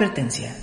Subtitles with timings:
[0.00, 0.56] Advertencia.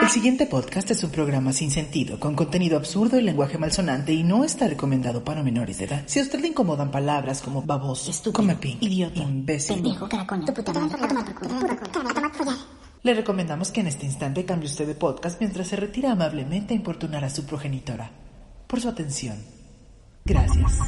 [0.00, 4.22] El siguiente podcast es un programa sin sentido, con contenido absurdo y lenguaje malsonante y
[4.22, 6.04] no está recomendado para menores de edad.
[6.06, 10.42] Si a usted le incomodan palabras como baboso, Estúpido, come pin, idiota, imbécil, pendejo, caracol,
[10.46, 10.72] tu puta
[13.02, 16.78] le recomendamos que en este instante cambie usted de podcast mientras se retira amablemente a
[16.78, 18.10] importunar a su progenitora.
[18.66, 19.36] Por su atención.
[20.24, 20.78] Gracias.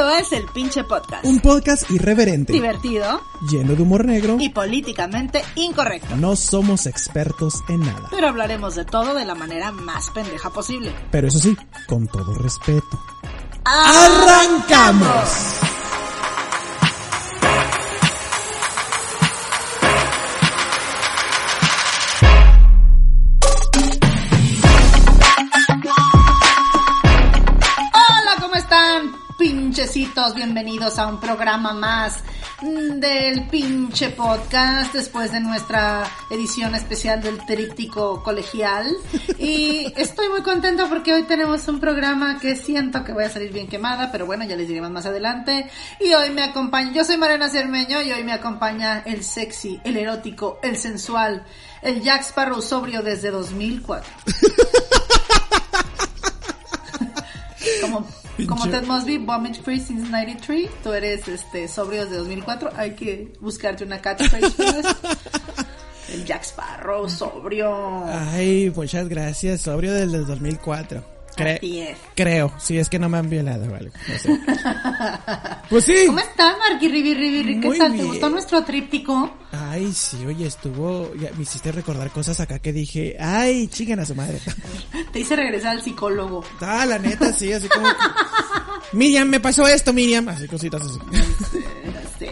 [0.00, 1.26] Esto es el pinche podcast.
[1.26, 4.38] Un podcast irreverente, Divertido lleno de humor negro.
[4.40, 6.16] y políticamente incorrecto.
[6.16, 8.08] No somos expertos en nada.
[8.10, 10.94] Pero hablaremos de todo de la manera más pendeja posible.
[11.10, 11.54] Pero eso sí,
[11.86, 12.98] con todo respeto.
[13.62, 15.28] ¡Arrancamos!
[30.20, 32.22] Pinchecitos, bienvenidos a un programa más
[32.60, 38.94] del pinche podcast después de nuestra edición especial del tríptico colegial.
[39.38, 43.52] Y estoy muy contenta porque hoy tenemos un programa que siento que voy a salir
[43.52, 45.70] bien quemada, pero bueno, ya les diremos más adelante.
[46.00, 49.96] Y hoy me acompaña, yo soy Marena Cermeño y hoy me acompaña el sexy, el
[49.96, 51.44] erótico, el sensual,
[51.80, 54.10] el Jack Sparrow sobrio desde 2004.
[57.80, 58.06] como
[58.46, 63.32] como Ted Mosby, Vomit Free since 93, tú eres este sobrio desde 2004, hay que
[63.40, 64.54] buscarte una catchphrase.
[66.12, 68.04] El Jack Sparrow, sobrio.
[68.06, 69.60] Ay, muchas gracias.
[69.60, 71.19] Sobrio desde el 2004.
[71.40, 71.98] Así es.
[72.14, 73.90] Creo, si es que no me han violado, vale.
[74.08, 74.40] No sé.
[75.70, 76.04] pues sí.
[76.06, 77.60] ¿Cómo estás, Marky Ribi Ribi?
[77.60, 77.96] ¿Qué tal?
[77.96, 79.30] ¿Te gustó nuestro tríptico?
[79.52, 81.12] Ay, sí, oye, estuvo.
[81.14, 83.16] Ya me hiciste recordar cosas acá que dije.
[83.18, 84.40] Ay, chigan a su madre.
[85.12, 86.44] Te hice regresar al psicólogo.
[86.60, 87.86] Ah, la neta, sí, así como.
[87.88, 87.94] que,
[88.92, 90.28] Miriam, me pasó esto, Miriam.
[90.28, 90.98] Así cositas así.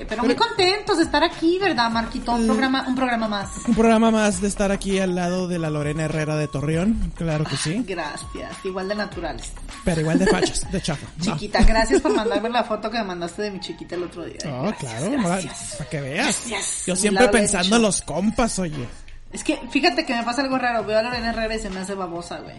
[0.06, 2.32] Pero muy contentos de estar aquí, ¿verdad, Marquito?
[2.32, 3.48] Un programa, un programa más.
[3.66, 7.12] Un programa más de estar aquí al lado de la Lorena Herrera de Torreón.
[7.14, 7.82] Claro que sí.
[7.86, 9.52] Gracias, igual de naturales.
[9.84, 11.06] Pero igual de fachas, de chafa.
[11.20, 14.38] Chiquita, gracias por mandarme la foto que me mandaste de mi chiquita el otro día.
[14.46, 15.74] Oh, Gracias, claro, gracias.
[15.78, 16.24] para que veas.
[16.48, 16.86] Gracias.
[16.86, 18.86] Yo siempre pensando en los compas, oye.
[19.32, 20.84] Es que fíjate que me pasa algo raro.
[20.84, 22.56] Veo a Lorena Herrera y se me hace babosa, güey.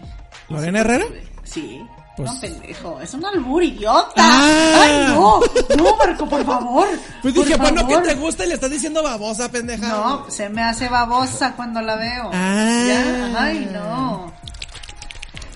[0.50, 1.04] No ¿Lorena Herrera?
[1.44, 1.82] Sí.
[2.16, 3.00] Pues- No, pendejo.
[3.00, 4.12] Es un albur, idiota.
[4.18, 4.80] Ah.
[4.82, 5.40] Ay, no.
[5.78, 6.86] No, Marco, por favor.
[7.22, 9.88] Pues Por dije, bueno, que te gusta y le estás diciendo babosa, pendeja.
[9.88, 12.30] No, se me hace babosa cuando la veo.
[12.34, 12.84] Ah.
[12.86, 14.32] Ya, ay, no.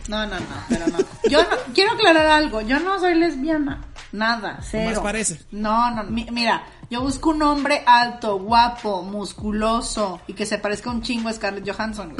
[0.08, 0.98] No, no, no, pero no.
[1.28, 2.60] Yo no, quiero aclarar algo.
[2.60, 3.84] Yo no soy lesbiana.
[4.12, 4.90] Nada, cero.
[4.90, 5.40] Más parece.
[5.50, 10.90] No, no, mi- mira, yo busco un hombre alto, guapo, musculoso y que se parezca
[10.90, 12.14] un chingo a Scarlett Johansson.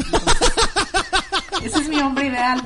[1.63, 2.63] Ese es mi hombre ideal.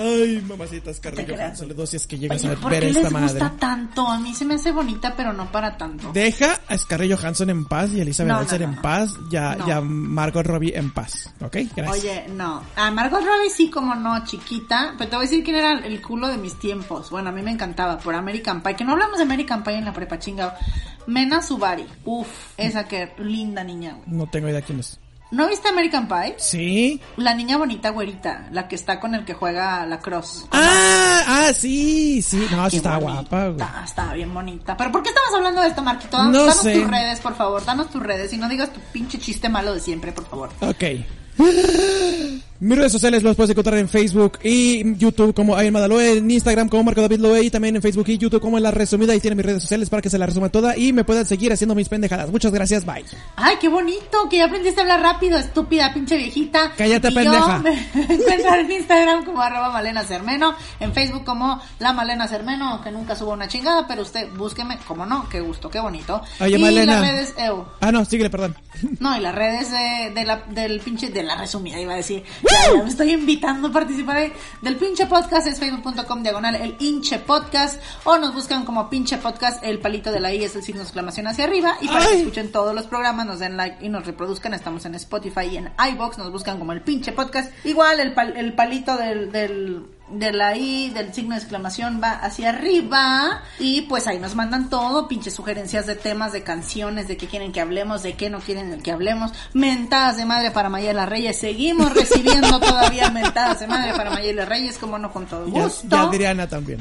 [0.00, 1.34] Ay, mamacitas, Carrillo.
[1.34, 3.26] Johansson, si es que llegas Oye, a ¿por ver qué esta les madre.
[3.40, 4.06] gusta tanto?
[4.06, 6.12] A mí se me hace bonita, pero no para tanto.
[6.12, 9.14] Deja a Scarlett Johansson en paz y a Elizabeth No, Olsen no, en paz.
[9.56, 9.66] No.
[9.66, 11.34] ya Margot Robbie en paz.
[11.40, 11.56] ¿Ok?
[11.74, 11.88] Gracias.
[11.98, 12.62] Oye, no.
[12.76, 14.94] A Margot Robbie sí, como no, chiquita.
[14.96, 17.10] Pero te voy a decir quién era el culo de mis tiempos.
[17.10, 18.76] Bueno, a mí me encantaba por American Pie.
[18.76, 20.52] Que no hablamos de American Pie en la prepa, chingado.
[21.08, 21.86] Mena Subari.
[22.04, 24.16] Uf, esa que linda niña, güey.
[24.16, 25.00] No tengo idea quién es.
[25.30, 26.34] ¿No viste American Pie?
[26.38, 27.00] ¿Sí?
[27.16, 28.48] La niña bonita, güerita.
[28.50, 30.46] La que está con el que juega la cross.
[30.52, 32.46] Ah, ah, sí, sí.
[32.50, 33.84] No, está bonita, guapa, güey.
[33.84, 34.76] Está bien bonita.
[34.76, 36.22] ¿Pero por qué estamos hablando de esto, Marquito?
[36.24, 36.74] No Danos sé.
[36.80, 37.62] tus redes, por favor.
[37.64, 40.48] Danos tus redes y no digas tu pinche chiste malo de siempre, por favor.
[40.62, 40.84] Ok.
[42.60, 46.68] Mis redes sociales los puedes encontrar en Facebook y YouTube como Ayn Madaloe, en Instagram
[46.68, 49.12] como Marco David Loe y también en Facebook y YouTube como en la resumida.
[49.12, 51.52] Ahí tienen mis redes sociales para que se la resuma toda y me puedan seguir
[51.52, 52.30] haciendo mis pendejadas.
[52.32, 53.04] Muchas gracias, bye.
[53.36, 56.72] Ay, qué bonito, que ya aprendiste a hablar rápido, estúpida pinche viejita.
[56.76, 57.56] Cállate, y pendeja.
[57.58, 57.62] Yo
[58.08, 62.90] me encuentro en Instagram como arroba Malena Cermeno, en Facebook como La Malena Cermeno, aunque
[62.90, 66.20] nunca subo una chingada, pero usted búsqueme, como no, qué gusto, qué bonito.
[66.40, 67.00] Oye, y Malena.
[67.00, 68.56] las redes, ew, Ah, no, síguele, perdón.
[68.98, 72.24] no, y las redes de, de la, del pinche, de la resumida iba a decir,
[72.82, 74.32] me estoy invitando a participar
[74.62, 79.62] del pinche podcast, es facebook.com diagonal el hinche podcast, o nos buscan como pinche podcast,
[79.64, 82.18] el palito de la I es el signo de exclamación hacia arriba, y para que
[82.20, 85.72] escuchen todos los programas, nos den like y nos reproduzcan, estamos en Spotify y en
[85.92, 90.32] iBox, nos buscan como el pinche podcast, igual el, pal- el palito del, del de
[90.32, 95.06] la I, del signo de exclamación va hacia arriba y pues ahí nos mandan todo,
[95.08, 98.80] pinches sugerencias de temas, de canciones, de qué quieren que hablemos, de qué no quieren
[98.82, 104.10] que hablemos, mentadas de madre para Mayela Reyes, seguimos recibiendo todavía mentadas de madre para
[104.10, 106.78] Mayela Reyes, como no con todo gusto, y Adriana también.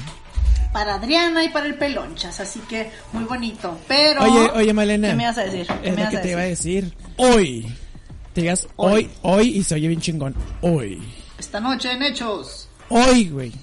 [0.72, 4.22] para Adriana y para el Pelonchas, así que muy bonito, pero...
[4.24, 5.10] Oye, oye, Malena.
[5.10, 5.68] ¿Qué me vas a decir?
[5.82, 6.84] ¿Qué Es me lo vas que a te iba a decir?
[6.86, 6.98] decir.
[7.18, 7.76] Hoy.
[8.34, 9.10] Te digas hoy, Hoy.
[9.24, 10.36] hoy, y se oye bien chingón.
[10.62, 11.02] Hoy.
[11.40, 13.54] Esta noche en Hechos, Hoy, güey.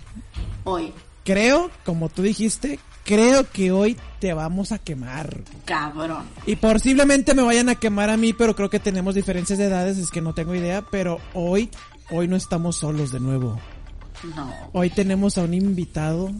[0.64, 0.92] hoy.
[1.24, 5.42] creo, como tú dijiste, creo que hoy te vamos a quemar.
[5.64, 6.24] Cabrón.
[6.46, 9.98] Y posiblemente me vayan a quemar a mí, pero creo que tenemos diferencias de edades,
[9.98, 11.70] es que no tengo idea, pero hoy,
[12.10, 13.58] hoy no estamos solos de nuevo.
[14.34, 14.52] No.
[14.72, 16.30] Hoy tenemos a un invitado.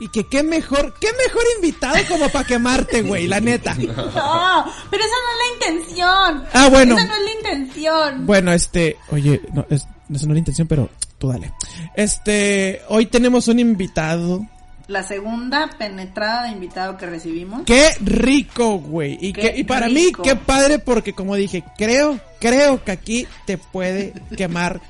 [0.00, 3.74] Y que qué mejor, qué mejor invitado como para quemarte, güey, la neta.
[3.78, 6.44] No, pero esa no es la intención.
[6.52, 6.96] Ah, bueno.
[6.96, 8.26] Esa no es la intención.
[8.26, 11.52] Bueno, este, oye, no, es, no es una intención, pero tú dale.
[11.94, 14.46] Este, hoy tenemos un invitado.
[14.86, 17.62] La segunda penetrada de invitado que recibimos.
[17.66, 19.18] Qué rico, güey.
[19.20, 20.22] Y, Qué que, y para rico.
[20.22, 24.80] mí, qué padre, porque como dije, creo, creo que aquí te puede quemar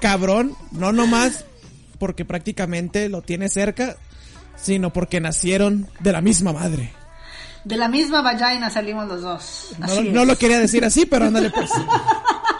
[0.00, 0.54] cabrón.
[0.72, 1.46] No nomás
[1.98, 3.96] porque prácticamente lo tiene cerca,
[4.56, 6.92] sino porque nacieron de la misma madre.
[7.64, 9.76] De la misma vagina salimos los dos.
[10.12, 11.70] No, lo quería decir así, pero ándale pues.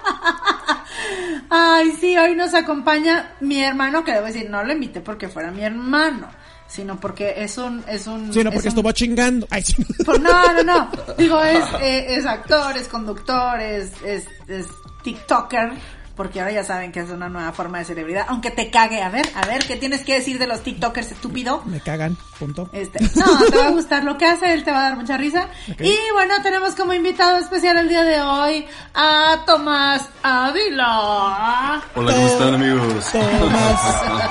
[1.54, 5.50] Ay, sí, hoy nos acompaña mi hermano, que debo decir, no lo invité porque fuera
[5.50, 6.26] mi hermano,
[6.66, 8.32] sino porque es un, es un.
[8.32, 9.46] Sino es porque un- estuvo chingando.
[9.50, 9.74] Ay, sí.
[10.06, 10.90] Por- no, no, no.
[11.18, 14.66] Digo, es, eh, es actor, es conductor, es, es, es
[15.02, 15.72] TikToker.
[16.16, 18.26] Porque ahora ya saben que es una nueva forma de celebridad.
[18.28, 19.02] Aunque te cague.
[19.02, 21.62] A ver, a ver, ¿qué tienes que decir de los TikTokers, estúpido?
[21.64, 22.68] Me cagan, punto.
[22.72, 25.16] Este, no, te va a gustar lo que hace, él te va a dar mucha
[25.16, 25.48] risa.
[25.78, 31.82] Y bueno, tenemos como invitado especial el día de hoy a Tomás Ávila.
[31.94, 33.10] Hola, ¿cómo están amigos?
[33.12, 33.80] Tomás.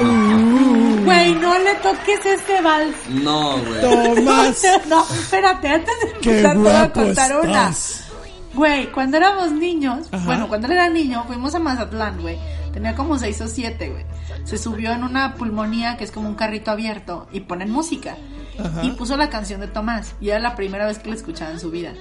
[1.02, 2.96] Güey, no le toques ese vals.
[3.10, 3.82] No, güey.
[3.82, 4.62] Tomás.
[4.88, 7.72] No, espérate, antes de empezar te voy a contar una.
[8.54, 10.26] Güey, cuando éramos niños, Ajá.
[10.26, 12.38] bueno, cuando él era niño, fuimos a Mazatlán, güey.
[12.74, 14.06] Tenía como seis o siete, güey.
[14.46, 18.16] Se subió en una pulmonía que es como un carrito abierto y ponen música.
[18.60, 18.84] Ajá.
[18.84, 20.14] Y puso la canción de Tomás.
[20.22, 21.94] Y era la primera vez que la escuchaba en su vida.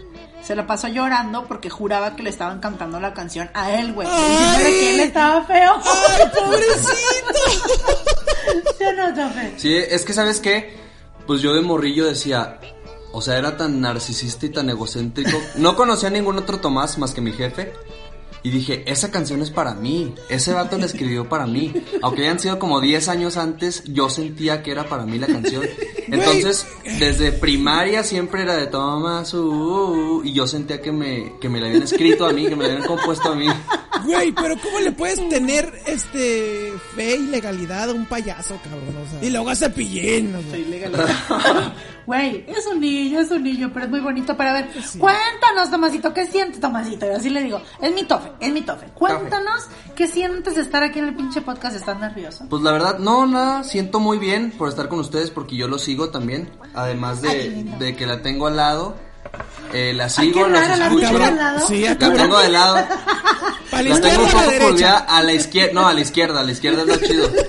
[0.43, 4.09] Se la pasó llorando porque juraba que le estaban cantando la canción a él, güey.
[4.11, 4.23] ¡Ay!
[4.31, 5.73] Diciéndole que él estaba feo.
[5.77, 7.41] ¡Ay, pobrecito!
[8.79, 9.55] ¿Sí no, Tofe?
[9.57, 10.77] Sí, es que, ¿sabes qué?
[11.27, 12.59] Pues yo de morrillo decía,
[13.13, 15.37] o sea, era tan narcisista y tan egocéntrico.
[15.57, 17.73] No conocía a ningún otro Tomás más que mi jefe.
[18.43, 20.15] Y dije, esa canción es para mí.
[20.29, 21.73] Ese vato la escribió para mí.
[22.03, 25.65] Aunque hayan sido como 10 años antes, yo sentía que era para mí la canción.
[26.09, 26.67] Entonces,
[26.99, 31.49] desde primaria siempre era de Tomás, uh, uh, uh, y yo sentía que me, que
[31.49, 33.47] me la habían escrito a mí, que me la habían compuesto a mí.
[34.05, 38.97] Güey, pero ¿cómo le puedes tener este fe y legalidad a un payaso, cabrón?
[38.97, 40.35] O sea, y luego a Cepillín.
[40.35, 41.75] o sea.
[42.07, 44.69] Güey, es un niño, es un niño, pero es muy bonito para ver.
[44.99, 47.07] Cuéntanos, Tomasito, ¿qué sientes, Tomasito?
[47.07, 48.87] Y así le digo, es mi tofe, es mi tofe.
[48.95, 49.67] Cuéntanos,
[49.97, 51.77] ¿qué sientes de estar aquí en el pinche podcast?
[51.77, 52.47] ¿Estás nervioso?
[52.49, 55.79] Pues la verdad, no, nada, siento muy bien por estar con ustedes porque yo lo
[55.79, 56.51] sigo también.
[56.75, 58.95] Además de, de que la tengo al lado,
[59.73, 61.25] eh, la sigo, qué los raro, ¿la escucho.
[61.25, 61.67] al lado?
[61.67, 62.77] Sí, La tengo de lado.
[63.71, 66.41] ¿Para la La tengo un poco la colgada a la izquierda, no, a la izquierda,
[66.41, 67.31] a la izquierda es lo chido.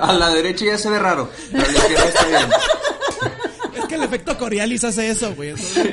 [0.00, 2.48] A la derecha ya se ve raro, pero a la izquierda está bien.
[3.76, 5.52] Es que el efecto Coriolis hace eso, güey.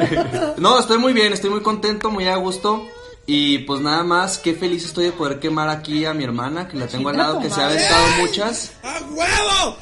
[0.57, 2.87] No, estoy muy bien, estoy muy contento, muy a gusto.
[3.29, 6.77] Y pues nada más, qué feliz estoy de poder quemar aquí a mi hermana, que
[6.77, 8.71] la tengo al lado, que se ha aventado muchas.
[8.83, 9.77] ¡A huevo!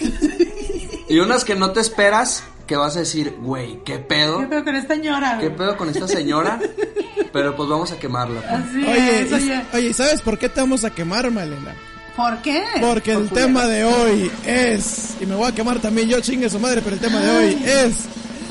[1.08, 4.40] Y unas que no te esperas, que vas a decir, güey, ¿qué pedo?
[4.40, 6.58] ¿Qué pedo con esta señora, ¿Qué pedo con esta señora?
[7.32, 8.40] Pero pues vamos a quemarla.
[8.40, 8.52] pues.
[8.52, 9.62] Así Oye, es, oye.
[9.72, 11.76] oye, ¿sabes por qué te vamos a quemar, Malena?
[12.16, 12.60] ¿Por qué?
[12.80, 16.58] Porque el tema de hoy es, y me voy a quemar también yo, chingue su
[16.58, 18.06] madre, pero el tema de hoy es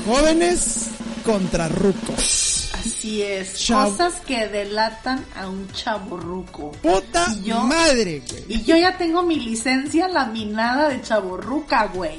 [0.06, 0.86] jóvenes
[1.26, 2.55] contra rucos.
[2.74, 3.90] Así es, Chavo.
[3.90, 6.72] cosas que delatan a un chaborruco.
[6.82, 7.60] Puta ¿Y yo?
[7.62, 8.44] madre, güey.
[8.48, 12.18] Y yo ya tengo mi licencia laminada de chaborruca, güey.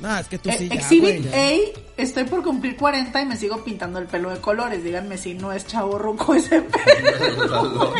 [0.00, 1.76] No, es que tú Eh, sí ya, Exhibit güey, ya.
[1.78, 4.82] A, estoy por cumplir 40 y me sigo pintando el pelo de colores.
[4.84, 7.94] Díganme si no es chaborruco ese pelo.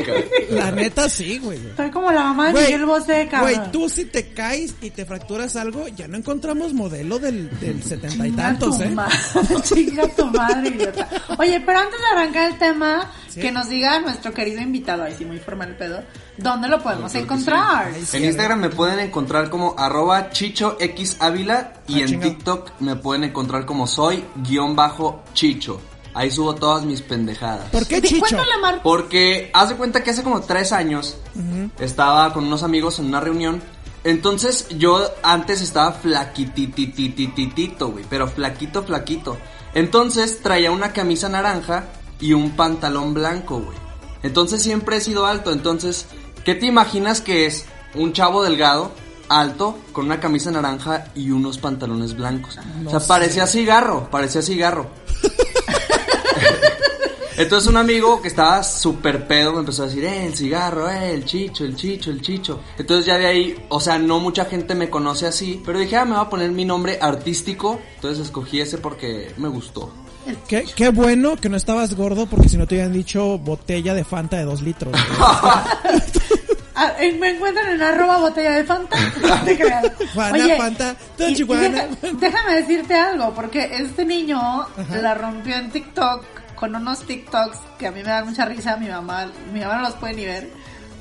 [0.50, 1.58] La neta sí, güey.
[1.58, 3.54] Estoy como la mamá de Güey, Miguel Bosé, cabrón.
[3.54, 7.82] Güey, tú si te caes y te fracturas algo, ya no encontramos modelo del, del
[7.82, 8.90] setenta y Chinga tantos, tu ¿eh?
[8.90, 9.16] madre,
[9.62, 11.08] Chinga tu madre, idiota.
[11.38, 13.42] Oye, pero antes de arrancar el tema, Sí.
[13.42, 16.02] que nos diga nuestro querido invitado, ahí sí muy formal el pedo,
[16.38, 17.92] ¿dónde lo podemos encontrar?
[18.02, 22.30] Sí, En Instagram me pueden encontrar como arroba chichoxávila y Ah, en chingado.
[22.30, 25.80] TikTok me pueden encontrar como soy guion bajo chicho.
[26.14, 27.68] Ahí subo todas mis pendejadas.
[27.70, 28.20] ¿Por qué Di- Chicho?
[28.20, 28.80] Cuéntale, Mar.
[28.82, 31.18] Porque haz de cuenta que hace como tres años
[31.78, 33.62] estaba con unos amigos en una reunión.
[34.02, 38.04] Entonces yo antes estaba flaquitititititito, güey.
[38.08, 39.36] Pero flaquito, flaquito.
[39.74, 41.84] Entonces traía una camisa naranja
[42.20, 43.76] y un pantalón blanco, güey.
[44.22, 45.52] Entonces siempre he sido alto.
[45.52, 46.06] Entonces,
[46.44, 47.66] ¿qué te imaginas que es?
[47.94, 48.90] Un chavo delgado,
[49.28, 52.58] alto, con una camisa naranja y unos pantalones blancos.
[52.82, 53.08] No o sea, sé.
[53.08, 54.90] parecía cigarro, parecía cigarro.
[57.36, 61.12] Entonces un amigo que estaba súper pedo me empezó a decir, eh, el cigarro, eh,
[61.12, 62.60] el chicho, el chicho, el chicho.
[62.78, 66.06] Entonces ya de ahí, o sea, no mucha gente me conoce así, pero dije, ah,
[66.06, 67.78] me voy a poner mi nombre artístico.
[67.96, 69.92] Entonces escogí ese porque me gustó.
[70.48, 74.02] Qué, qué bueno que no estabas gordo porque si no te hubieran dicho botella de
[74.02, 74.94] Fanta de dos litros.
[76.78, 78.96] Ah, eh, me encuentran en arroba botella de Fanta.
[79.22, 79.92] No te creas.
[80.14, 81.68] Fanta, Fanta, y- y Chihuahua.
[81.68, 81.88] deja-
[82.20, 84.66] déjame decirte algo, porque este niño
[85.00, 88.76] la rompió en TikTok con unos TikToks que a mí me dan mucha risa.
[88.76, 90.50] Mi mamá, mi mamá no los puede ni ver.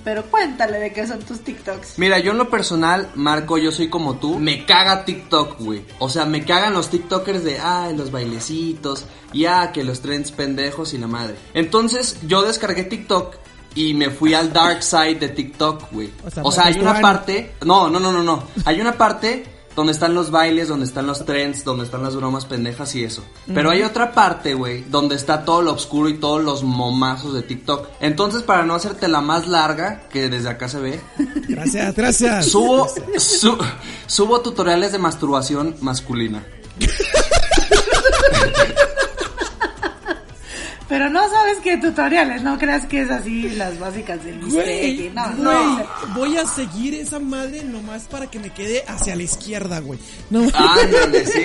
[0.06, 1.98] Pero cuéntale de qué son tus TikToks.
[1.98, 4.38] Mira, yo en lo personal, Marco, yo soy como tú.
[4.38, 5.84] Me caga TikTok, güey.
[5.98, 9.06] O sea, me cagan los TikTokers de, ah, los bailecitos.
[9.34, 11.36] Y ah, que los trends pendejos y la madre.
[11.56, 13.36] Entonces, yo descargué TikTok
[13.76, 16.10] y me fui al dark side de TikTok, güey.
[16.26, 17.54] O sea, O sea, hay una parte.
[17.66, 18.44] No, no, no, no, no.
[18.66, 22.46] Hay una parte donde están los bailes, donde están los trends, donde están las bromas
[22.46, 23.26] pendejas y eso.
[23.54, 27.42] Pero hay otra parte, güey, donde está todo lo oscuro y todos los momazos de
[27.42, 27.90] TikTok.
[28.00, 31.02] Entonces, para no hacerte la más larga, que desde acá se ve,
[31.50, 32.46] Gracias, gracias.
[32.46, 33.58] Subo, su-
[34.08, 36.46] subo tutoriales de masturbación masculina.
[40.88, 45.10] Pero no sabes qué tutoriales, no creas que es así las básicas del Güey.
[45.14, 45.88] No, güey, no.
[46.16, 50.00] voy a seguir esa madre nomás para que me quede hacia la izquierda, güey.
[50.30, 51.44] No, Ándale, sí.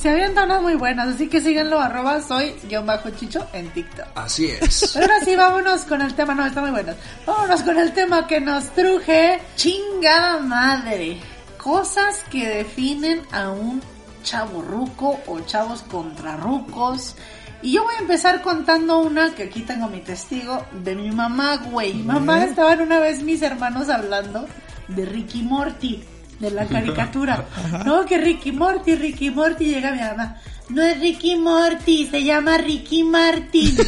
[0.00, 4.06] Se avientan unas muy buenas, así que síganlo, arroba soy guion bajo chicho en TikTok.
[4.14, 4.90] Así es.
[4.94, 6.94] Pero ahora sí, vámonos con el tema, no, está muy bueno.
[7.26, 9.38] Vámonos con el tema que nos truje.
[9.56, 11.18] Chingada madre.
[11.58, 13.82] Cosas que definen a un
[14.22, 17.14] chavo ruco o chavos contra rucos.
[17.62, 21.56] Y yo voy a empezar contando una que aquí tengo mi testigo de mi mamá,
[21.56, 21.94] güey.
[21.94, 24.46] Mi mamá estaban una vez mis hermanos hablando
[24.88, 26.02] de Ricky Morty,
[26.38, 27.46] de la caricatura.
[27.84, 30.36] No, que Ricky Morty, Ricky Morty, llega mi mamá.
[30.70, 33.76] No es Ricky Morty, se llama Ricky Martin.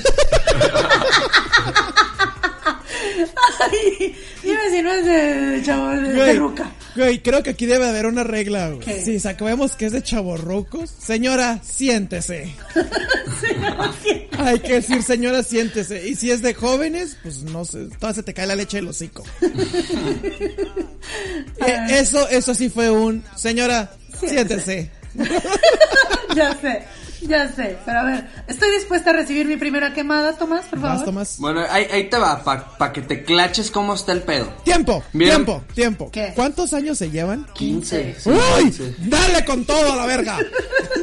[3.60, 6.70] Ay, dime si no es de chavo de, ruca.
[6.96, 8.80] Güey, creo que aquí debe haber una regla, güey.
[8.80, 9.04] ¿Qué?
[9.04, 12.54] Si sabemos que es de chavorrucos, señora, siéntese.
[14.38, 16.08] Hay que decir, señora, siéntese.
[16.08, 18.88] Y si es de jóvenes, pues no sé, toda se te cae la leche del
[18.88, 19.24] hocico.
[21.66, 24.90] Eh, eso, eso sí fue un, señora, siéntese.
[26.34, 26.82] ya sé,
[27.28, 27.78] ya sé.
[27.84, 30.96] Pero a ver, estoy dispuesta a recibir mi primera quemada, Tomás, por favor.
[30.96, 31.36] Más, Tomás.
[31.38, 34.46] Bueno, ahí, ahí te va, para que te claches cómo está el pedo.
[34.64, 35.30] Tiempo, Bien.
[35.30, 36.10] tiempo, tiempo.
[36.10, 36.32] ¿Qué?
[36.34, 37.46] ¿Cuántos años se llevan?
[37.54, 38.16] 15.
[38.18, 38.64] sí, ¡Uy!
[38.64, 38.94] 15.
[39.08, 40.38] ¡Dale con todo a la verga!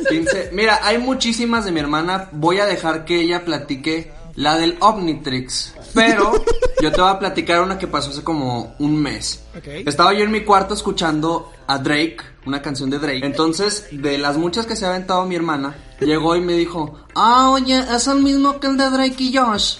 [0.09, 0.49] 15.
[0.53, 2.29] Mira, hay muchísimas de mi hermana.
[2.31, 5.73] Voy a dejar que ella platique la del Omnitrix.
[5.93, 6.43] Pero
[6.81, 9.41] yo te voy a platicar una que pasó hace como un mes.
[9.85, 13.25] Estaba yo en mi cuarto escuchando a Drake, una canción de Drake.
[13.25, 17.49] Entonces, de las muchas que se ha aventado mi hermana, llegó y me dijo, ah,
[17.51, 19.77] oye, es el mismo que el de Drake y Josh.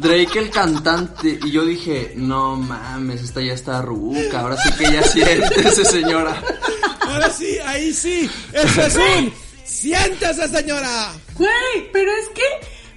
[0.00, 4.84] Drake el cantante y yo dije, no mames, esta ya está ruca, ahora sí que
[4.92, 6.40] ya siéntese señora.
[7.00, 8.30] Ahora sí, ahí sí.
[8.52, 9.32] Eso es un.
[9.64, 11.12] ¡Siéntese, señora!
[11.36, 12.42] Güey, pero es que,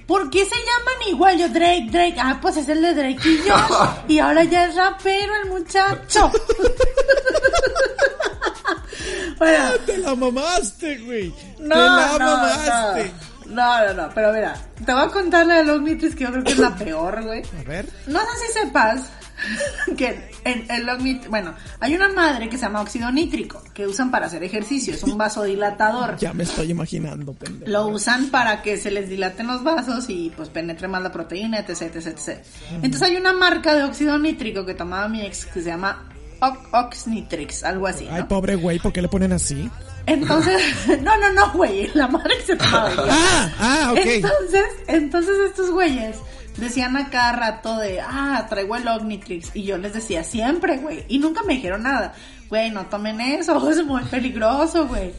[0.06, 1.38] ¿por qué se llaman igual?
[1.38, 2.16] Yo, Drake, Drake.
[2.18, 3.54] Ah, pues es el de Drake y yo.
[4.08, 6.30] y ahora ya es rapero el muchacho.
[9.38, 11.34] bueno, Te la mamaste, güey.
[11.58, 13.12] no, Te la no, mamaste.
[13.46, 16.24] no, no, no, no, pero mira, te voy a contar la de los Omnitrix que
[16.24, 17.42] yo creo que es la peor, güey.
[17.60, 17.86] A ver.
[18.06, 19.02] No sé si sepas
[19.96, 20.86] que el
[21.28, 25.02] bueno, hay una madre que se llama óxido nítrico que usan para hacer ejercicio, es
[25.02, 26.16] un vasodilatador.
[26.18, 27.70] Ya me estoy imaginando, pendejo.
[27.70, 31.58] Lo usan para que se les dilaten los vasos y pues penetre más la proteína,
[31.58, 32.38] etc, etc, etc.
[32.82, 36.10] Entonces hay una marca de óxido nítrico que tomaba mi ex que se llama
[36.40, 39.70] Ox- Oxnitrix, algo así, Ay, pobre güey, ¿por qué le ponen así?
[40.06, 40.60] Entonces,
[41.02, 42.92] no, no, no, güey, la madre que se tomaba.
[43.08, 43.98] Ah, ah, ok.
[44.04, 46.16] Entonces, entonces estos güeyes
[46.56, 49.54] decían a cada rato de, ah, traigo el Omnitrix.
[49.54, 51.04] Y yo les decía siempre, güey.
[51.08, 52.14] Y nunca me dijeron nada.
[52.48, 55.12] Güey, no tomen eso, es muy peligroso, güey.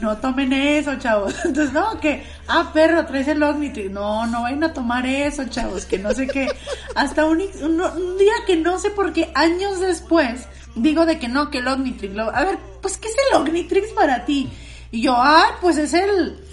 [0.00, 1.34] No tomen eso, chavos.
[1.44, 3.90] Entonces, no, que, ah, perro, traes el Omnitrix.
[3.90, 6.48] No, no vayan a tomar eso, chavos, que no sé qué.
[6.94, 11.28] Hasta un, un, un día que no sé por qué, años después, digo de que
[11.28, 12.14] no, que el Omnitrix.
[12.14, 14.48] Lo, a ver, pues, ¿qué es el Omnitrix para ti?
[14.90, 16.47] Y yo, ay, pues es el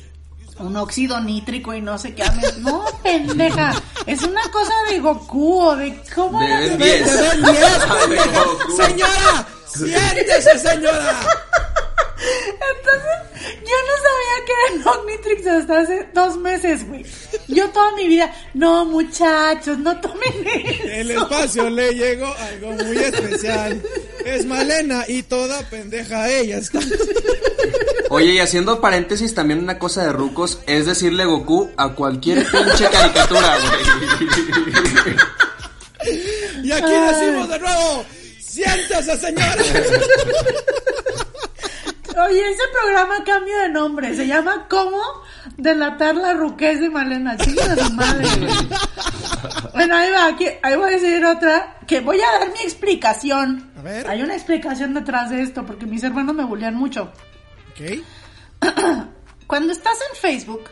[0.59, 2.24] un óxido nítrico y no sé qué.
[2.59, 3.74] No, pendeja.
[4.05, 7.03] Es una cosa de Goku o de cómo De era Ben de- 10.
[7.03, 8.43] ¡Te ven diez, pendeja!
[8.88, 9.47] ¡Señora!
[9.67, 11.19] ¡Siéntese, señora!
[12.77, 13.15] Entonces,
[13.62, 17.05] yo no sabía que era el Omnitrix hasta hace dos meses, güey.
[17.48, 20.48] Yo toda mi vida, no muchachos, no tomen
[20.84, 21.24] El eso.
[21.24, 23.82] espacio le llegó algo muy especial.
[24.25, 26.79] Es Malena y toda pendeja ella está.
[28.10, 32.89] Oye, y haciendo paréntesis, también una cosa de rucos es decirle Goku a cualquier pinche
[32.89, 33.82] caricatura, güey.
[36.63, 38.05] Y aquí decimos de nuevo,
[38.39, 39.55] siéntese señora.
[42.17, 44.15] Oye, ese programa cambia de nombre.
[44.15, 44.98] Se llama ¿Cómo
[45.57, 47.36] delatar la ruquez de Malena?
[47.38, 48.25] Chinga su madre.
[49.74, 50.27] Bueno, ahí va.
[50.27, 51.77] Aquí, ahí voy a decir otra.
[51.88, 53.72] Que voy a dar mi explicación.
[53.77, 54.10] A ver.
[54.10, 55.65] Hay una explicación detrás de esto.
[55.65, 57.12] Porque mis hermanos me bullean mucho.
[57.72, 58.01] Ok.
[59.48, 60.63] Cuando estás en Facebook,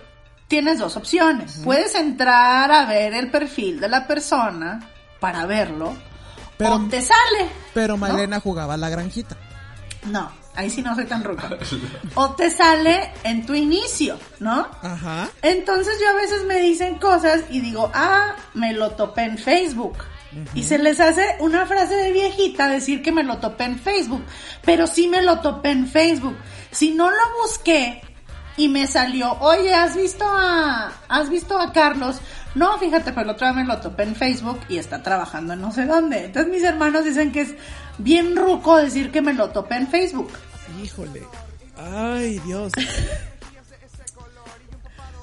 [0.47, 1.59] tienes dos opciones.
[1.63, 4.79] Puedes entrar a ver el perfil de la persona
[5.19, 5.95] para verlo.
[6.57, 7.49] Pero- o te sale.
[7.73, 9.35] Pero Malena jugaba a la granjita.
[10.05, 11.49] No, ahí sí no soy tan ruca.
[12.15, 14.67] O te sale en tu inicio, ¿no?
[14.81, 15.29] Ajá.
[15.41, 19.97] Entonces yo a veces me dicen cosas y digo, ah, me lo topé en Facebook.
[20.55, 24.23] Y se les hace una frase de viejita decir que me lo topé en Facebook.
[24.63, 26.35] Pero sí me lo topé en Facebook.
[26.71, 28.01] Si no lo busqué
[28.57, 32.19] y me salió, oye, ¿has visto a, has visto a Carlos?
[32.55, 35.61] No, fíjate, pero el otro día me lo topé en Facebook y está trabajando en
[35.61, 36.25] no sé dónde.
[36.25, 37.55] Entonces mis hermanos dicen que es
[37.97, 40.31] bien ruco decir que me lo topé en Facebook.
[40.83, 41.23] Híjole.
[41.77, 42.71] Ay, Dios.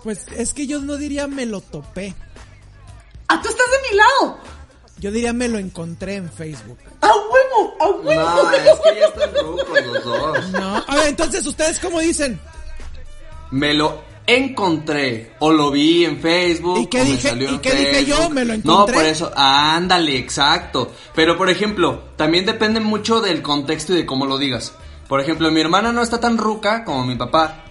[0.02, 2.14] Pues es que yo no diría me lo topé.
[3.28, 4.38] ¡Ah, tú estás de mi lado!
[4.98, 6.78] Yo diría me lo encontré en Facebook.
[7.02, 7.76] ¡A huevo!
[7.80, 8.42] ¡A huevo!
[8.42, 10.50] No, es que ya están rucos los dos.
[10.52, 10.84] No.
[10.86, 12.40] A ver, entonces, ¿ustedes cómo dicen?
[13.50, 14.02] Me lo
[14.36, 16.78] encontré o lo vi en Facebook.
[16.80, 18.30] ¿Y qué o me dije- salió y en qué dije yo?
[18.30, 18.94] ¿Me lo No, encontré?
[18.94, 20.92] por eso, ándale, exacto.
[21.14, 24.74] Pero por ejemplo, también depende mucho del contexto y de cómo lo digas.
[25.08, 27.64] Por ejemplo, mi hermana no está tan ruca como mi papá.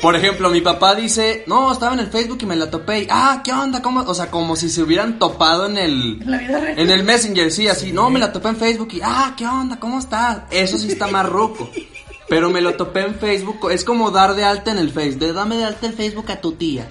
[0.00, 3.00] Por ejemplo, mi papá dice, no, estaba en el Facebook y me la topé.
[3.02, 3.82] y, ah, ¿qué onda?
[3.82, 4.00] ¿Cómo?
[4.00, 6.22] O sea, como si se hubieran topado en el...
[6.22, 6.78] En la vida real.
[6.78, 7.92] En el Messenger, sí, así.
[7.92, 9.78] No, me la topé en Facebook y, ah, ¿qué onda?
[9.78, 10.38] ¿Cómo estás?
[10.50, 11.68] Eso sí está más ruco.
[12.32, 13.70] Pero me lo topé en Facebook.
[13.70, 15.16] Es como dar de alta en el Face.
[15.16, 16.88] De dame de alta en Facebook a tu tía.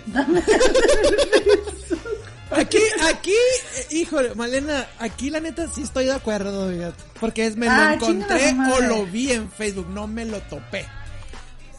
[2.52, 2.80] Aquí,
[3.10, 7.02] aquí, eh, híjole, Malena, aquí la neta sí estoy de acuerdo, fíjate.
[7.20, 10.86] Porque es me lo Ah, encontré o lo vi en Facebook, no me lo topé.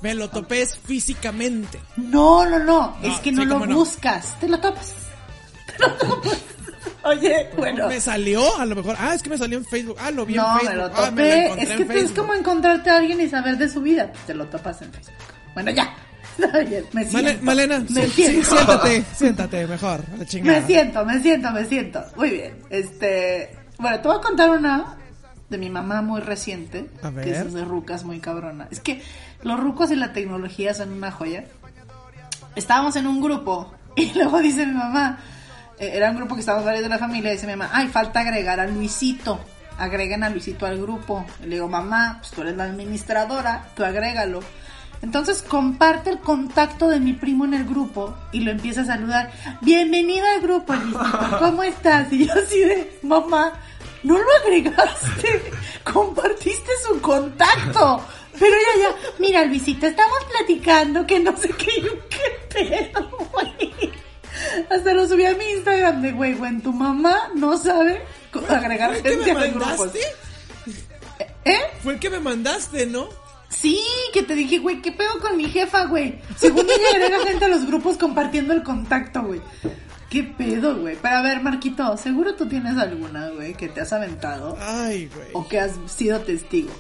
[0.00, 1.78] Me lo topé es físicamente.
[1.96, 3.74] No, no, no, No, es que no sí, lo no.
[3.76, 4.94] buscas, te lo topas.
[5.76, 6.38] Te lo topas.
[7.04, 7.88] Oye, bueno.
[7.88, 10.34] Me salió, a lo mejor, ah, es que me salió en Facebook, ah, lo vi
[10.34, 11.10] No, en me Facebook, lo ah, topé.
[11.10, 13.80] me lo encontré es en que es como encontrarte a alguien y saber de su
[13.80, 14.12] vida.
[14.26, 15.14] Te lo topas en Facebook.
[15.54, 15.92] Bueno, ya.
[16.54, 17.12] Oye, me siento.
[17.12, 18.14] Male- Malena, me siento.
[18.14, 20.48] sí, siéntate, siéntate, mejor, la.
[20.52, 22.04] Me siento, me siento, me siento.
[22.16, 22.54] Muy bien.
[22.70, 24.96] Este, bueno, te voy a contar una
[25.50, 27.24] de mi mamá muy reciente, A ver.
[27.24, 28.68] que es de rucas muy cabrona.
[28.70, 29.02] Es que
[29.42, 31.44] los rucos y la tecnología son una joya.
[32.56, 35.18] Estábamos en un grupo y luego dice mi mamá,
[35.78, 38.60] era un grupo que estábamos varios de la familia, dice mi mamá, ay, falta agregar
[38.60, 39.40] a Luisito.
[39.78, 41.24] Agreguen a Luisito al grupo.
[41.42, 44.40] Y le digo, mamá, pues tú eres la administradora, tú agrégalo.
[45.02, 49.32] Entonces comparte el contacto de mi primo en el grupo y lo empieza a saludar.
[49.60, 51.38] Bienvenido al grupo, Luisito.
[51.40, 52.12] ¿Cómo estás?
[52.12, 53.52] Y yo así de, mamá,
[54.04, 55.52] no lo agregaste.
[55.92, 58.04] Compartiste su contacto.
[58.38, 63.92] Pero ya, ya, mira, Luisito, estamos platicando que no sé qué, y qué pedo, güey.
[64.70, 68.02] Hasta lo subí a mi Instagram de, güey, güey, tu mamá no sabe
[68.48, 69.78] agregar ¿Fue gente que a me los grupos.
[69.78, 70.00] mandaste?
[71.44, 71.60] ¿Eh?
[71.82, 73.08] Fue el que me mandaste, ¿no?
[73.48, 73.80] Sí,
[74.14, 76.20] que te dije, güey, ¿qué pedo con mi jefa, güey?
[76.36, 79.40] Según ella agrega gente a los grupos compartiendo el contacto, güey.
[80.08, 80.96] ¿Qué pedo, güey?
[81.00, 85.28] Pero a ver, Marquito, seguro tú tienes alguna, güey, que te has aventado Ay, güey.
[85.32, 86.70] o que has sido testigo.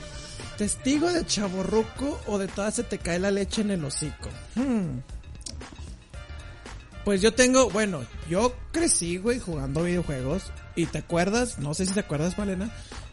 [0.58, 4.28] ¿Testigo de chaborruco o de toda se te cae la leche en el hocico?
[4.54, 4.98] Hmm.
[7.04, 10.44] Pues yo tengo, bueno, yo crecí, güey, jugando videojuegos.
[10.76, 12.70] Y te acuerdas, no sé si te acuerdas, Malena,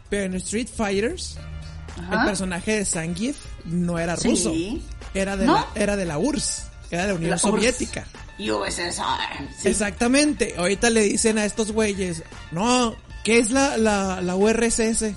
[0.08, 1.36] pero en Street Fighters,
[1.98, 2.20] Ajá.
[2.20, 4.28] el personaje de Zangief no era Sí.
[4.30, 4.52] ruso.
[5.12, 5.54] Era de, ¿No?
[5.54, 7.38] la, era de la URSS, era de la Unión La.
[7.38, 8.06] Soviética.
[8.38, 9.48] USSR.
[9.60, 9.68] Sí.
[9.68, 10.54] Exactamente.
[10.56, 12.22] Ahorita le dicen a estos güeyes,
[12.52, 15.12] no, ¿qué es la, la, la URSS?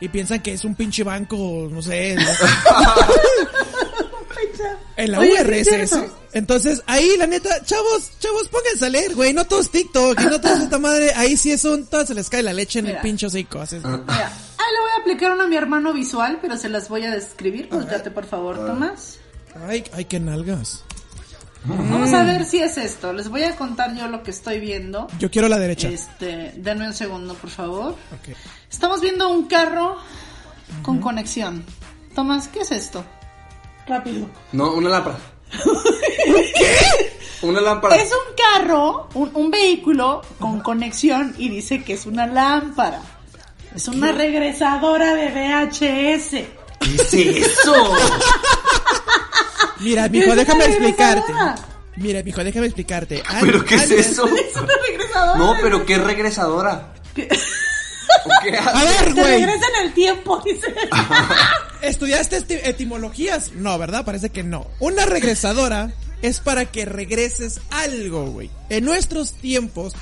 [0.00, 2.14] Y piensan que es un pinche banco, no sé.
[2.16, 2.22] ¿no?
[4.96, 5.98] en la Oye, URSS.
[6.32, 9.32] Entonces, ahí, la neta, chavos, chavos, pónganse a leer, güey.
[9.32, 11.12] No todos TikTok, y no todos esta madre.
[11.14, 13.26] Ahí sí es un, todos se les cae la leche en el Mira.
[13.26, 13.60] hocico.
[13.60, 13.84] así es.
[13.84, 17.04] Mira, ah, le voy a aplicar una a mi hermano visual, pero se las voy
[17.04, 17.68] a describir.
[17.70, 19.18] Búscate, por favor, Tomás.
[19.68, 20.84] Ay, ay, qué nalgas.
[21.64, 23.12] Vamos a ver si es esto.
[23.12, 25.06] Les voy a contar yo lo que estoy viendo.
[25.18, 25.88] Yo quiero la derecha.
[25.88, 27.92] Este, denme un segundo, por favor.
[27.92, 28.36] Ok.
[28.70, 29.96] Estamos viendo un carro
[30.82, 31.64] con conexión.
[32.14, 33.04] Tomás, ¿qué es esto?
[33.86, 34.26] Rápido.
[34.52, 35.16] No, una lámpara.
[36.54, 37.12] ¿Qué?
[37.42, 37.96] Una lámpara.
[37.96, 43.02] Es un carro, un, un vehículo con conexión y dice que es una lámpara.
[43.74, 46.30] Es una regresadora de VHS.
[47.10, 47.74] ¿Qué es eso?
[49.80, 51.32] Mira, mijo, Es déjame explicarte.
[51.96, 53.22] Mira, mijo, déjame explicarte.
[53.26, 54.26] An- ¿Pero qué es eso?
[54.26, 55.38] Es una regresadora.
[55.38, 56.94] No, pero qué regresadora.
[57.14, 57.28] ¿Qué?
[58.24, 59.24] ¿O qué A ver, güey.
[59.44, 60.66] regresa en el tiempo, dice.
[61.82, 63.52] ¿Estudiaste esti- etimologías?
[63.52, 64.04] No, ¿verdad?
[64.04, 64.66] Parece que no.
[64.80, 68.50] Una regresadora es para que regreses algo, güey.
[68.68, 69.94] En nuestros tiempos,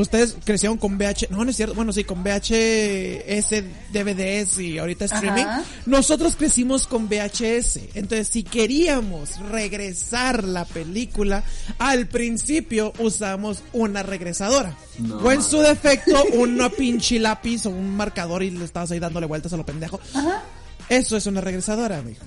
[0.00, 1.28] ustedes crecieron con VH...
[1.30, 1.74] No, no es cierto.
[1.74, 5.44] Bueno, sí, con VHS, DVDs y ahorita streaming.
[5.44, 5.64] Ajá.
[5.86, 7.80] Nosotros crecimos con VHS.
[7.94, 11.44] Entonces, si queríamos regresar la película,
[11.78, 14.76] al principio usamos una regresadora.
[14.98, 18.98] No, o en su defecto, una pinche lápiz o un marcador y le estabas ahí
[18.98, 20.00] dándole vueltas a lo pendejo.
[20.14, 20.42] Ajá.
[20.88, 22.20] Eso es una regresadora, amigo.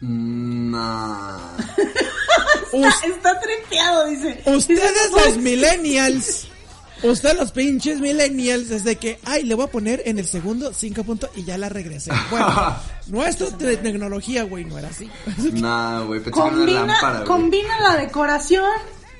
[0.00, 1.38] Nah.
[2.72, 4.42] Us- Está tripeado, dice.
[4.46, 6.48] ustedes Dice, los millennials,
[7.02, 10.72] ustedes los pinches millennials, es de que, ay, le voy a poner en el segundo
[10.72, 12.10] cinco puntos y ya la regresé.
[12.30, 12.76] Bueno,
[13.08, 15.10] nuestra te- tecnología, güey, no era así.
[15.52, 18.70] Nah, güey, pensé que era una Combina, lámpara, combina la decoración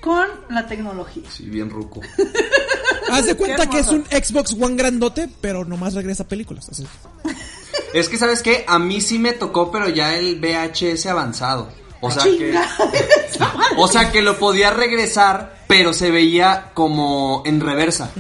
[0.01, 1.25] con la tecnología.
[1.31, 2.01] Sí, bien ruco.
[3.11, 4.05] Haz de cuenta que es un.
[4.05, 6.69] Xbox One grandote, pero nomás regresa películas.
[6.69, 6.87] Así.
[7.95, 8.64] Es que, ¿sabes qué?
[8.69, 11.71] A mí sí me tocó, pero ya el VHS avanzado.
[12.01, 12.55] O sea que...
[13.79, 18.11] O sea que lo podía regresar, pero se veía como en reversa.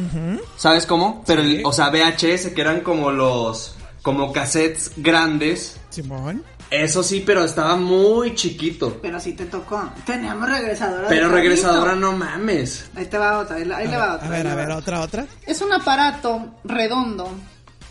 [0.56, 1.24] ¿Sabes cómo?
[1.26, 5.80] Pero, el- o sea, VHS, que eran como los, como cassettes grandes.
[5.90, 6.44] Simón.
[6.70, 8.98] Eso sí, pero estaba muy chiquito.
[9.00, 9.90] Pero sí te tocó.
[10.04, 11.08] Teníamos regresadora.
[11.08, 12.90] Pero regresadora no mames.
[12.94, 13.56] Ahí te va otra.
[13.56, 14.26] Ahí le- ahí le va otra.
[14.26, 15.00] A ver, a ver, otra.
[15.00, 15.26] otra, otra.
[15.46, 17.30] Es un aparato redondo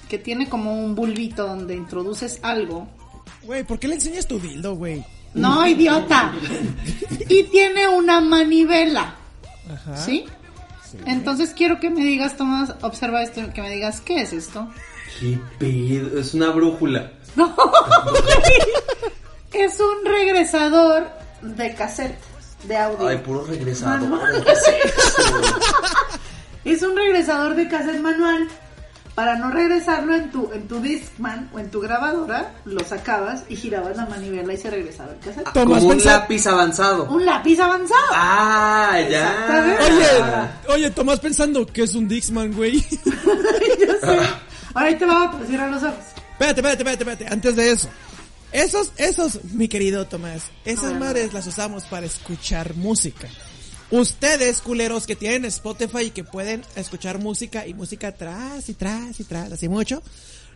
[0.08, 2.88] que tiene como un bulbito donde introduces algo.
[3.42, 5.04] Güey, ¿por qué le enseñas tu dildo, güey?
[5.34, 6.32] No, idiota.
[7.30, 9.16] Y tiene una manivela.
[9.74, 9.98] Ajá.
[9.98, 10.26] ¿Sí?
[11.06, 14.70] Entonces quiero que me digas, Tomás, observa esto, que me digas, ¿qué es esto?
[15.20, 16.18] ¿Qué pedo?
[16.20, 17.12] Es una brújula.
[17.36, 17.54] No,
[19.54, 21.08] es un regresador
[21.42, 22.18] de cassette,
[22.64, 23.08] de audio.
[23.08, 24.08] Ay, puro regresado.
[24.08, 24.44] Manual.
[24.44, 25.60] ¿Qué es eso?
[26.66, 28.48] Es un regresador de cassette manual.
[29.18, 33.56] Para no regresarlo en tu, en tu Discman o en tu grabadora, lo sacabas y
[33.56, 35.50] girabas la manivela y se regresaba el cassette.
[35.54, 37.06] Como un lápiz avanzado.
[37.06, 38.10] Un lápiz avanzado.
[38.14, 40.52] Ah, ya.
[40.68, 42.80] Oye, oye, Tomás pensando que es un Dixman, güey.
[43.80, 44.20] Yo sé.
[44.76, 45.96] Ahora ahí te va a cierra los ojos.
[46.34, 47.34] Espérate, espérate, espérate, espérate.
[47.34, 47.90] Antes de eso.
[48.52, 53.28] Esos, esos, mi querido Tomás, esas madres las usamos para escuchar música.
[53.90, 59.20] Ustedes, culeros, que tienen Spotify y que pueden escuchar música y música tras y tras
[59.20, 60.02] y tras, así mucho.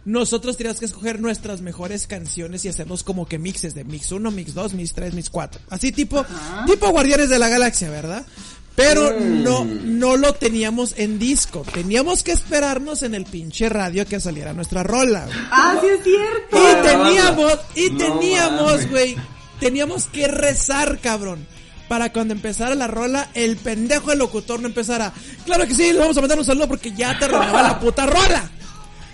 [0.03, 4.31] Nosotros tenemos que escoger nuestras mejores canciones y hacerlos como que mixes de mix 1,
[4.31, 5.61] mix 2, mix 3, mix 4.
[5.69, 6.25] Así tipo,
[6.65, 8.25] tipo Guardianes de la Galaxia, ¿verdad?
[8.75, 11.63] Pero no, no lo teníamos en disco.
[11.73, 15.25] Teníamos que esperarnos en el pinche radio que saliera nuestra rola.
[15.25, 15.37] güey.
[15.51, 16.57] Ah, sí es cierto.
[16.57, 19.15] Y teníamos, y teníamos, güey,
[19.59, 21.45] teníamos que rezar, cabrón.
[21.91, 25.11] Para cuando empezara la rola, el pendejo del locutor no empezara.
[25.45, 28.05] Claro que sí, le vamos a mandar un saludo porque ya te renovó la puta
[28.05, 28.49] rola.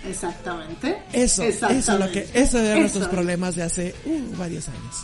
[0.08, 1.02] Exactamente.
[1.12, 3.10] Eso, eso es lo que, eso eran nuestros Eso.
[3.10, 4.94] problemas de hace uh, varios años.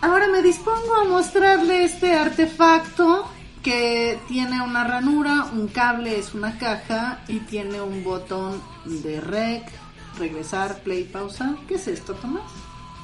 [0.00, 3.30] Ahora me dispongo a mostrarle este artefacto
[3.62, 9.70] que tiene una ranura, un cable es una caja y tiene un botón de rec,
[10.18, 11.54] regresar, play, pausa.
[11.68, 12.42] ¿Qué es esto, Tomás?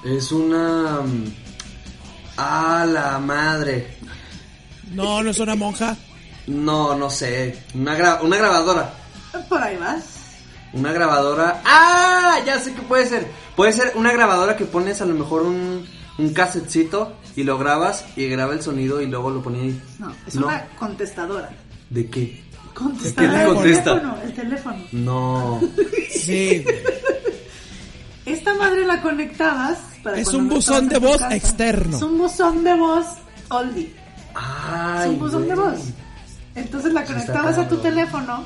[0.05, 1.03] Es una.
[1.03, 1.33] mm,
[2.39, 3.97] Ah, la madre.
[4.93, 5.97] No, no es una monja.
[6.47, 7.59] No, no sé.
[7.75, 8.93] Una, gra- una grabadora.
[9.49, 10.05] Por ahí vas.
[10.73, 11.63] Una grabadora.
[11.65, 12.39] ¡Ah!
[12.47, 13.27] Ya sé qué puede ser.
[13.57, 15.87] Puede ser una grabadora que pones a lo mejor un,
[16.19, 19.83] un casetcito y lo grabas y graba el sonido y luego lo pones ahí.
[19.99, 20.47] No, es No.
[20.47, 21.51] una contestadora.
[21.91, 22.45] ¿De qué?
[22.75, 23.33] Contestadora.
[23.33, 23.95] ¿De qué el contesta?
[23.95, 24.77] teléfono, el teléfono.
[24.93, 25.61] No.
[26.11, 26.65] Sí.
[28.27, 31.35] Esta madre la conectabas para Es un buzón de voz casa.
[31.37, 31.97] externo.
[31.97, 33.07] Es un buzón de voz
[33.51, 33.95] oldie.
[34.37, 35.81] Ay, Es un buzón de voz.
[36.55, 38.45] Entonces la conectabas a tu teléfono.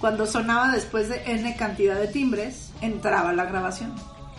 [0.00, 3.94] Cuando sonaba después de N cantidad de timbres, entraba la grabación.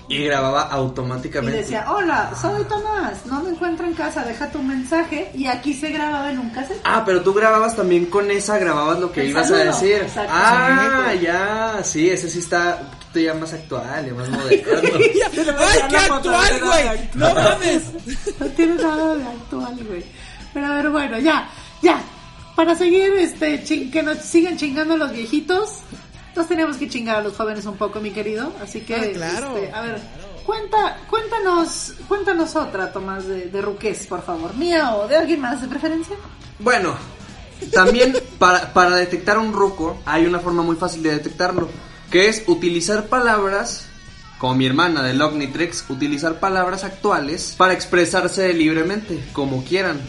[0.09, 1.57] Y grababa Y automáticamente.
[1.57, 5.31] decía, hola, soy Tomás, no me encuentro en casa, deja tu mensaje.
[5.33, 6.79] Y aquí se grababa en un cassette.
[6.85, 10.01] Ah, pero tú grababas también con esa, grababas lo que El ibas saludo, a decir.
[10.03, 10.31] exacto.
[10.33, 14.71] Ah, ya, sí, ese sí está un poquito ya más actual, ya más moderno.
[15.59, 17.09] ¡Ay, qué actual, güey!
[17.15, 17.81] ¡No mames!
[18.39, 20.05] No tiene nada de actual, güey.
[20.57, 21.47] Pero a ver, bueno, ya,
[21.83, 22.01] ya.
[22.55, 25.81] Para seguir, este, que nos sigan chingando los viejitos,
[26.35, 28.51] nos tenemos que chingar a los jóvenes un poco, mi querido.
[28.59, 30.01] Así que, Ah, claro, este, a ver,
[30.47, 34.55] cuenta, cuéntanos, cuéntanos otra, Tomás, de, de Ruqués, por favor.
[34.55, 36.15] ¿Mía o de alguien más de preferencia?
[36.57, 36.95] Bueno,
[37.71, 41.69] también para, para detectar un ruco hay una forma muy fácil de detectarlo,
[42.09, 43.85] que es utilizar palabras
[44.39, 49.99] como mi hermana del Omnitrix, utilizar palabras actuales para expresarse libremente, como quieran.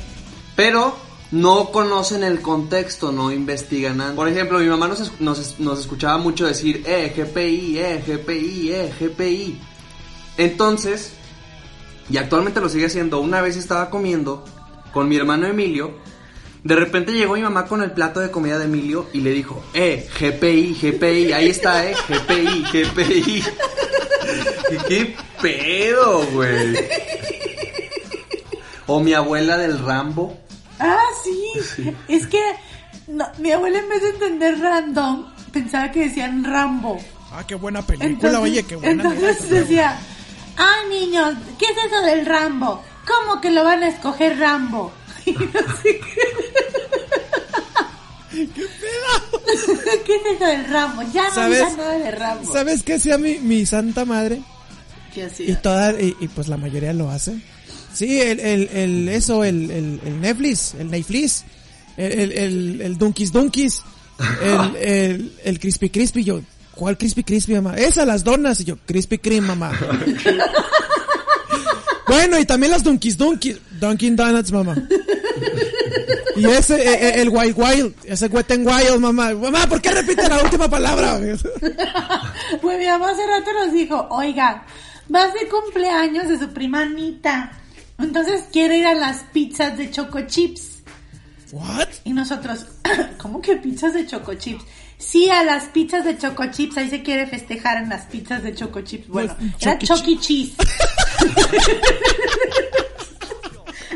[0.58, 0.96] Pero
[1.30, 4.12] no conocen el contexto, no investigan nada.
[4.16, 8.02] Por ejemplo, mi mamá nos, es- nos, es- nos escuchaba mucho decir, eh, GPI, eh,
[8.04, 9.60] GPI, eh, GPI.
[10.36, 11.12] Entonces,
[12.10, 14.44] y actualmente lo sigue haciendo, una vez estaba comiendo
[14.92, 15.92] con mi hermano Emilio,
[16.64, 19.62] de repente llegó mi mamá con el plato de comida de Emilio y le dijo,
[19.74, 23.44] eh, GPI, GPI, ahí está, eh, GPI, GPI.
[24.70, 26.74] ¿Qué, qué pedo, güey?
[28.88, 30.36] O mi abuela del Rambo.
[30.78, 31.90] Ah, sí.
[32.08, 32.40] Es que
[33.08, 36.98] no, mi abuela en vez de entender random, pensaba que decían Rambo.
[37.32, 39.02] Ah, qué buena película, Entonces, oye, qué buena.
[39.02, 39.98] entonces mira, decía,
[40.56, 42.82] ay niños, ¿qué es eso del Rambo?
[43.06, 44.92] ¿Cómo que lo van a escoger Rambo?
[45.26, 46.22] Y no sé qué.
[50.06, 51.02] ¿Qué es eso del Rambo?
[51.12, 51.76] Ya no ¿Sabes?
[51.76, 52.52] nada de Rambo.
[52.52, 54.42] ¿Sabes qué hacía mi, mi santa madre?
[55.14, 55.62] ¿Qué Y hacía?
[55.62, 57.36] toda, y, y pues la mayoría lo hace.
[57.92, 61.44] Sí, el, el, el eso, el, el, el Netflix, el Netflix,
[61.96, 63.82] el, el, el, el Dunkies Dunkies,
[64.42, 66.40] el, el, el Crispy Crispy, yo,
[66.74, 67.76] ¿cuál Crispy Crispy, mamá?
[67.76, 69.72] Esa, las donas, y yo, Crispy Cream, mamá.
[72.06, 74.76] bueno, y también las Dunkies Dunkies, Dunkin' Donuts, mamá.
[76.38, 79.34] Y ese, eh, eh, el Wild Wild, ese Wet Wild, mamá.
[79.34, 81.18] Mamá, ¿por qué repite la última palabra?
[82.62, 84.64] Pues mi mamá hace rato nos dijo, oiga,
[85.12, 87.52] va a ser cumpleaños de su prima Anita.
[87.98, 90.78] Entonces quiere ir a las pizzas de Choco Chips.
[91.52, 91.88] What?
[92.04, 92.66] Y nosotros,
[93.18, 94.62] ¿cómo que pizzas de Choco Chips?
[94.98, 98.54] Sí, a las pizzas de Choco Chips, ahí se quiere festejar en las pizzas de
[98.54, 99.08] Choco Chips.
[99.08, 99.98] Bueno, Pues, era Chuck.
[99.98, 100.52] Chucky Cheese.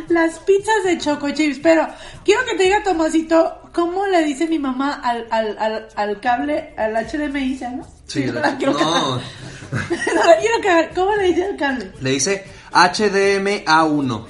[0.08, 1.86] las pizzas de Choco Chips, pero
[2.24, 6.74] quiero que te diga, Tomasito, ¿cómo le dice mi mamá al, al, al, al cable,
[6.76, 7.86] al HDMI, ¿sí, no?
[8.06, 8.78] Sí, no la quiero no.
[8.78, 9.02] cagar.
[10.14, 10.90] no la quiero cagar.
[10.94, 11.92] ¿Cómo le dice al cable?
[12.00, 14.26] Le dice HDMA1.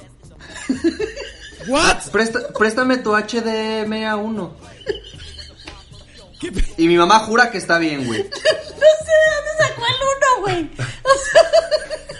[1.67, 1.97] What?
[2.11, 4.51] Presta- préstame tu HDMA1.
[6.39, 8.19] ¿Qué pe- Y mi mamá jura que está bien, güey.
[8.33, 10.69] No sé de dónde sacó el uno, güey.
[11.03, 11.41] O sea,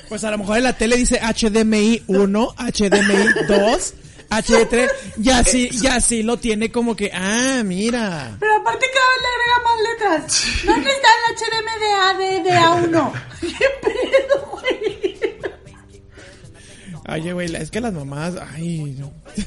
[0.09, 3.93] Pues a lo mejor en la tele dice HDMI 1, HDMI 2,
[4.29, 8.35] HD3, ya sí, ya sí lo tiene como que, ah, mira.
[8.39, 9.77] pero aparte cada vez le agrega más
[10.21, 10.43] letras.
[10.65, 12.51] ¿Dónde está el HDMI de A, de, de
[12.97, 13.11] A1?
[13.41, 15.32] ¿Qué pedo, güey?
[17.09, 19.11] Oye, güey, es que las mamás, ay, no.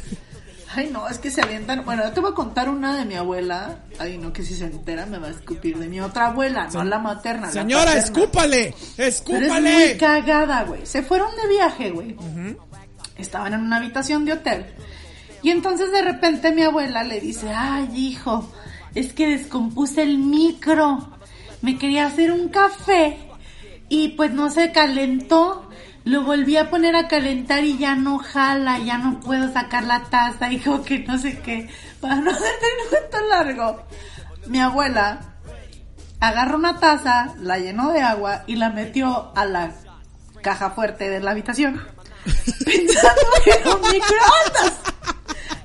[0.75, 1.87] Ay, no, es que se avientan.
[1.87, 3.79] Bueno, yo te voy a contar una de mi abuela.
[3.99, 5.79] Ay, no, que si se entera me va a escupir.
[5.79, 7.47] De mi otra abuela, no la materna.
[7.47, 8.05] la Señora, paterna.
[8.05, 9.97] escúpale, Pero es muy escúpale.
[9.97, 10.85] cagada, güey.
[10.85, 12.14] Se fueron de viaje, güey.
[13.16, 14.66] Estaban en una habitación de hotel.
[15.42, 18.53] Y entonces de repente mi abuela le dice, ay, hijo,
[18.95, 21.11] es que descompuse el micro.
[21.62, 23.16] Me quería hacer un café
[23.88, 25.65] y pues no se calentó.
[26.07, 30.05] Lo volví a poner a calentar y ya no jala, ya no puedo sacar la
[30.05, 31.69] taza, hijo, que no sé qué.
[32.01, 33.83] Para no hacerte el cuento largo,
[34.47, 35.35] mi abuela
[36.21, 39.73] agarró una taza, la llenó de agua y la metió a la
[40.42, 41.85] caja fuerte de la habitación.
[42.64, 44.79] Pensando que era un microondas.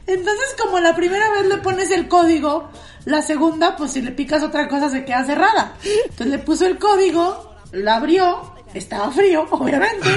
[0.08, 2.72] Entonces, como la primera vez le pones el código,
[3.06, 5.76] la segunda, pues si le picas otra cosa se queda cerrada.
[5.84, 10.10] Entonces le puso el código, la abrió, estaba frío, obviamente,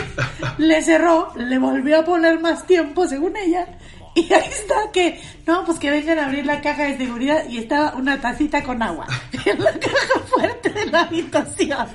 [0.59, 3.67] le cerró, le volvió a poner más tiempo, según ella,
[4.14, 7.59] y ahí está que, no, pues que vengan a abrir la caja de seguridad y
[7.59, 9.07] estaba una tacita con agua
[9.45, 11.88] en la caja fuerte de la habitación.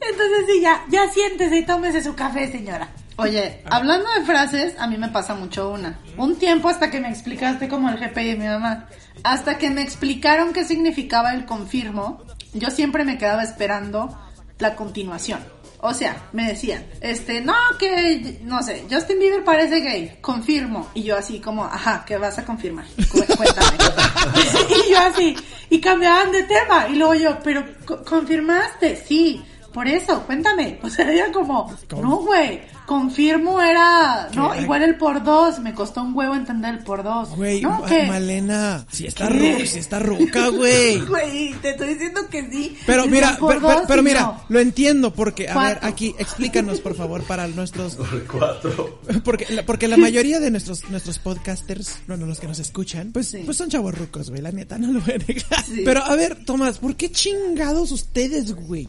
[0.00, 2.88] Entonces sí, ya, ya siéntese y tómese su café, señora.
[3.16, 5.98] Oye, hablando de frases, a mí me pasa mucho una.
[6.16, 8.88] Un tiempo hasta que me explicaste como el GPI de mi mamá.
[9.22, 12.23] Hasta que me explicaron qué significaba el confirmo,
[12.54, 14.16] yo siempre me quedaba esperando
[14.58, 15.40] la continuación.
[15.86, 20.88] O sea, me decían, este, no, que, no sé, Justin Bieber parece gay, confirmo.
[20.94, 22.86] Y yo así como, ajá, ¿qué vas a confirmar?
[23.12, 23.76] Cu- Cuéntame.
[24.86, 25.36] y yo así,
[25.68, 26.88] y cambiaban de tema.
[26.88, 28.96] Y luego yo, pero, co- ¿confirmaste?
[29.06, 30.78] Sí, por eso, cuéntame.
[30.82, 36.02] O sea, era como, no, güey, confirmo era, no, igual el por dos, me costó
[36.02, 37.30] un huevo entender el por dos.
[37.36, 39.52] Güey, no, Malena, si está ¿Qué?
[39.52, 41.00] ruca, si está ruca, güey.
[41.00, 42.76] Güey, te estoy diciendo que sí.
[42.86, 44.40] Pero mira, por pero, mira, no.
[44.48, 47.96] lo entiendo porque, a ver, aquí, explícanos por favor para nuestros,
[48.30, 49.00] Cuatro.
[49.24, 53.28] porque, la- porque la mayoría de nuestros, nuestros podcasters, bueno, los que nos escuchan, pues,
[53.28, 53.42] Sí.
[53.44, 55.64] pues son chavos rucos, güey, la neta, no lo voy a negar.
[55.64, 55.82] Sí.
[55.84, 58.88] Pero a ver, Tomás, ¿por qué chingados ustedes, güey?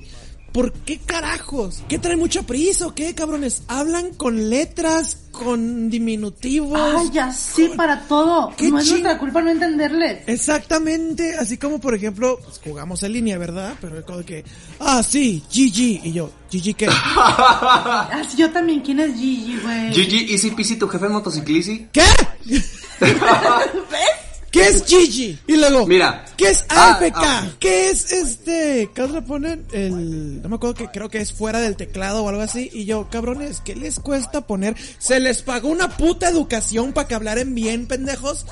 [0.55, 1.83] ¿Por qué carajos?
[1.89, 3.63] ¿Qué traen mucha prisa o qué, cabrones?
[3.67, 6.79] Hablan con letras, con diminutivos.
[6.97, 8.53] Ay, ya sí, para todo.
[8.55, 10.23] Qué No es nuestra culpa no entenderles.
[10.27, 13.73] Exactamente, así como por ejemplo, pues, jugamos en línea, ¿verdad?
[13.81, 14.45] Pero es como que,
[14.79, 16.87] ah, sí, GG, y yo, GG qué?
[17.17, 18.79] Ah, sí, yo también.
[18.79, 19.93] ¿Quién es Gigi, güey?
[19.93, 21.87] Gigi, Easy Peasy, tu jefe en motociclisi.
[21.91, 22.03] ¿Qué?
[24.55, 25.37] ¿Qué es Gigi?
[25.47, 26.23] Y luego, Mira.
[26.37, 27.13] ¿qué es Ah, AFK?
[27.17, 27.47] ah.
[27.59, 28.89] ¿Qué es este?
[28.95, 29.65] ¿Qué otra ponen?
[29.73, 32.69] El, no me acuerdo que creo que es fuera del teclado o algo así.
[32.73, 34.75] Y yo, cabrones, ¿qué les cuesta poner?
[34.97, 38.45] Se les pagó una puta educación para que hablaran bien, pendejos.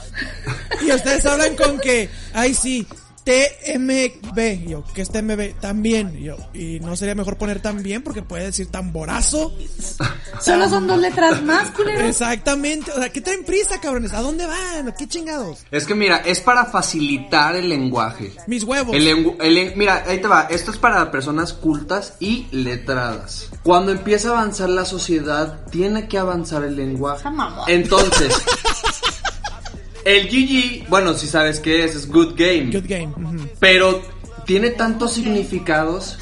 [0.86, 2.86] Y ustedes hablan con que, ay sí,
[3.24, 4.68] TMB.
[4.68, 5.60] Yo, ¿qué es TMB?
[5.60, 6.18] También.
[6.22, 9.56] Yo, y no sería mejor poner también porque puede decir tamborazo.
[10.42, 12.06] Solo son dos letras más, culero.
[12.08, 12.92] Exactamente.
[12.92, 14.14] O sea, ¿qué traen prisa, cabrones?
[14.14, 14.94] ¿A dónde van?
[14.98, 15.60] ¿Qué chingados?
[15.72, 18.34] Es que mira, es para facilitar el lenguaje.
[18.48, 18.96] Mis huevos.
[18.96, 20.48] El lengu- el mira, ahí te va.
[20.50, 23.50] Esto es para personas cultas y letradas.
[23.64, 27.24] Cuando empieza a avanzar la sociedad, tiene que avanzar el lenguaje.
[27.68, 28.34] Entonces,
[30.06, 32.72] el GG, bueno, si sabes qué es, es Good Game.
[32.72, 33.14] Good game.
[33.60, 34.02] Pero
[34.46, 36.18] tiene tantos significados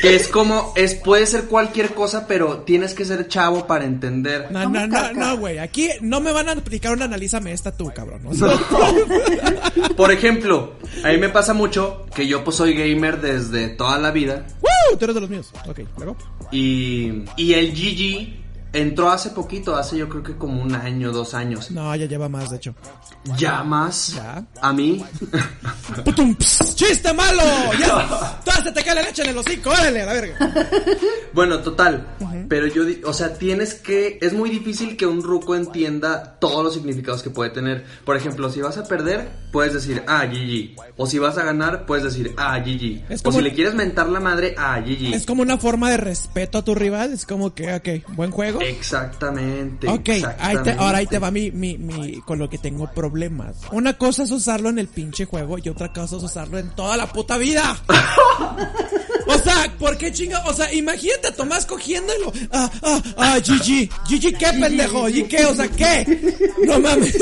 [0.00, 4.50] que es como, es, puede ser cualquier cosa, pero tienes que ser chavo para entender.
[4.50, 5.58] No, ¿Cómo no, no, no, güey.
[5.58, 8.22] Aquí no me van a aplicar un analízame esta tú, cabrón.
[8.26, 8.48] O sea,
[9.96, 14.10] Por ejemplo, a mí me pasa mucho que yo pues soy gamer desde toda la
[14.10, 14.46] vida.
[14.60, 14.96] ¡Woo!
[14.98, 15.50] Tú eres de los míos.
[15.66, 16.16] Ok, luego.
[16.52, 18.43] Y, y el GG
[18.74, 21.70] entró hace poquito, hace yo creo que como un año, dos años.
[21.70, 22.74] No, ya lleva más, de hecho.
[23.38, 24.14] Ya más.
[24.14, 24.44] Ya.
[24.60, 25.02] A mí.
[26.04, 26.36] ¡Putum!
[26.36, 27.42] ¡Chiste malo!
[27.78, 28.40] ¡Ya!
[28.44, 29.70] ¡Toda se te cae la leche en el hocico!
[29.70, 30.52] ¡Órale, a la verga!
[31.32, 32.06] bueno, total.
[32.48, 34.18] Pero yo, o sea, tienes que.
[34.20, 37.84] Es muy difícil que un ruco entienda todos los significados que puede tener.
[38.04, 40.76] Por ejemplo, si vas a perder, puedes decir, ah, GG.
[40.96, 43.24] O si vas a ganar, puedes decir, ah, GG.
[43.24, 45.14] O si le quieres mentar la madre, ah, GG.
[45.14, 47.12] Es como una forma de respeto a tu rival.
[47.12, 48.60] Es como que, ok, buen juego.
[48.68, 49.88] Exactamente.
[49.88, 50.72] Ok, ahí te, exactamente.
[50.72, 53.56] ahora ahí te va mi, mi, mi, con lo que tengo problemas.
[53.72, 56.96] Una cosa es usarlo en el pinche juego y otra cosa es usarlo en toda
[56.96, 57.76] la puta vida.
[59.26, 60.42] O sea, ¿por qué chinga?
[60.46, 62.32] O sea, imagínate a Tomás cogiéndolo.
[62.52, 63.88] Ah, ah, ah, GG.
[64.08, 65.08] GG, ¿qué pendejo?
[65.08, 65.44] ¿Y qué?
[65.46, 66.06] O sea, ¿qué?
[66.66, 67.16] No mames.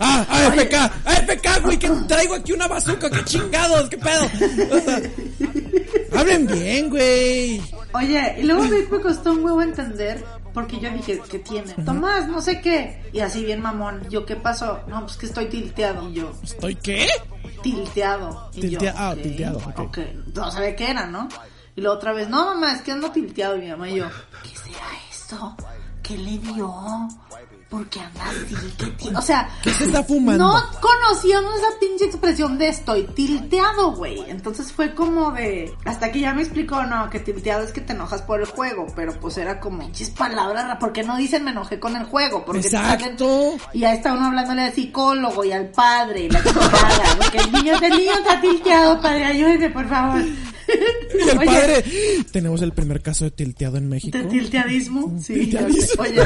[0.00, 0.74] Ah, AFK.
[1.04, 3.10] AFK, güey, que traigo aquí una bazooka.
[3.10, 3.88] ¿Qué chingados?
[3.88, 4.24] ¿Qué pedo?
[4.70, 5.00] O sea,
[6.18, 7.62] hablen bien, güey.
[7.94, 11.72] Oye, y luego me costó un huevo entender porque yo dije, ¿qué tiene?
[11.84, 13.10] Tomás, no sé qué.
[13.12, 14.08] Y así bien mamón.
[14.08, 14.80] Yo, ¿qué pasó?
[14.86, 16.08] No, pues que estoy tilteado.
[16.08, 17.08] Y yo, ¿Estoy qué?
[17.62, 18.50] tilteado.
[18.54, 19.78] Y yo, ah, tilteado, ok.
[19.78, 19.98] ok.
[20.34, 21.28] No sabía qué era, ¿no?
[21.74, 23.56] Y luego otra vez, no mamá, es que ando tilteado.
[23.56, 24.06] Y mi mamá y yo,
[24.42, 25.56] ¿qué será esto?
[26.02, 27.08] ¿Qué le dio?
[27.72, 28.54] ¿Por qué anda así?
[28.76, 30.46] ¿Qué ti- O sea, ¿Qué se está fumando?
[30.46, 34.20] no conocíamos esa pinche expresión de estoy tilteado, güey.
[34.28, 35.74] Entonces fue como de.
[35.86, 38.86] Hasta que ya me explicó, no, que tilteado es que te enojas por el juego.
[38.94, 42.04] Pero pues era como, pinches palabras, ra- ¿por qué no dicen me enojé con el
[42.04, 42.44] juego?
[42.44, 43.24] Porque Exacto.
[43.56, 47.16] salen- Y ahí está uno hablándole al psicólogo y al padre y la chingada.
[47.16, 50.20] Porque el niño, el niño está tilteado, padre, ayúdeme, por favor.
[51.14, 51.84] Y el Oye, padre,
[52.30, 54.16] tenemos el primer caso de tilteado en México.
[54.16, 55.18] ¿De tilteadismo?
[55.20, 55.34] Sí.
[55.34, 56.02] Tilteadismo.
[56.02, 56.22] Oye,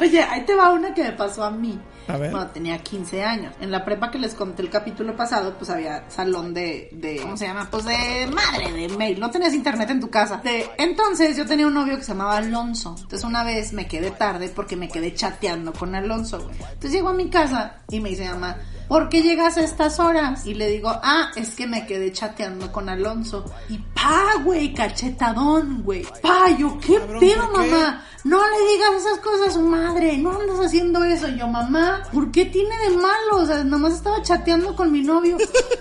[0.00, 1.78] oye, ahí te va una que me pasó a mí.
[2.08, 2.30] A ver.
[2.30, 3.54] Cuando tenía 15 años.
[3.60, 7.36] En la prepa que les conté el capítulo pasado, pues había salón de, de ¿cómo
[7.36, 7.68] se llama?
[7.70, 9.18] Pues de madre, de mail.
[9.18, 10.40] No tenías internet en tu casa.
[10.42, 12.94] De, entonces yo tenía un novio que se llamaba Alonso.
[12.96, 16.56] Entonces una vez me quedé tarde porque me quedé chateando con Alonso, güey.
[16.58, 18.56] Entonces llego a mi casa y me dice mamá,
[18.88, 20.46] ¿por qué llegas a estas horas?
[20.46, 23.44] Y le digo, ah, es que me quedé chateando con Alonso.
[23.68, 26.04] Y pa, güey, cachetadón, güey.
[26.22, 28.04] Pa, yo, ¿qué Cabrón, pedo, mamá?
[28.24, 31.28] No le digas esas cosas a su madre, no andas haciendo eso.
[31.28, 33.42] Y yo, mamá, ¿por qué tiene de malo?
[33.42, 35.36] O sea, nomás estaba chateando con mi novio.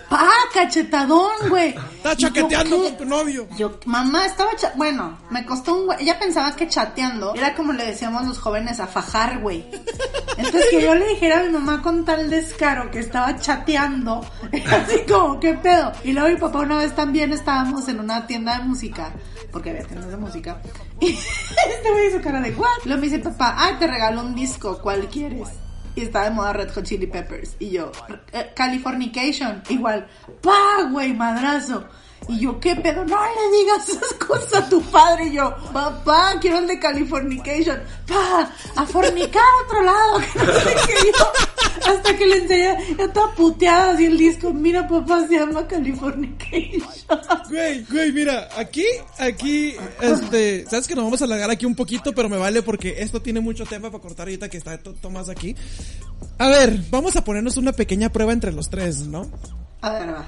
[0.10, 1.74] Pa, cachetadón, güey.
[1.74, 2.84] Yo, chaqueteando ¿qué?
[2.84, 3.48] con tu novio.
[3.58, 6.02] Yo, mamá, estaba cha Bueno, me costó un güey.
[6.02, 9.66] Ella pensaba que chateando era como le decíamos los jóvenes a fajar, güey.
[10.38, 14.26] Entonces que yo le dijera a mi mamá con tal descaro que estaba chateando.
[14.52, 15.92] Así como, ¿qué pedo?
[16.04, 19.12] Y luego mi papá una vez también estábamos en una tienda de música.
[19.52, 20.62] Porque había tiendas de música.
[21.02, 22.86] Y este güey hizo cara de ¿what?
[22.86, 25.50] Luego me dice papá, ah, te regalo un disco, ¿cuál quieres?
[25.96, 27.56] Y estaba de moda Red Hot Chili Peppers.
[27.60, 27.92] Y yo,
[28.32, 29.64] eh, Californication.
[29.70, 30.08] Igual,
[30.42, 31.86] pa, güey, madrazo.
[32.28, 33.06] Y yo, ¿qué pedo?
[33.06, 35.28] No le digas esas cosas a tu padre.
[35.28, 37.80] Y yo, papá, quiero el de Californication.
[38.08, 40.20] Pa, a fornicar a otro lado.
[40.34, 40.94] Que no sé qué.
[41.18, 44.52] Yo, hasta que le enseñé, yo estaba puteada así el disco.
[44.54, 46.82] Mira, papá, se llama Californication.
[47.50, 48.86] Güey, güey, mira, aquí,
[49.20, 52.96] aquí, este, sabes que nos vamos a alargar aquí un poquito, pero me vale porque
[53.04, 55.56] esto tiene mucho tema para cortar ahorita que está to- Tomás aquí.
[56.40, 59.30] A ver, vamos a ponernos una pequeña prueba entre los tres, ¿no?
[59.82, 60.28] A ver, va.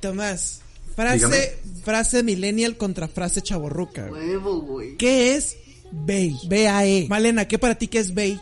[0.00, 0.60] Tomás,
[0.94, 1.52] Frase, Dígame.
[1.84, 4.08] frase millennial contra frase chaborruca.
[4.10, 4.96] Huevo, güey.
[4.96, 5.56] ¿Qué es
[5.90, 6.36] Bay?
[6.46, 7.06] B-A-E.
[7.08, 8.40] Malena, ¿qué para ti qué es Bay?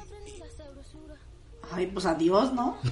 [1.73, 2.77] Ay, pues adiós, ¿no?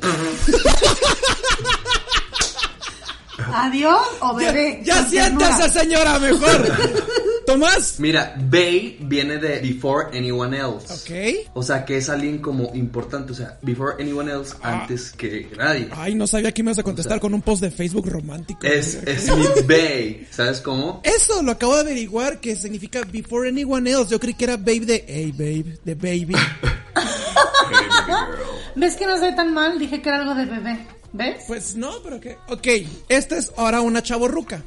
[3.55, 4.80] ¿Adiós o bebé?
[4.84, 5.80] Ya siéntase, ternura.
[5.80, 6.68] señora, mejor.
[7.47, 7.95] Tomás.
[7.99, 10.93] Mira, Bay viene de before anyone else.
[10.93, 11.49] Ok.
[11.55, 14.80] O sea, que es alguien como importante, o sea, before anyone else, Ah.
[14.82, 15.89] antes que nadie.
[15.93, 18.07] Ay, no sabía que me ibas a contestar O sea, con un post de Facebook
[18.11, 18.66] romántico.
[18.66, 21.01] Es, es mi Bay, ¿sabes cómo?
[21.05, 24.11] Eso lo acabo de averiguar que significa before anyone else.
[24.11, 26.36] Yo creí que era babe de hey babe, de baby.
[28.76, 29.78] ¿Ves que no soy tan mal?
[29.78, 30.86] Dije que era algo de bebé.
[31.18, 31.44] ¿Ves?
[31.46, 32.38] Pues no, pero que.
[32.48, 32.66] Ok,
[33.08, 34.62] esta es ahora una chaborruca.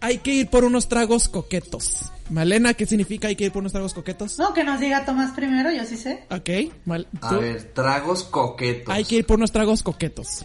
[0.00, 2.12] Hay que ir por unos tragos coquetos.
[2.28, 4.38] Malena, ¿qué significa hay que ir por unos tragos coquetos?
[4.38, 6.24] No, que nos diga Tomás primero, yo sí sé.
[6.30, 7.08] Ok, mal.
[7.22, 8.94] A ver, tragos coquetos.
[8.94, 10.44] Hay que ir por unos tragos coquetos.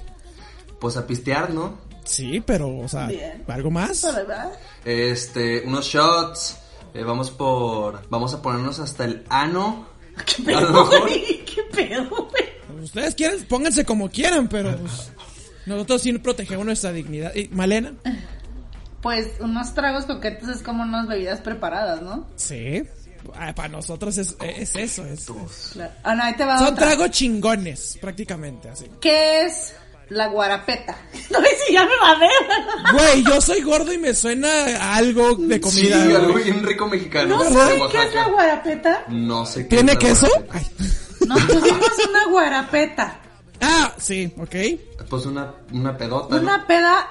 [0.80, 1.78] Pues a pistear, ¿no?
[2.06, 3.44] Sí, pero, o sea, Bien.
[3.48, 4.02] ¿algo más?
[4.04, 4.52] ¿Verdad?
[4.86, 6.58] Este, unos shots.
[6.94, 8.08] eh, vamos por.
[8.10, 9.86] Vamos a ponernos hasta el ano.
[10.26, 11.46] ¿Qué pedo, güey?
[11.46, 12.84] ¿Qué pedo, güey?
[12.84, 15.12] Ustedes quieren, pónganse como quieran, pero pues,
[15.66, 17.34] nosotros sí protegemos nuestra dignidad.
[17.36, 17.94] ¿Y Malena?
[19.02, 22.28] Pues unos tragos coquetos es como unas bebidas preparadas, ¿no?
[22.36, 22.84] Sí.
[23.36, 25.06] Ah, para nosotros es, es eso.
[25.06, 25.28] Es,
[25.74, 25.92] Claro.
[26.04, 26.88] Ah, no, ahí te va son otra.
[26.88, 28.86] tragos chingones, prácticamente, así.
[29.00, 29.74] ¿Qué es
[30.10, 30.96] la guarapeta?
[31.32, 32.30] No sé si ya me va a ver.
[32.94, 34.50] Güey, yo soy gordo y me suena
[34.80, 36.04] a algo de comida.
[36.06, 37.38] sí, algo bien rico mexicano.
[37.38, 39.06] ¿No saben qué es la guarapeta?
[39.10, 39.78] No sé qué.
[39.78, 40.28] ¿Tiene es queso?
[40.52, 40.68] Ay.
[41.28, 43.20] Nos pusimos una guarapeta.
[43.62, 44.56] Ah, sí, ok.
[45.10, 46.36] Pues una, una pedota.
[46.36, 46.42] ¿no?
[46.42, 47.08] Una peda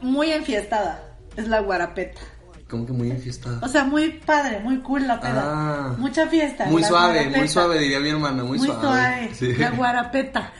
[0.00, 1.16] muy enfiestada.
[1.36, 2.20] Es la guarapeta.
[2.68, 3.60] Como que muy enfiestada.
[3.62, 5.42] O sea, muy padre, muy cool la peda.
[5.44, 5.94] Ah.
[5.98, 6.64] Mucha fiesta.
[6.66, 7.38] Muy suave, guarapeta.
[7.38, 8.80] muy suave, diría mi hermana, muy, Muy suave.
[8.82, 9.30] suave.
[9.34, 9.54] Sí.
[9.56, 10.52] La guarapeta.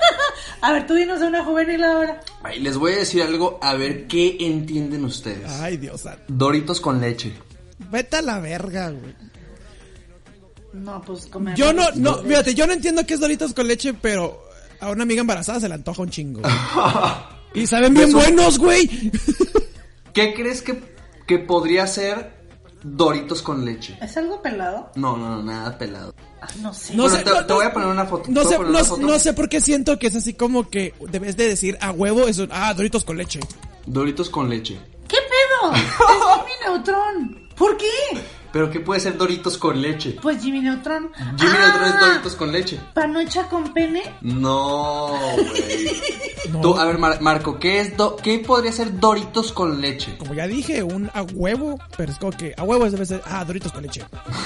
[0.60, 2.20] a ver, tú dinos una juvenil ahora.
[2.42, 5.50] Ay, les voy a decir algo, a ver qué entienden ustedes.
[5.60, 6.24] Ay, Dios santo.
[6.28, 7.32] Doritos con leche.
[7.90, 9.14] Vete a la verga, güey.
[10.72, 11.54] No, pues comer.
[11.54, 14.42] Yo no, no, fíjate, yo no entiendo qué es Doritos con leche, pero
[14.82, 16.40] a una amiga embarazada se le antoja un chingo.
[16.40, 16.52] güey.
[17.54, 18.88] Y saben bien Eso- buenos, güey.
[20.14, 20.82] ¿Qué crees que,
[21.26, 22.32] que podría ser
[22.82, 23.96] Doritos con leche?
[24.00, 24.90] ¿Es algo pelado?
[24.96, 26.14] No, no, no, nada pelado.
[26.40, 26.94] Ah, no sé.
[26.94, 28.24] No Bueno, sé, te, no- te voy a poner una foto.
[28.30, 29.02] No ¿Te voy sé, no, foto?
[29.06, 32.26] no sé por qué siento que es así como que debes de decir a huevo
[32.26, 32.46] eso.
[32.50, 33.38] Ah, Doritos con leche.
[33.86, 34.80] Doritos con leche.
[35.06, 35.72] ¿Qué pedo?
[35.74, 37.48] es Jimmy Neutron.
[37.54, 37.86] ¿Por qué?
[38.52, 40.16] ¿Pero qué puede ser Doritos con leche?
[40.20, 41.10] Pues Jimmy Neutron.
[41.38, 42.78] Jimmy Ah, Neutron es Doritos con leche.
[42.94, 44.02] ¿Panocha con pene?
[44.20, 45.90] No, güey.
[46.52, 46.76] No.
[46.76, 50.18] A ver, Mar- Marco, ¿qué, es do- ¿qué podría ser Doritos con leche?
[50.18, 53.44] Como ya dije, un a huevo, pero es como que a huevo debe ser, ah,
[53.44, 54.02] Doritos con leche.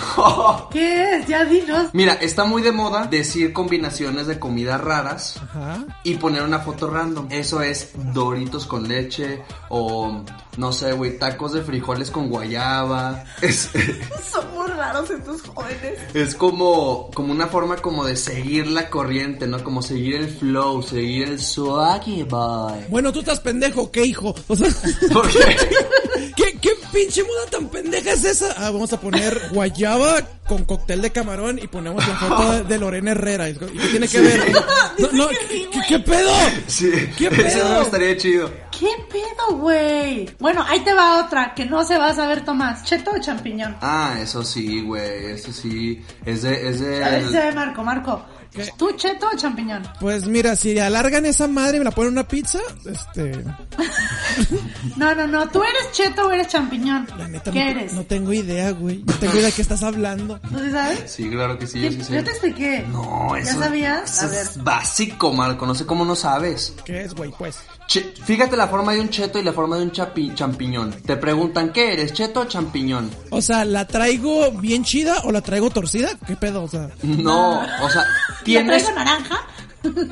[0.71, 1.27] ¿Qué es?
[1.27, 1.89] Ya dinos.
[1.95, 5.85] Mira, está muy de moda decir combinaciones de comidas raras Ajá.
[6.05, 7.29] y poner una foto random.
[7.31, 10.23] Eso es Doritos con leche o
[10.57, 13.25] no sé, güey, tacos de frijoles con guayaba.
[13.43, 13.71] Es,
[14.33, 15.99] Son muy raros estos jóvenes.
[16.15, 19.63] es como como una forma como de seguir la corriente, ¿no?
[19.63, 22.85] Como seguir el flow, seguir el swaggy boy.
[22.89, 24.35] Bueno, tú estás pendejo, ¿qué hijo?
[24.49, 24.69] O sea,
[25.13, 25.39] ¿Por qué?
[26.37, 28.53] ¿qué, qué pinche moda tan pendeja es esa?
[28.57, 33.11] Ah, vamos a poner guayaba con cóctel de camarón y ponemos la foto de, Lorena
[33.13, 33.49] Herrera.
[33.49, 34.53] ¿Y qué tiene que ver?
[34.99, 36.31] No, no, ¿qué, qué- qué pedo?
[36.69, 37.77] Sí, ¿Qué eso pedo?
[37.79, 38.51] me estaría chido.
[38.79, 40.29] ¿Qué pedo, güey?
[40.39, 42.85] Bueno, ahí te va otra que no se va a saber Tomás.
[42.85, 43.77] ¿Cheto o champiñón?
[43.81, 46.03] Ah, eso sí, güey, eso sí.
[46.24, 47.05] Es de, es de.
[47.05, 48.24] A ver si se ve Marco, Marco.
[48.53, 48.68] ¿Qué?
[48.79, 49.83] ¿Tú cheto o champiñón?
[50.01, 53.45] Pues mira, si alargan esa madre y me la ponen en una pizza, este,
[54.97, 55.49] No, no, no.
[55.49, 57.07] ¿Tú eres cheto o eres champiñón?
[57.18, 57.93] la neta ¿Qué no, eres?
[57.93, 59.03] no tengo idea, güey.
[59.05, 60.39] No tengo idea de qué estás hablando.
[60.41, 61.11] ¿Tú sí sabes?
[61.12, 62.14] Sí, claro que sí, yo sí sé.
[62.14, 62.87] Yo te expliqué.
[62.91, 64.16] No, eso, ¿Ya sabías?
[64.16, 64.41] eso A ver.
[64.47, 65.66] es básico, Marco.
[65.66, 66.74] No sé cómo no sabes.
[66.85, 67.31] ¿Qué es, güey?
[67.39, 67.59] Pues.
[67.87, 70.93] Che- fíjate la forma de un cheto y la forma de un chapi- champiñón.
[71.03, 73.11] Te preguntan, ¿qué eres, cheto o champiñón?
[73.30, 76.11] O sea, ¿la traigo bien chida o la traigo torcida?
[76.26, 76.64] ¿Qué pedo?
[76.64, 79.41] O sea, No, o sea, ¿Ya tienes, traigo naranja?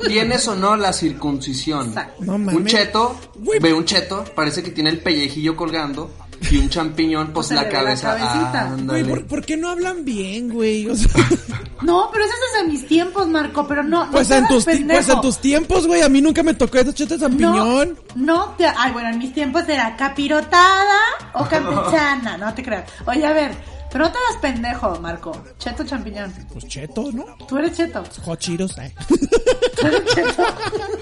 [0.07, 1.93] tienes o no la circuncisión.
[2.21, 2.35] No.
[2.35, 3.17] Un cheto,
[3.61, 6.11] ve un cheto, parece que tiene el pellejillo colgando.
[6.51, 8.15] Y un champiñón, pues la la cabeza.
[8.15, 8.61] cabecita.
[8.61, 9.03] ándale.
[9.03, 10.87] Güey, ¿por, por qué no hablan bien, güey?
[10.89, 11.09] O sea,
[11.81, 13.67] No, pero eso es desde mis tiempos, Marco.
[13.67, 14.09] Pero no.
[14.11, 17.15] pues, en tus, pues en tus tiempos, güey, a mí nunca me tocó ese chete
[17.15, 17.97] de champiñón.
[18.15, 20.99] No, no te, ay, bueno, en mis tiempos era capirotada
[21.33, 22.85] o campechana, no te creas.
[23.05, 23.51] Oye, a ver,
[23.95, 25.31] Pero no te hagas pendejo, Marco.
[25.57, 26.29] Cheto champiñón.
[26.51, 27.23] Pues cheto, ¿no?
[27.47, 28.03] Tú eres cheto.
[28.25, 28.93] Hot Cheetos, eh.
[29.79, 30.43] Tú eres cheto.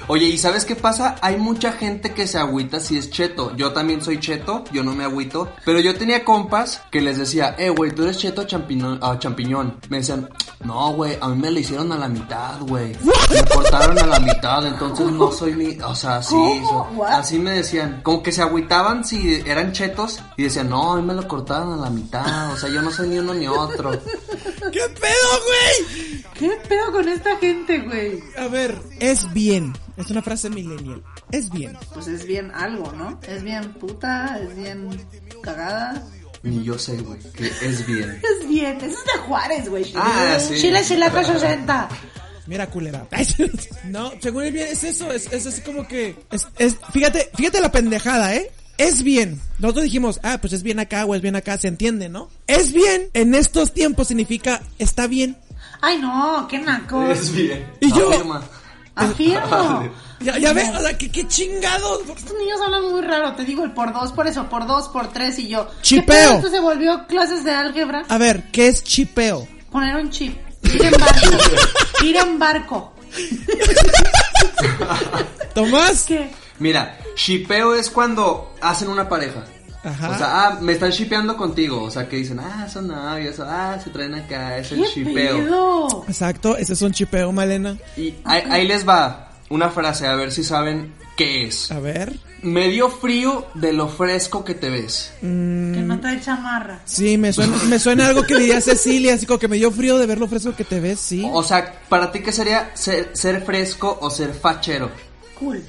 [0.09, 1.15] Oye, ¿y sabes qué pasa?
[1.21, 3.55] Hay mucha gente que se agüita si es cheto.
[3.55, 5.49] Yo también soy cheto, yo no me agüito.
[5.65, 9.79] Pero yo tenía compas que les decía, eh, güey, tú eres cheto champiñón, ah, champiñón.
[9.89, 10.29] Me decían,
[10.63, 12.95] no, güey, a mí me lo hicieron a la mitad, güey.
[13.31, 15.79] Me cortaron a la mitad, entonces no soy ni.
[15.81, 16.35] O sea, sí,
[16.69, 18.01] so- así me decían.
[18.03, 21.73] Como que se agüitaban si eran chetos y decían, no, a mí me lo cortaron
[21.73, 22.51] a la mitad.
[22.53, 23.91] O sea, yo no soy ni uno ni otro.
[23.91, 26.23] ¿Qué pedo, güey?
[26.33, 28.19] ¿Qué pedo con esta gente, güey?
[28.37, 29.73] A ver, es bien.
[29.97, 31.03] Es una frase millennial.
[31.31, 31.77] Es bien.
[31.93, 33.19] Pues es bien algo, ¿no?
[33.27, 34.89] Es bien puta, es bien
[35.41, 36.03] cagada.
[36.43, 38.21] Ni yo sé, güey, que es bien.
[38.41, 39.93] Es bien, eso es de Juárez, güey.
[39.95, 40.59] Ah, sí.
[40.59, 41.89] Chile, Chilaca 60.
[42.47, 43.07] Mira, culera.
[43.85, 46.15] No, según el bien es eso, es, es así como que...
[46.31, 48.51] Es, es, fíjate, fíjate la pendejada, ¿eh?
[48.77, 49.39] Es bien.
[49.59, 52.29] Nosotros dijimos, ah, pues es bien acá o es bien acá, se entiende, ¿no?
[52.47, 55.37] Es bien en estos tiempos significa está bien.
[55.81, 57.09] Ay, no, qué naco.
[57.11, 57.65] Es bien.
[57.79, 58.41] Y yo- Afirma.
[58.95, 59.89] Afirmo.
[60.23, 61.99] Ya, ya ves, o sea, ¿qué, qué chingados.
[62.15, 65.11] Estos niños hablan muy raro, te digo el por dos, por eso, por dos, por
[65.11, 65.69] tres y yo.
[65.81, 66.05] Chipeo.
[66.05, 66.33] ¿Qué pedo?
[66.37, 68.05] Esto se volvió clases de álgebra.
[68.07, 69.45] A ver, ¿qué es chipeo?
[69.69, 70.37] Poner un chip.
[70.63, 71.37] Ir en barco.
[72.05, 72.93] Ir en barco.
[75.53, 76.03] Tomás.
[76.07, 76.29] ¿Qué?
[76.59, 79.43] Mira, shipeo es cuando hacen una pareja.
[79.83, 80.09] Ajá.
[80.11, 81.83] O sea, ah, me están shipeando contigo.
[81.83, 85.37] O sea, que dicen, ah, son novios, ah, se traen acá, es el ¿Qué shipeo.
[85.37, 86.05] pedo?
[86.07, 87.77] Exacto, ese es un chipeo, Malena.
[87.97, 91.71] Y ahí, ahí les va una frase, a ver si saben qué es.
[91.71, 92.17] A ver.
[92.41, 95.13] Me dio frío de lo fresco que te ves.
[95.21, 96.81] Que no trae chamarra.
[96.85, 99.97] Sí, me suena, me suena algo que diría Cecilia, así como que me dio frío
[99.97, 101.25] de ver lo fresco que te ves, sí.
[101.31, 104.91] O sea, ¿para ti qué sería ser, ser fresco o ser fachero?
[105.39, 105.63] Cool.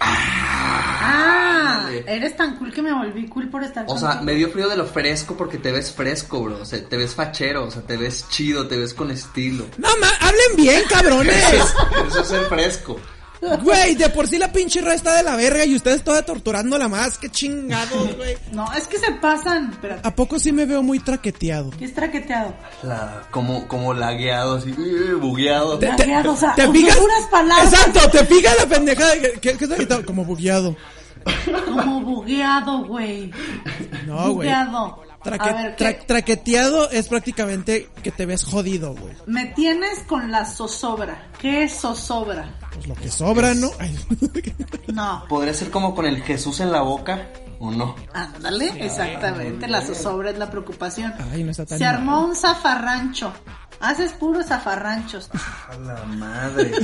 [0.00, 2.04] Ah, Ándale.
[2.06, 4.24] eres tan cool que me volví cool por estar O sea, contigo.
[4.24, 6.58] me dio frío de lo fresco porque te ves fresco, bro.
[6.60, 9.66] O sea, te ves fachero, o sea, te ves chido, te ves con estilo.
[9.78, 11.44] No, ma, hablen bien, cabrones.
[12.08, 12.98] Eso es ser fresco.
[13.62, 16.88] Güey, de por sí la pinche ra está de la verga y ustedes toda torturándola
[16.88, 17.18] más.
[17.18, 18.36] Qué chingados, güey.
[18.52, 19.70] No, es que se pasan.
[19.72, 21.70] Espérate, ¿A poco sí me veo muy traqueteado?
[21.78, 22.54] ¿qué es traqueteado?
[22.82, 25.78] La, como, como lagueado, así, eh, bugueado.
[25.78, 26.96] Te- Lagueado, o sea, ¿Te fijas?
[26.96, 27.72] puras palabras.
[27.72, 29.14] Exacto, te fijas la pendejada.
[29.14, 30.04] que- que- que es traqueteado?
[30.06, 30.76] Como bugueado.
[31.66, 33.30] Como bugueado, güey.
[34.06, 34.34] No, güey.
[34.34, 35.02] Bugueado.
[35.26, 35.84] Traque- A ver, ¿qué?
[35.84, 39.14] tra- traqueteado es prácticamente que te ves jodido, güey.
[39.26, 41.28] Me tienes con la zozobra.
[41.40, 42.54] ¿Qué es zozobra?
[42.72, 43.70] Pues lo que sobra, ¿no?
[43.78, 43.96] Ay.
[44.92, 45.24] No.
[45.28, 47.94] ¿Podría ser como con el Jesús en la boca o no?
[48.14, 49.66] Ándale, exactamente.
[49.68, 51.12] La zozobra es la preocupación.
[51.32, 51.94] Ay, no está tan Se mal.
[51.96, 53.32] armó un zafarrancho.
[53.80, 55.28] Haces puros zafarranchos.
[55.68, 56.72] A la madre.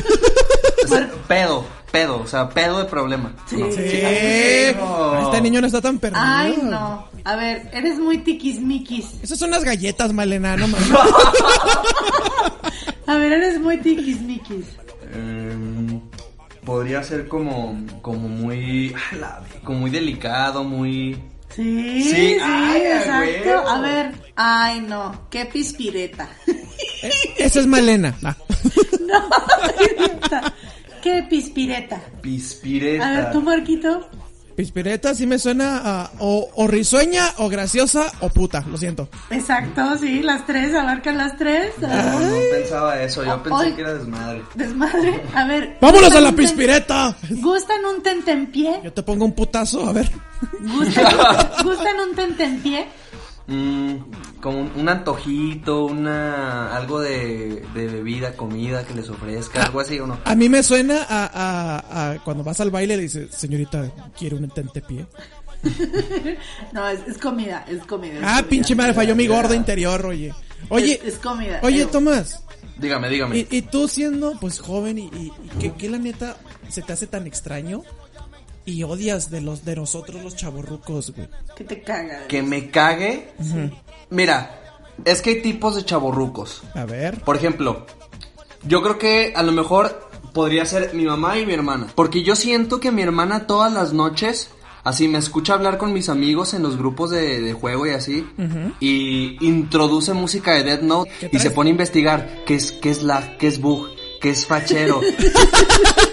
[0.85, 3.33] O sea, pedo, pedo, o sea, pedo de problema.
[3.47, 3.57] Sí.
[3.57, 3.71] No.
[3.71, 3.81] Sí.
[5.27, 6.23] Este niño no está tan perdido.
[6.25, 7.07] Ay, no.
[7.25, 9.07] A ver, eres muy tiquismiquis.
[9.23, 10.89] Esas son las galletas, Malena, no mames.
[13.07, 14.65] A ver, eres muy tiquismiquis.
[15.15, 16.01] Em,
[16.65, 21.19] podría ser como, como muy, a la- como muy delicado, muy...
[21.55, 23.69] Sí, Sí, sí, ay, exacto.
[23.69, 25.27] A ver, ay, no.
[25.29, 26.31] Qué pispireta.
[27.37, 28.17] Esa es Malena.
[28.25, 28.35] Ah.
[29.01, 29.29] no,
[29.85, 30.55] idiota.
[31.03, 32.01] Qué pispireta.
[32.21, 33.07] Pispireta.
[33.07, 34.09] A ver, tú, Marquito.
[34.55, 38.65] Pispireta sí me suena a o, o risueña, o graciosa, o puta.
[38.69, 39.09] Lo siento.
[39.31, 41.73] Exacto, sí, las tres, abarcan las tres.
[41.81, 44.43] No, no pensaba eso, yo pensé que era desmadre.
[44.55, 45.23] Desmadre.
[45.35, 45.79] A ver.
[45.81, 47.17] ¡Vámonos a ¿gustan la pispireta!
[47.31, 48.81] ¿Gustan un tentempié?
[48.85, 50.11] Yo te pongo un putazo, a ver.
[50.61, 51.05] ¿Gustan,
[51.65, 52.87] ¿Gustan un tentempié?
[53.47, 53.95] Mm,
[54.41, 59.99] como un, un antojito, una algo de, de bebida, comida que les ofrezca, algo así
[59.99, 60.19] o no.
[60.25, 63.91] A mí me suena a, a, a cuando vas al baile y le dices, señorita,
[64.19, 65.07] quiero un tentepié.
[66.73, 68.15] No, es, es comida, es comida.
[68.15, 68.49] es Ah, comida.
[68.49, 70.33] pinche madre, falló mi gordo interior, oye.
[70.69, 71.61] Oye, Es, es comida.
[71.63, 72.43] oye, Eh, Tomás,
[72.79, 73.39] Dígame, dígame.
[73.39, 76.37] y, y tú siendo pues joven y, y, y que, que la neta
[76.69, 77.83] se te hace tan extraño
[78.65, 81.29] y odias de los de nosotros los chavorrucos, güey.
[81.57, 82.27] Que te caga.
[82.29, 83.33] Que me cague.
[84.11, 84.59] Mira,
[85.05, 86.63] es que hay tipos de chaborrucos.
[86.75, 87.21] A ver.
[87.21, 87.87] Por ejemplo,
[88.67, 91.89] yo creo que a lo mejor podría ser mi mamá y mi hermana.
[91.95, 94.51] Porque yo siento que mi hermana todas las noches,
[94.85, 98.27] así me escucha hablar con mis amigos en los grupos de, de juego y así,
[98.81, 102.91] y introduce música de Death Note ¿Qué y se pone a investigar qué es, qué
[102.91, 103.89] es lag, qué es bug,
[104.21, 105.01] qué es fachero.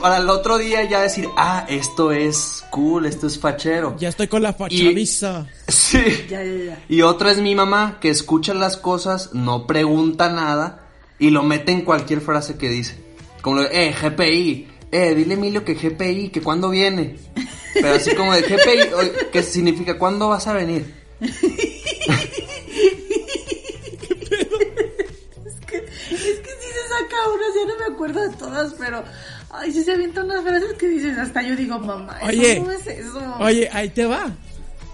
[0.00, 3.96] para el otro día ya decir, ah, esto es cool, esto es fachero.
[3.98, 5.46] Ya estoy con la fachadiza.
[5.68, 6.02] Sí.
[6.28, 6.84] Ya, ya, ya.
[6.88, 10.88] Y otra es mi mamá, que escucha las cosas, no pregunta nada
[11.18, 12.96] y lo mete en cualquier frase que dice.
[13.42, 17.16] Como, eh, GPI, eh, dile Emilio que GPI, que cuándo viene.
[17.74, 20.94] Pero así como de GPI, que significa cuándo vas a venir.
[25.46, 29.04] Es que, es que sí se saca unas, ya no me acuerdo de todas, pero
[29.52, 32.70] ay, sí se avientan unas frases que dices, hasta yo digo, mamá, eso Oye, no
[32.70, 33.34] es eso.
[33.40, 34.30] Oye, ahí te va.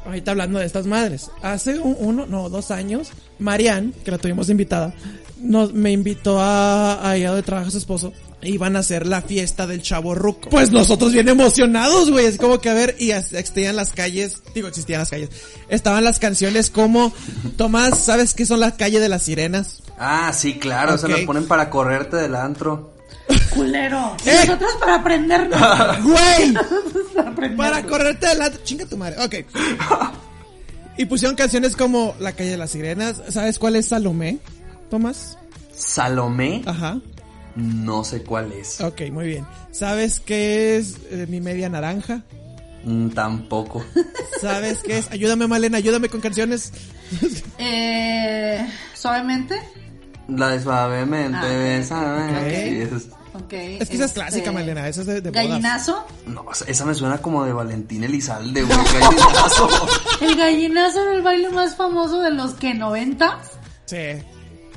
[0.04, 1.30] Ahorita hablando de estas madres.
[1.42, 4.94] Hace un- uno, no, dos años, Marianne, que la tuvimos invitada,
[5.40, 8.12] nos, me invitó a, a ir de trabajo a su esposo.
[8.40, 10.48] e Iban a hacer la fiesta del chavo ruco.
[10.48, 12.26] Pues nosotros bien emocionados, güey.
[12.26, 15.30] Es como que a ver, y existían las calles, digo, existían las calles.
[15.68, 17.12] Estaban las canciones como,
[17.56, 19.82] Tomás, ¿sabes qué son las calles de las sirenas?
[19.98, 21.12] Ah, sí, claro, se Ok.
[21.12, 22.94] las ponen para correrte del antro.
[23.50, 24.16] Culero.
[24.24, 24.34] Y ¡Eh!
[24.40, 25.60] nosotros para aprendernos.
[26.04, 26.52] ¡Güey!
[27.14, 27.56] para aprendernos.
[27.70, 28.58] Para correrte adelante.
[28.64, 29.16] Chinga tu madre.
[29.24, 29.34] Ok.
[30.98, 33.20] Y pusieron canciones como La calle de las sirenas.
[33.28, 34.38] ¿Sabes cuál es Salomé,
[34.88, 35.36] Tomás?
[35.74, 36.98] Salomé, Ajá.
[37.54, 38.80] no sé cuál es.
[38.80, 39.46] Ok, muy bien.
[39.72, 42.22] ¿Sabes qué es eh, mi media naranja?
[42.84, 43.84] Mm, tampoco.
[44.40, 45.10] ¿Sabes qué es?
[45.10, 46.72] Ayúdame, Malena, ayúdame con canciones.
[47.58, 49.60] Eh, suavemente.
[50.28, 52.48] La de suavemente, Ah, ok.
[52.48, 53.15] bésame.
[53.36, 53.52] Ok.
[53.52, 54.88] Es- que esa es clásica, este, Malena.
[54.88, 55.46] Esa es de, de bodas.
[55.48, 56.06] Gallinazo.
[56.26, 58.78] No, esa me suena como de Valentín Elizalde, güey.
[58.78, 59.68] gallinazo.
[60.20, 63.38] El gallinazo era el baile más famoso de los que 90.
[63.86, 63.96] Sí.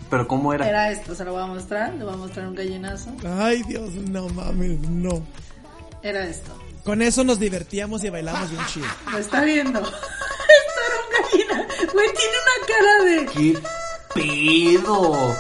[0.10, 0.68] Pero ¿cómo era?
[0.68, 1.94] Era esto, se lo voy a mostrar.
[1.94, 3.12] Le voy a mostrar un gallinazo.
[3.40, 5.22] Ay, Dios, no mames, no.
[6.02, 6.52] Era esto.
[6.84, 8.88] Con eso nos divertíamos y bailamos bien chido.
[9.12, 9.80] Lo está viendo.
[9.80, 11.68] Esto era un gallina.
[11.94, 13.26] Güey, tiene una cara de.
[13.28, 13.60] ¿Qué
[14.16, 15.36] pedo?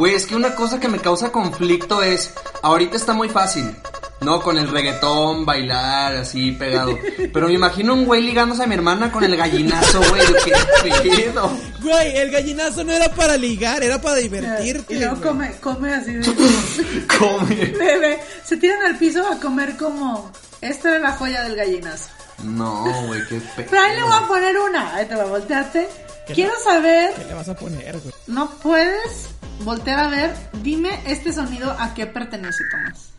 [0.00, 2.32] Güey, es que una cosa que me causa conflicto es,
[2.62, 3.76] ahorita está muy fácil,
[4.22, 4.40] ¿no?
[4.40, 6.98] Con el reggaetón, bailar, así, pegado.
[7.30, 10.22] Pero me imagino un güey ligándose a mi hermana con el gallinazo, güey,
[11.02, 11.50] qué pedo.
[11.82, 14.94] Güey, el gallinazo no era para ligar, era para divertirte.
[14.94, 17.06] Y luego come, come así de.
[17.18, 17.54] Come.
[17.78, 20.32] Bebé, se tiran al piso a comer como.
[20.62, 22.08] Esta era la joya del gallinazo.
[22.42, 23.66] No, güey, qué pedo.
[23.68, 24.94] Pero ahí le voy a poner una.
[24.94, 25.86] Ahí te va a voltearte.
[26.34, 27.12] Quiero saber.
[27.12, 28.14] ¿Qué le vas a poner, güey?
[28.28, 29.28] No puedes
[29.64, 30.34] voltear a ver.
[30.62, 33.12] Dime este sonido a qué pertenece, Tomás.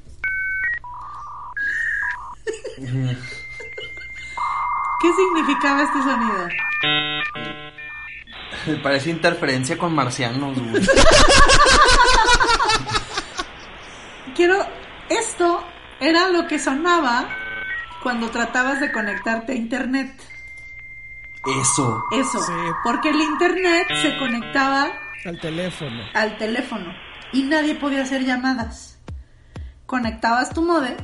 [5.01, 6.47] ¿Qué significaba este sonido?
[8.67, 10.85] Me parece interferencia con marcianos, güey.
[14.35, 14.81] Quiero.
[15.09, 15.61] Esto
[15.99, 17.27] era lo que sonaba
[18.01, 20.13] cuando tratabas de conectarte a internet.
[21.61, 22.05] Eso.
[22.11, 22.41] Eso.
[22.41, 22.53] Sí.
[22.83, 24.89] Porque el internet se conectaba
[25.25, 26.01] Al teléfono.
[26.13, 26.93] al teléfono
[27.31, 28.99] y nadie podía hacer llamadas.
[29.85, 30.95] Conectabas tu modem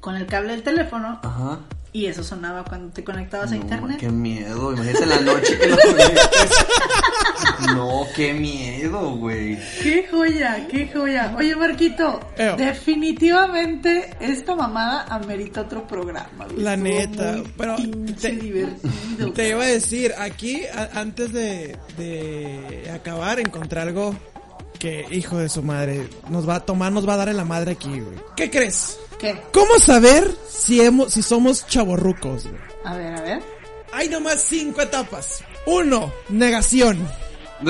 [0.00, 1.60] con el cable del teléfono Ajá.
[1.98, 3.96] Y eso sonaba cuando te conectabas a No, internet.
[3.98, 4.72] qué miedo.
[4.72, 6.50] Imagínate la noche que lo conectes.
[7.74, 9.58] No, qué miedo, güey.
[9.82, 11.34] Qué joya, qué joya.
[11.36, 12.56] Oye, Marquito, Eo.
[12.56, 16.46] definitivamente esta mamada amerita otro programa.
[16.46, 16.60] güey.
[16.62, 17.76] La neta, muy pero
[18.20, 19.32] te- divertido.
[19.34, 24.14] Te iba a decir, aquí, a- antes de, de acabar, encontré algo
[24.78, 27.44] que, hijo de su madre, nos va a tomar, nos va a dar en la
[27.44, 28.18] madre aquí, güey.
[28.36, 28.98] ¿Qué crees?
[29.18, 29.40] ¿Qué?
[29.52, 32.60] ¿Cómo saber si, hemos, si somos chavorrucos, güey?
[32.84, 33.42] A ver, a ver.
[33.92, 35.42] Hay nomás cinco etapas.
[35.66, 37.08] Uno, negación.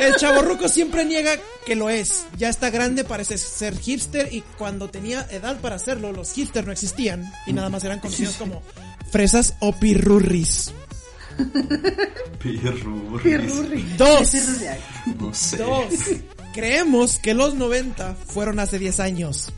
[0.00, 2.26] El chaborruco siempre niega que lo es.
[2.36, 6.72] Ya está grande, parece ser hipster y cuando tenía edad para hacerlo, los hipsters no
[6.72, 8.62] existían y nada más eran conocidos como
[9.10, 10.72] fresas o pirurris.
[12.38, 13.22] Pirurris.
[13.22, 13.82] Pirurri.
[13.96, 14.34] Dos.
[15.18, 15.56] No sé.
[15.56, 15.86] Dos.
[16.52, 19.52] Creemos que los 90 fueron hace 10 años.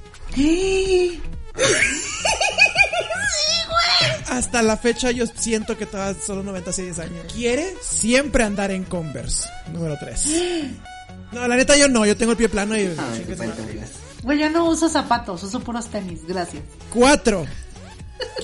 [4.28, 7.32] Hasta la fecha yo siento que 90 hace 10 años.
[7.32, 9.48] Quiere siempre andar en Converse.
[9.72, 10.26] Número 3.
[11.32, 12.88] No, la neta yo no, yo tengo el pie plano y...
[12.88, 13.90] Pendejas.
[14.24, 16.64] Güey, yo no uso zapatos, uso puros tenis, gracias.
[16.92, 17.46] Cuatro.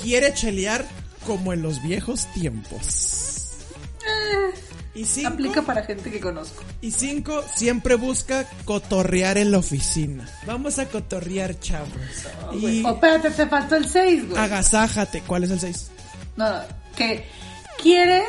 [0.03, 0.87] Quiere chelear
[1.27, 3.67] como en los viejos tiempos.
[4.97, 6.63] Y cinco, Aplica para gente que conozco.
[6.81, 10.29] y cinco, siempre busca cotorrear en la oficina.
[10.47, 11.91] Vamos a cotorrear, chavos.
[12.55, 14.43] Y Oh, espérate, te faltó el 6, güey.
[14.43, 15.21] agasájate.
[15.23, 15.91] ¿Cuál es el seis?
[16.37, 16.47] No,
[16.97, 17.27] que
[17.83, 18.23] quiere.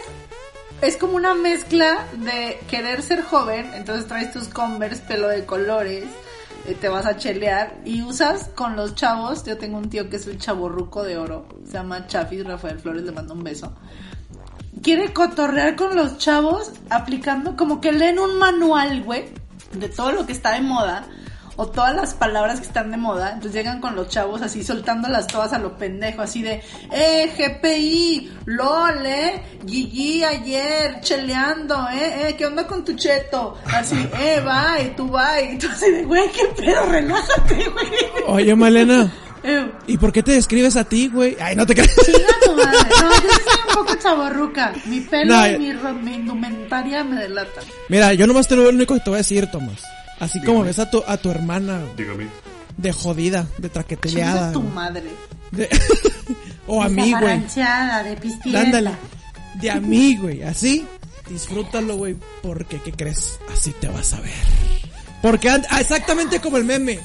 [0.81, 6.03] Es como una mezcla de querer ser joven, entonces traes tus Converse, pelo de colores,
[6.67, 9.43] eh, te vas a chelear y usas con los chavos.
[9.43, 13.01] Yo tengo un tío que es el chaborruco de oro, se llama Chafis Rafael Flores,
[13.03, 13.73] le mando un beso.
[14.83, 19.25] Quiere cotorrear con los chavos aplicando como que leen un manual, güey,
[19.73, 21.05] de todo lo que está de moda
[21.57, 23.29] o todas las palabras que están de moda.
[23.33, 26.61] Entonces llegan con los chavos así soltándolas todas a lo pendejo, así de,
[26.91, 33.57] eh, GPI, LOL, eh, Gigi ayer, cheleando, eh, eh, ¿qué onda con tu cheto?
[33.65, 35.53] Así, eh, bye, tú bye.
[35.53, 37.87] Y tú así de, güey, qué pedo, relájate, güey.
[38.27, 39.11] Oye, Malena.
[39.43, 41.37] Eh, ¿Y por qué te describes a ti, güey?
[41.39, 41.95] Ay, no te creas.
[42.05, 42.89] Chinga tu madre.
[43.01, 43.29] No, yo
[43.77, 44.73] poco chaborruca.
[44.85, 45.77] Mi pelo y eh.
[46.01, 47.63] mi, indumentaria me delatan.
[47.89, 49.83] Mira, yo nomás te lo único que te voy a decir, Tomás.
[50.19, 52.27] Así como ves a tu, a tu hermana Dígame.
[52.75, 54.51] de jodida, de traqueteleada.
[54.51, 55.03] Chinga tu madre.
[55.51, 55.69] De-
[56.67, 57.39] o a mí, güey.
[58.45, 58.57] De.
[58.57, 58.91] Ándale.
[59.55, 60.43] De a mí, güey.
[60.43, 60.85] Así.
[61.29, 62.15] Disfrútalo, güey.
[62.41, 63.39] Porque, ¿qué crees?
[63.53, 64.31] Así te vas a ver.
[65.21, 66.99] Porque ah, exactamente como el meme.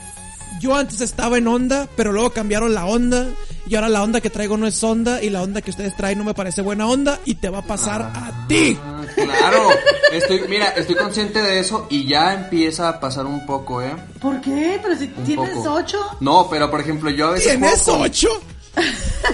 [0.62, 3.26] Yo antes estaba en onda, pero luego cambiaron la onda.
[3.66, 5.20] Y ahora la onda que traigo no es onda.
[5.20, 7.18] Y la onda que ustedes traen no me parece buena onda.
[7.24, 8.78] Y te va a pasar a ti.
[8.80, 9.70] Ah, claro.
[10.12, 13.92] Estoy, mira, estoy consciente de eso y ya empieza a pasar un poco, ¿eh?
[14.20, 14.78] ¿Por qué?
[14.80, 15.72] Pero si Un tienes poco.
[15.74, 15.98] ocho.
[16.20, 18.28] No, pero por ejemplo, yo a veces ¿Tienes juego con, ocho?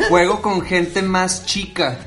[0.09, 1.99] juego con gente más chica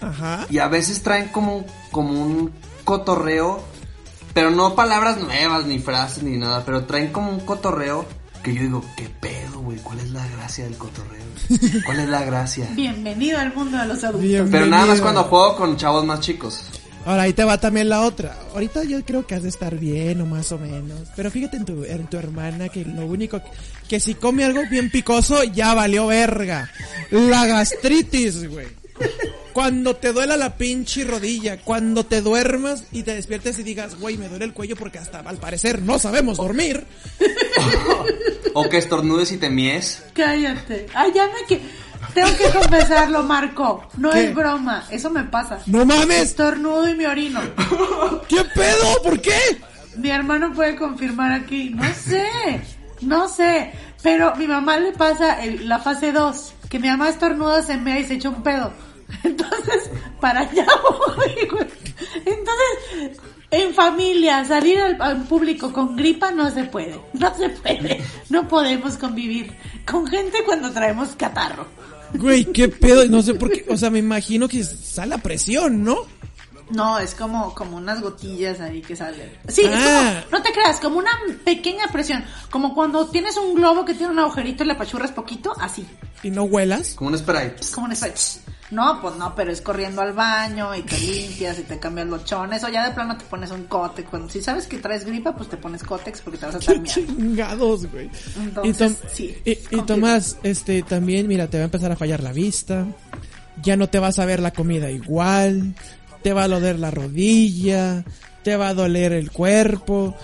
[0.00, 0.46] Ajá.
[0.48, 2.50] y a veces traen como, como un
[2.84, 3.62] cotorreo,
[4.32, 8.06] pero no palabras nuevas, ni frases, ni nada, pero traen como un cotorreo
[8.42, 9.78] que yo digo, ¿qué pedo, güey?
[9.78, 11.24] ¿Cuál es la gracia del cotorreo?
[11.84, 12.68] ¿Cuál es la gracia?
[12.74, 14.48] Bienvenido al mundo de los adultos.
[14.50, 16.64] Pero nada más cuando juego con chavos más chicos.
[17.06, 18.36] Ahora ahí te va también la otra.
[18.52, 21.08] Ahorita yo creo que has de estar bien o más o menos.
[21.16, 23.50] Pero fíjate en tu, en tu hermana que lo único que,
[23.88, 26.70] que si come algo bien picoso ya valió verga.
[27.10, 28.79] La gastritis, güey.
[29.52, 34.16] Cuando te duela la pinche rodilla, cuando te duermas y te despiertes y digas, güey,
[34.16, 36.84] me duele el cuello porque hasta al parecer no sabemos dormir.
[38.52, 40.02] O que estornudes y te mies.
[40.12, 40.86] Cállate.
[40.94, 41.60] Ay, ya me que.
[42.14, 43.86] Tengo que confesarlo, Marco.
[43.96, 44.24] No ¿Qué?
[44.24, 44.84] es broma.
[44.90, 45.60] Eso me pasa.
[45.66, 47.40] No mames, Estornudo y me orino.
[48.28, 49.02] ¿qué pedo?
[49.04, 49.38] ¿Por qué?
[49.96, 51.70] Mi hermano puede confirmar aquí.
[51.70, 52.26] No sé.
[53.02, 53.70] No sé.
[54.02, 56.52] Pero mi mamá le pasa el- la fase 2.
[56.68, 58.72] Que mi mamá estornuda, se mea y se echa un pedo.
[59.24, 59.90] Entonces,
[60.20, 60.66] para allá
[61.16, 61.66] voy, güey.
[62.24, 67.00] Entonces, en familia, salir al, al público con gripa no se puede.
[67.14, 68.00] No se puede.
[68.28, 69.52] No podemos convivir
[69.90, 71.66] con gente cuando traemos catarro.
[72.14, 75.84] Güey, qué pedo, no sé por qué, o sea, me imagino que sale la presión,
[75.84, 75.96] ¿no?
[76.70, 79.30] No, es como, como unas gotillas ahí que salen.
[79.48, 80.22] Sí, es Ah.
[80.24, 81.10] como, no te creas, como una
[81.44, 82.24] pequeña presión.
[82.48, 85.84] Como cuando tienes un globo que tiene un agujerito y le apachurras poquito, así.
[86.22, 86.94] Y no huelas.
[86.94, 87.56] Como un sprite.
[87.74, 88.12] Como un spray.
[88.70, 92.24] No, pues no, pero es corriendo al baño y te limpias y te cambias los
[92.24, 92.62] chones.
[92.62, 94.08] O ya de plano te pones un cótex.
[94.08, 96.80] Cuando si sabes que traes gripa, pues te pones cótex porque te vas a estar
[96.84, 98.08] chingados, güey.
[98.40, 99.82] Entonces, y, Tom- sí, y- y.
[99.82, 102.86] Tomás, este, también, mira, te va a empezar a fallar la vista.
[103.62, 105.74] Ya no te vas a ver la comida igual.
[106.22, 108.04] Te va a doler la rodilla.
[108.44, 110.14] Te va a doler el cuerpo.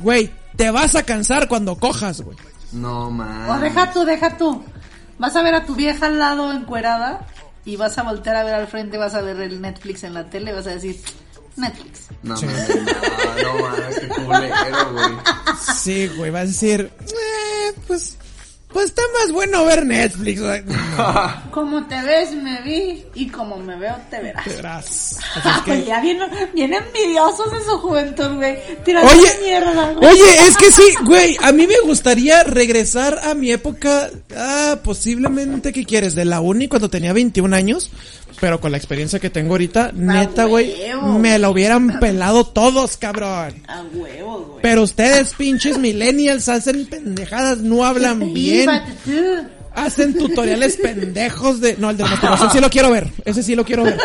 [0.00, 2.36] Güey, te vas a cansar cuando cojas, güey.
[2.72, 3.48] No, man.
[3.48, 4.62] O deja tú, deja tú.
[5.18, 7.26] Vas a ver a tu vieja al lado encuerada
[7.66, 10.30] y vas a voltear a ver al frente, vas a ver el Netflix en la
[10.30, 10.98] tele y vas a decir,
[11.56, 12.06] Netflix.
[12.22, 15.14] No, man, no, no, man, qué culero, güey.
[15.76, 18.16] Sí, güey, vas a decir, eh, pues,
[18.76, 20.42] pues está más bueno ver Netflix.
[21.50, 24.44] Como te ves, me vi y como me veo, te verás.
[24.44, 25.18] Te verás.
[25.34, 26.18] Así es que- Ay, ya bien,
[26.54, 28.58] bien envidiosos de su juventud, güey.
[28.84, 30.10] Tirando Oye, mierda, güey.
[30.10, 35.72] oye, es que sí, güey, a mí me gustaría regresar a mi época, ah, posiblemente,
[35.72, 36.14] ¿qué quieres?
[36.14, 37.90] De la uni cuando tenía 21 años,
[38.40, 41.18] pero con la experiencia que tengo ahorita, neta, güey, huevo.
[41.18, 43.62] me lo hubieran pelado todos, cabrón.
[43.66, 44.62] A huevos, güey.
[44.62, 48.68] Pero ustedes, pinches millennials, hacen pendejadas, no hablan bien,
[49.74, 51.76] hacen tutoriales pendejos de...
[51.76, 53.98] No, el de la masturbación sí lo quiero ver, ese sí lo quiero ver.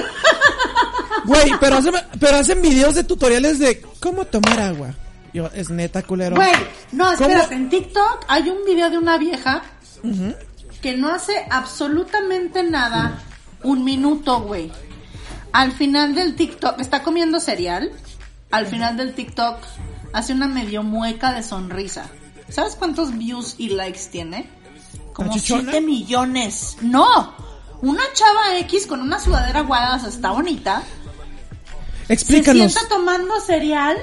[1.25, 4.93] Güey, pero hacen, pero hacen videos de tutoriales de cómo tomar agua.
[5.33, 6.35] Yo, es neta, culero.
[6.35, 6.51] Güey,
[6.91, 7.29] no, ¿Cómo?
[7.29, 9.61] espérate, en TikTok hay un video de una vieja
[10.81, 13.21] que no hace absolutamente nada
[13.63, 14.71] un minuto, güey.
[15.51, 17.91] Al final del TikTok, está comiendo cereal,
[18.51, 19.57] al final del TikTok
[20.13, 22.09] hace una medio mueca de sonrisa.
[22.49, 24.49] ¿Sabes cuántos views y likes tiene?
[25.13, 25.71] Como chichona?
[25.71, 26.77] 7 millones.
[26.81, 27.33] No,
[27.81, 30.83] una chava X con una sudadera o sea, está bonita.
[32.09, 32.71] Explícanos.
[32.71, 33.97] Se sienta tomando cereal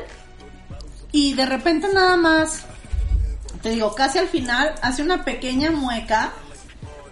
[1.13, 2.63] y de repente nada más,
[3.63, 6.33] te digo, casi al final hace una pequeña mueca,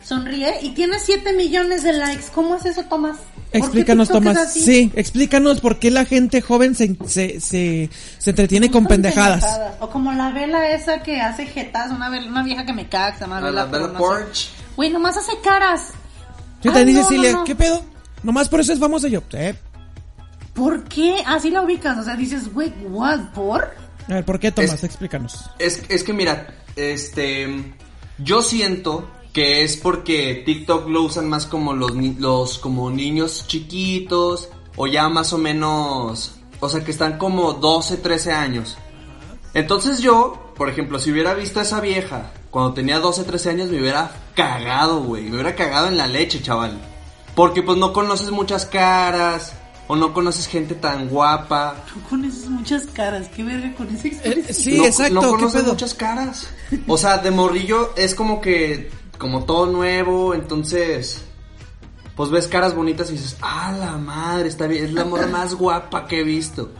[0.07, 2.24] sonríe y tiene 7 millones de likes.
[2.34, 3.16] ¿Cómo es eso, Tomás?
[3.16, 4.52] ¿Por qué Explícanos, Tomás.
[4.52, 9.44] Sí, explícanos por qué la gente joven se, se, se, se entretiene con pendejadas.
[9.80, 13.12] O como la vela esa que hace jetas, una, vela- una vieja que me caga,
[13.12, 13.92] que se llama A la Vela.
[13.96, 14.50] Porch.
[14.76, 15.92] Güey, nomás hace caras.
[16.62, 17.44] Yo te dice no.
[17.44, 17.82] ¿qué pedo?
[18.22, 19.22] Nomás por eso es famosa yo.
[19.32, 19.54] Eh,
[20.54, 21.22] ¿Por qué?
[21.26, 21.96] Así la ubicas.
[21.98, 23.20] O sea, dices, güey, ¿what?
[23.34, 23.70] ¿Por?
[24.09, 24.72] A ver, ¿por qué Tomás?
[24.74, 25.50] Es- Explícanos.
[25.59, 27.74] Es, es que mira, este,
[28.18, 33.45] yo siento que es porque TikTok lo usan más como los, ni- los como niños
[33.47, 38.78] chiquitos o ya más o menos, o sea que están como 12, 13 años.
[39.53, 43.68] Entonces yo, por ejemplo, si hubiera visto a esa vieja cuando tenía 12, 13 años
[43.70, 46.80] me hubiera cagado, güey, me hubiera cagado en la leche, chaval.
[47.34, 49.53] Porque pues no conoces muchas caras,
[49.87, 51.84] o no conoces gente tan guapa.
[51.93, 54.45] Tú conoces muchas caras, qué verga con esa expresión.
[54.49, 55.14] Eh, sí, no, exacto.
[55.14, 55.72] No ¿qué conoces pedo?
[55.72, 56.49] muchas caras.
[56.87, 61.22] O sea, de morrillo es como que, como todo nuevo, entonces,
[62.16, 65.54] pues ves caras bonitas y dices, ah, la madre, está bien, es la morra más
[65.58, 66.70] guapa que he visto.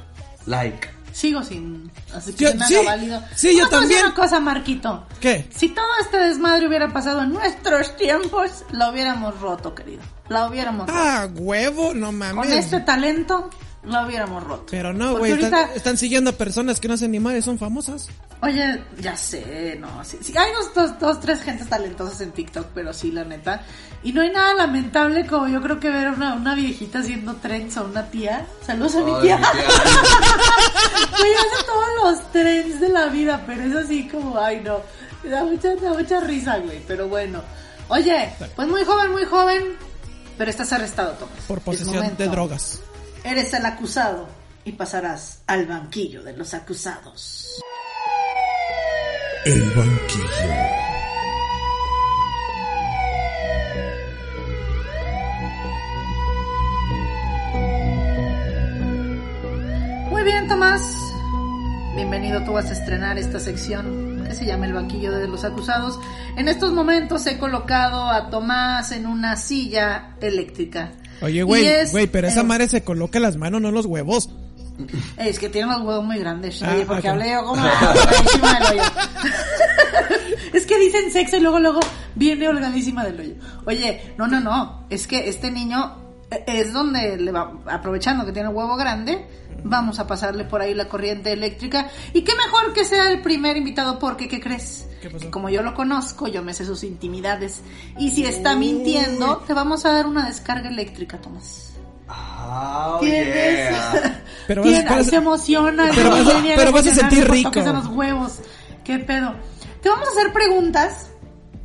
[0.47, 0.89] Like.
[1.13, 1.91] Sigo sin.
[2.15, 3.23] Así que Yo- me sí, válido.
[3.35, 4.05] sí, yo No te voy a decir también.
[4.05, 5.07] una cosa, Marquito.
[5.19, 5.49] ¿Qué?
[5.55, 10.03] Si todo este desmadre hubiera pasado en nuestros tiempos, la hubiéramos roto, querido.
[10.29, 10.93] La hubiéramos roto.
[11.03, 12.53] Ah, huevo, no Con mames.
[12.53, 13.49] este talento,
[13.87, 14.67] la hubiéramos roto.
[14.71, 17.59] Pero no, güey, están, ahorita- están siguiendo a personas que no hacen ni madre, son
[17.59, 18.09] famosas.
[18.43, 22.67] Oye, ya sé, no, sí, sí, hay dos, dos, dos, tres gentes talentosas en TikTok,
[22.75, 23.63] pero sí, la neta.
[24.03, 27.35] Y no hay nada lamentable como yo creo que ver a una, una viejita haciendo
[27.37, 28.47] trends o una tía.
[28.65, 29.37] Saludos a mi Ay, tía.
[29.39, 29.69] mi tía.
[31.19, 31.89] Güey, hace todos
[32.21, 34.81] los trends de la vida, pero es así como, ay no,
[35.25, 37.43] me da mucha, me da mucha risa, güey, pero bueno.
[37.89, 39.77] Oye, pues muy joven, muy joven,
[40.37, 41.39] pero estás arrestado, Tomás.
[41.49, 42.81] Por Es posesión de drogas.
[43.27, 44.29] Eres el acusado
[44.65, 47.61] y pasarás al banquillo de los acusados.
[49.45, 50.27] El banquillo.
[60.09, 60.97] Muy bien, Tomás.
[61.97, 65.99] Bienvenido, tú vas a estrenar esta sección que se llama El banquillo de los acusados.
[66.37, 70.93] En estos momentos he colocado a Tomás en una silla eléctrica.
[71.21, 73.75] Oye, güey, es, güey, pero esa eh, madre se coloca en las manos, no en
[73.75, 74.29] los huevos.
[75.17, 76.63] Es que tiene los huevos muy grandes.
[76.63, 77.15] Ah, Oye, porque ok.
[77.15, 78.83] hablé yo como holgadísima del hoyo.
[80.53, 81.81] es que dicen sexo y luego, luego
[82.15, 83.35] viene holgadísima del hoyo.
[83.65, 84.87] Oye, no, no, no.
[84.91, 86.06] Es que este niño
[86.47, 89.27] es donde le va, aprovechando que tiene huevo grande,
[89.65, 91.89] vamos a pasarle por ahí la corriente eléctrica.
[92.13, 94.87] Y qué mejor que sea el primer invitado, porque, ¿qué crees?
[95.01, 95.25] ¿Qué pasó?
[95.25, 97.63] Que como yo lo conozco, yo me sé sus intimidades.
[97.99, 101.73] Y si está mintiendo, te vamos a dar una descarga eléctrica, Tomás.
[102.09, 103.71] Oh, Tienes.
[103.71, 104.23] yeah.
[104.47, 105.91] Pero vas- Tiene- vas- se emociona.
[105.95, 107.59] pero vas a- pero vas a sentir rico.
[107.59, 108.39] en los huevos.
[108.85, 109.35] ¿Qué pedo?
[109.83, 111.11] Te vamos a hacer preguntas.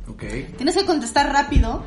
[0.08, 0.22] Ok,
[0.56, 1.84] Tienes que contestar rápido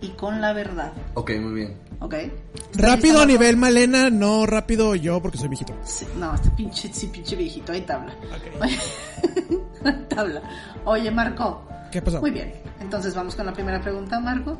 [0.00, 0.92] y con la verdad.
[1.14, 1.76] ok, muy bien.
[2.00, 2.14] ¿Ok?
[2.14, 5.74] ¿Estás Rápido a nivel Malena, no rápido yo porque soy viejito.
[5.82, 7.72] Sí, no, este pinche, sí, pinche viejito.
[7.72, 8.12] Ahí tabla.
[8.30, 8.62] Ok.
[9.84, 10.42] Oye, tabla.
[10.84, 11.66] Oye, Marco.
[11.90, 12.20] ¿Qué pasó?
[12.20, 12.54] Muy bien.
[12.80, 14.52] Entonces vamos con la primera pregunta, Marco.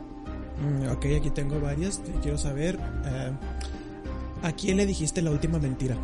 [0.60, 2.02] Mm, ok, aquí tengo varias.
[2.02, 2.76] Te quiero saber.
[3.04, 3.32] eh,
[4.42, 5.96] ¿A quién le dijiste la última mentira?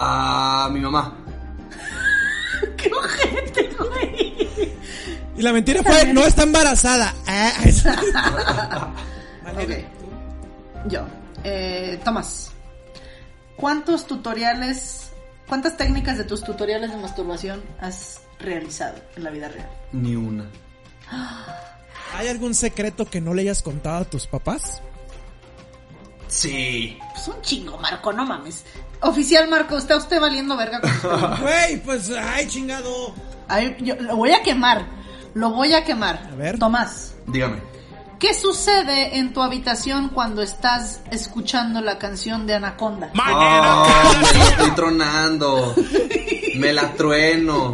[0.00, 1.16] A mi mamá.
[2.76, 4.27] ¡Qué ojete, güey!
[5.38, 7.14] Y la mentira fue, no está embarazada.
[7.26, 7.84] Ah, es-
[9.46, 9.70] Ok.
[10.88, 11.06] Yo.
[11.44, 12.50] Eh, Tomás.
[13.56, 15.10] ¿Cuántos tutoriales,
[15.48, 19.68] cuántas técnicas de tus tutoriales de masturbación has realizado en la vida real?
[19.92, 20.44] Ni una.
[22.14, 24.80] ¿Hay algún secreto que no le hayas contado a tus papás?
[26.28, 26.98] Sí.
[27.14, 28.64] Pues un chingo, Marco, no mames.
[29.00, 30.80] Oficial, Marco, está usted valiendo verga.
[31.40, 33.14] Güey, pues, ay, chingado.
[33.48, 34.84] Ay, yo lo voy a quemar.
[35.38, 36.30] Lo voy a quemar.
[36.32, 36.58] A ver.
[36.58, 37.60] Tomás, Dígame.
[38.18, 43.12] ¿qué sucede en tu habitación cuando estás escuchando la canción de Anaconda?
[43.14, 45.76] Oh, me la estoy tronando.
[46.56, 47.72] Me la trueno.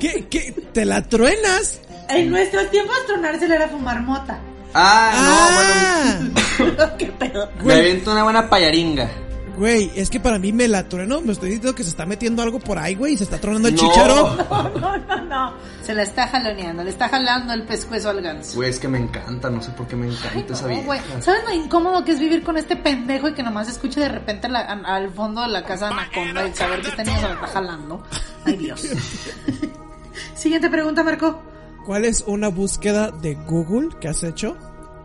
[0.00, 0.50] ¿Qué, qué?
[0.72, 1.80] ¿Te la truenas?
[2.08, 4.40] En nuestros tiempos tronársela era fumar mota.
[4.74, 6.26] Ah,
[6.58, 6.96] no, bueno.
[6.98, 7.48] ¿Qué pedo?
[7.62, 9.08] Me aviento una buena payaringa.
[9.56, 11.20] Güey, es que para mí me la trueno.
[11.20, 13.12] Me estoy diciendo que se está metiendo algo por ahí, güey.
[13.14, 13.80] y Se está tronando el No.
[13.80, 14.36] chicharo.
[14.50, 15.52] No, no, no, no.
[15.82, 18.56] Se la está jaloneando, le está jalando el pescuezo al ganso.
[18.56, 20.84] Güey, es que me encanta, no sé por qué me encanta Ay, esa no, vieja.
[20.86, 21.00] güey.
[21.20, 24.48] ¿Sabes lo incómodo que es vivir con este pendejo y que nomás escuche de repente
[24.48, 27.46] la- al fondo de la casa Anaconda y saber que este niño se la está
[27.48, 28.02] jalando?
[28.44, 28.82] Ay, Dios.
[30.34, 31.42] Siguiente pregunta, Marco.
[31.84, 34.56] ¿Cuál es una búsqueda de Google que has hecho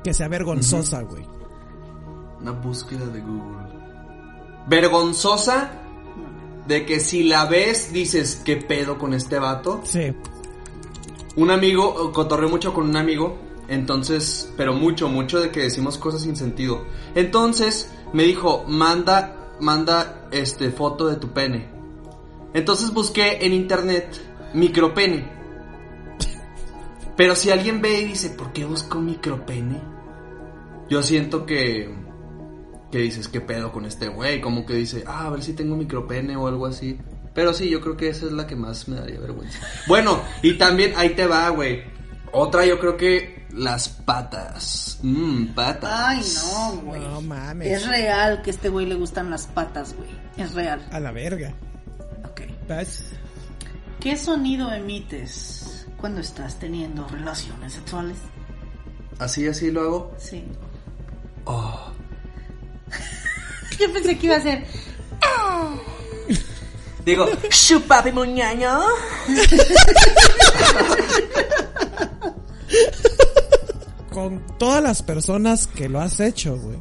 [0.04, 1.26] que sea vergonzosa, güey?
[2.40, 3.69] Una búsqueda de Google.
[4.70, 5.72] Vergonzosa
[6.68, 9.82] de que si la ves dices, ¿qué pedo con este vato?
[9.84, 10.14] Sí.
[11.36, 16.22] Un amigo, cotorré mucho con un amigo, entonces, pero mucho, mucho de que decimos cosas
[16.22, 16.86] sin sentido.
[17.16, 21.70] Entonces, me dijo, manda, manda, este, foto de tu pene.
[22.54, 24.22] Entonces busqué en internet,
[24.54, 25.32] micropene.
[27.16, 29.82] Pero si alguien ve y dice, ¿por qué busco micropene?
[30.90, 31.94] Yo siento que,
[32.92, 34.42] que dices, ¿qué pedo con este güey?
[34.42, 36.98] Como que dice, ah, a ver si tengo micropene o algo así.
[37.34, 39.60] Pero sí, yo creo que esa es la que más me daría vergüenza.
[39.88, 41.84] Bueno, y también ahí te va, güey.
[42.32, 45.00] Otra yo creo que las patas.
[45.02, 45.92] Mmm, patas.
[45.92, 47.02] Ay, no, güey.
[47.02, 47.68] No mames.
[47.68, 50.10] Es real que a este güey le gustan las patas, güey.
[50.38, 50.88] Es real.
[50.92, 51.54] A la verga.
[52.28, 52.42] Ok.
[54.00, 58.18] ¿Qué sonido emites cuando estás teniendo relaciones sexuales?
[59.18, 60.16] Así, así lo hago.
[60.18, 60.44] Sí.
[61.46, 61.92] Oh.
[63.80, 64.66] Yo pensé que iba a ser.
[67.06, 68.80] Digo, chupapi muñaño.
[74.12, 76.78] Con todas las personas que lo has hecho, güey.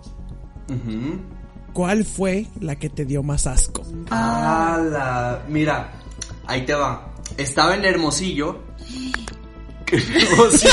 [1.73, 3.83] ¿Cuál fue la que te dio más asco?
[4.11, 5.93] Ala, mira,
[6.47, 7.15] ahí te va.
[7.37, 8.59] Estaba en Hermosillo.
[9.87, 9.97] ¿Qué
[10.31, 10.73] Hermosillo?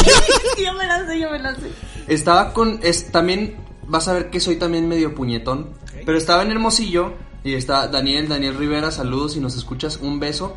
[0.63, 1.71] yo me la sé, yo me la sé.
[2.07, 2.79] Estaba con.
[2.81, 3.57] Es, también.
[3.87, 5.69] Vas a ver que soy también medio puñetón.
[6.05, 7.13] Pero estaba en Hermosillo.
[7.43, 9.97] Y está Daniel, Daniel Rivera, saludos si nos escuchas.
[10.01, 10.55] Un beso,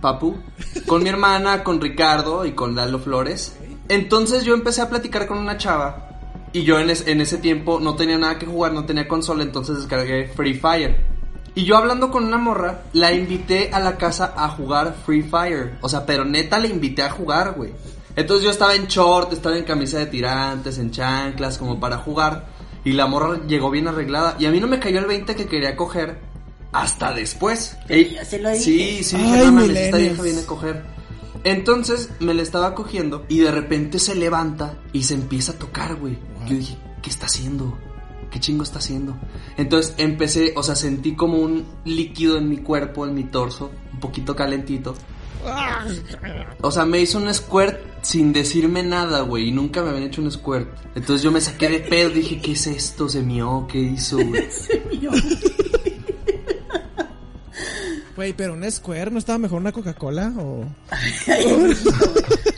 [0.00, 0.36] papu.
[0.86, 3.56] Con mi hermana, con Ricardo y con Lalo Flores.
[3.88, 6.08] Entonces yo empecé a platicar con una chava.
[6.52, 9.42] Y yo en, es- en ese tiempo no tenía nada que jugar, no tenía consola.
[9.42, 11.04] Entonces descargué Free Fire.
[11.54, 15.76] Y yo hablando con una morra, la invité a la casa a jugar Free Fire.
[15.82, 17.72] O sea, pero neta la invité a jugar, güey.
[18.14, 22.46] Entonces yo estaba en short, estaba en camisa de tirantes, en chanclas, como para jugar.
[22.84, 24.36] Y la morra llegó bien arreglada.
[24.38, 26.18] Y a mí no me cayó el 20 que quería coger
[26.72, 27.76] hasta después.
[27.88, 28.64] Ey, ya se lo dije.
[28.64, 30.82] Sí, sí, dije, Ay, no mames, esta vieja viene a coger.
[31.44, 35.96] Entonces me la estaba cogiendo y de repente se levanta y se empieza a tocar,
[35.96, 36.18] güey.
[36.46, 37.76] Yo dije, ¿qué está haciendo?
[38.30, 39.16] ¿Qué chingo está haciendo?
[39.56, 44.00] Entonces empecé, o sea, sentí como un líquido en mi cuerpo, en mi torso, un
[44.00, 44.94] poquito calentito.
[46.60, 50.20] O sea, me hizo un squirt sin decirme nada, güey, y nunca me habían hecho
[50.22, 50.68] un squirt.
[50.94, 53.08] Entonces yo me saqué de pedo, dije, ¿qué es esto?
[53.08, 54.48] Se mió, ¿qué hizo, güey?
[58.14, 60.32] Güey, pero un Square, ¿no estaba mejor una Coca-Cola?
[60.38, 60.66] O...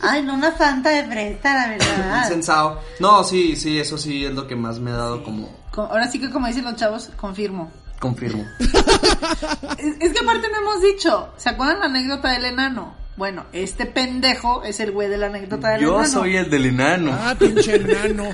[0.03, 2.23] Ay, no una fanta de fresa, la verdad.
[2.25, 2.81] Insensado.
[2.99, 6.11] No, sí, sí, eso sí es lo que más me ha dado como Co- Ahora
[6.11, 7.71] sí que como dicen los chavos, confirmo.
[8.05, 8.45] Confirmo.
[9.79, 12.95] Es, es que aparte no hemos dicho, ¿se acuerdan la anécdota del enano?
[13.17, 16.09] Bueno, este pendejo es el güey de la anécdota del Yo enano.
[16.13, 17.11] soy el del enano.
[17.13, 18.25] Ah, pinche enano.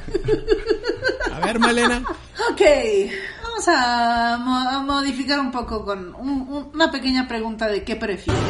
[1.33, 2.03] A ver, Malena.
[2.51, 2.61] Ok,
[3.43, 7.97] vamos a, mo- a modificar un poco con un- un- una pequeña pregunta de qué
[7.97, 8.41] prefieres.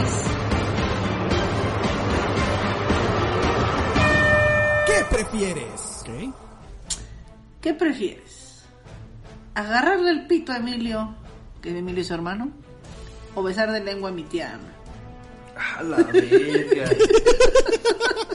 [4.86, 6.04] ¿Qué prefieres?
[7.60, 8.39] ¿Qué prefieres?
[9.54, 11.14] ¿Agarrarle el pito a Emilio,
[11.60, 12.50] que Emilio es su hermano?
[13.34, 15.78] ¿O besar de lengua a mi tía Ana?
[15.78, 16.90] A la verga.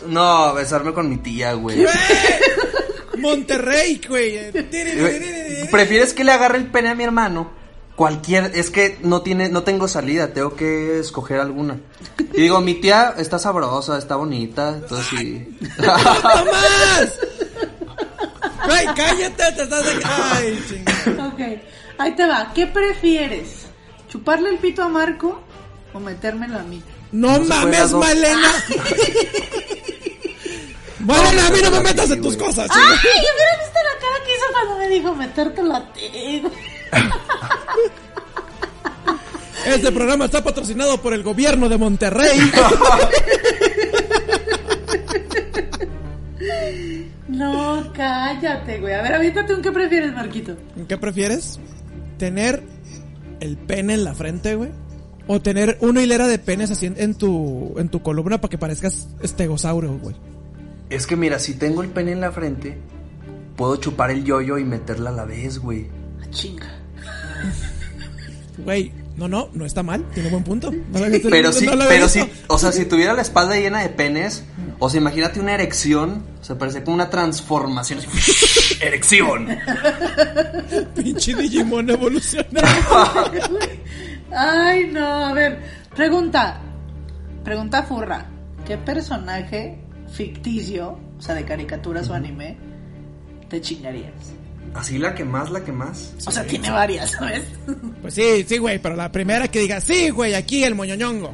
[0.07, 1.85] No, besarme con mi tía, güey.
[3.17, 4.51] Monterrey, güey.
[5.71, 7.51] ¿Prefieres que le agarre el pene a mi hermano?
[7.95, 11.79] Cualquier, es que no tiene, no tengo salida, tengo que escoger alguna.
[12.33, 15.57] Y digo, mi tía está sabrosa, está bonita, entonces sí.
[15.79, 17.19] ¡Más!
[18.65, 19.83] Güey, cállate, te estás...
[19.85, 21.27] de- Ay, chingada.
[21.27, 21.39] Ok,
[21.97, 22.51] ahí te va.
[22.53, 23.65] ¿Qué prefieres?
[24.09, 25.41] ¿Chuparle el pito a Marco
[25.93, 26.81] o metérmelo a mí?
[27.11, 27.91] No, puede mames.
[27.93, 28.51] Malena.
[30.99, 32.77] Malena, a mí no me metas en tus cosas, ¡Ay!
[32.77, 32.93] chinga.
[32.95, 36.43] ¿Hubieran visto la cara que hizo cuando me dijo metértelo a ti?
[39.65, 42.39] Este programa está patrocinado por el gobierno de Monterrey.
[47.27, 48.93] No, cállate, güey.
[48.93, 50.55] A ver, avítate un qué prefieres, Marquito.
[50.87, 51.59] ¿Qué prefieres?
[52.17, 52.63] ¿Tener
[53.39, 54.71] el pene en la frente, güey?
[55.27, 58.57] ¿O tener una hilera de penes así en, en tu, en tu columna para que
[58.57, 60.15] parezcas estegosaurio, güey?
[60.89, 62.77] Es que mira, si tengo el pene en la frente,
[63.55, 65.87] puedo chupar el yoyo y meterla a la vez, güey.
[66.21, 66.67] Ah, Chinga.
[68.63, 70.71] Güey, no, no, no está mal, tiene buen punto.
[70.71, 70.99] No
[71.29, 74.43] Pero sí, pero sí, o sea, si tuviera la espalda llena de penes,
[74.79, 77.99] o sea, imagínate una erección, o sea, parece como una transformación.
[77.99, 79.47] así, erección.
[80.95, 83.31] Pinche Digimon evolucionado.
[84.31, 85.59] Ay, no, a ver.
[85.95, 86.59] Pregunta.
[87.43, 88.25] Pregunta furra.
[88.67, 89.77] ¿Qué personaje
[90.11, 92.57] ficticio, o sea, de caricaturas o anime,
[93.47, 94.33] te chingarías?
[94.75, 96.13] Así la que más, la que más.
[96.27, 97.43] O sea, tiene varias, ¿sabes?
[98.01, 101.33] Pues sí, sí, güey, pero la primera que diga, sí, güey, aquí el moñoñongo.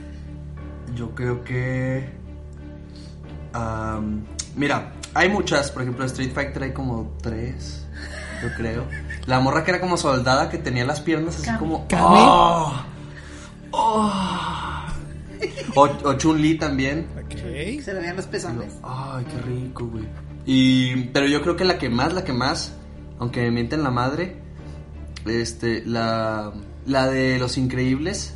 [0.95, 2.07] Yo creo que.
[3.53, 4.23] am,
[4.55, 5.71] mira, hay muchas.
[5.71, 7.87] Por ejemplo, en Street Fighter hay como tres.
[8.43, 8.85] Yo creo.
[9.25, 11.87] La morra que era como soldada que tenía las piernas así como.
[11.87, 12.03] Cami.
[12.19, 12.83] ¡Oh!
[13.71, 14.13] ¡Oh!
[15.75, 17.07] O, o Chun-Li también.
[17.17, 17.81] Ok.
[17.83, 18.73] Se le veían los pezones.
[18.83, 20.05] Ay, qué rico, güey.
[20.45, 21.05] Y.
[21.05, 22.75] Pero yo creo que la que más, la que más.
[23.21, 24.35] Aunque me mienten la madre.
[25.25, 26.51] Este, la.
[26.87, 28.35] La de los increíbles.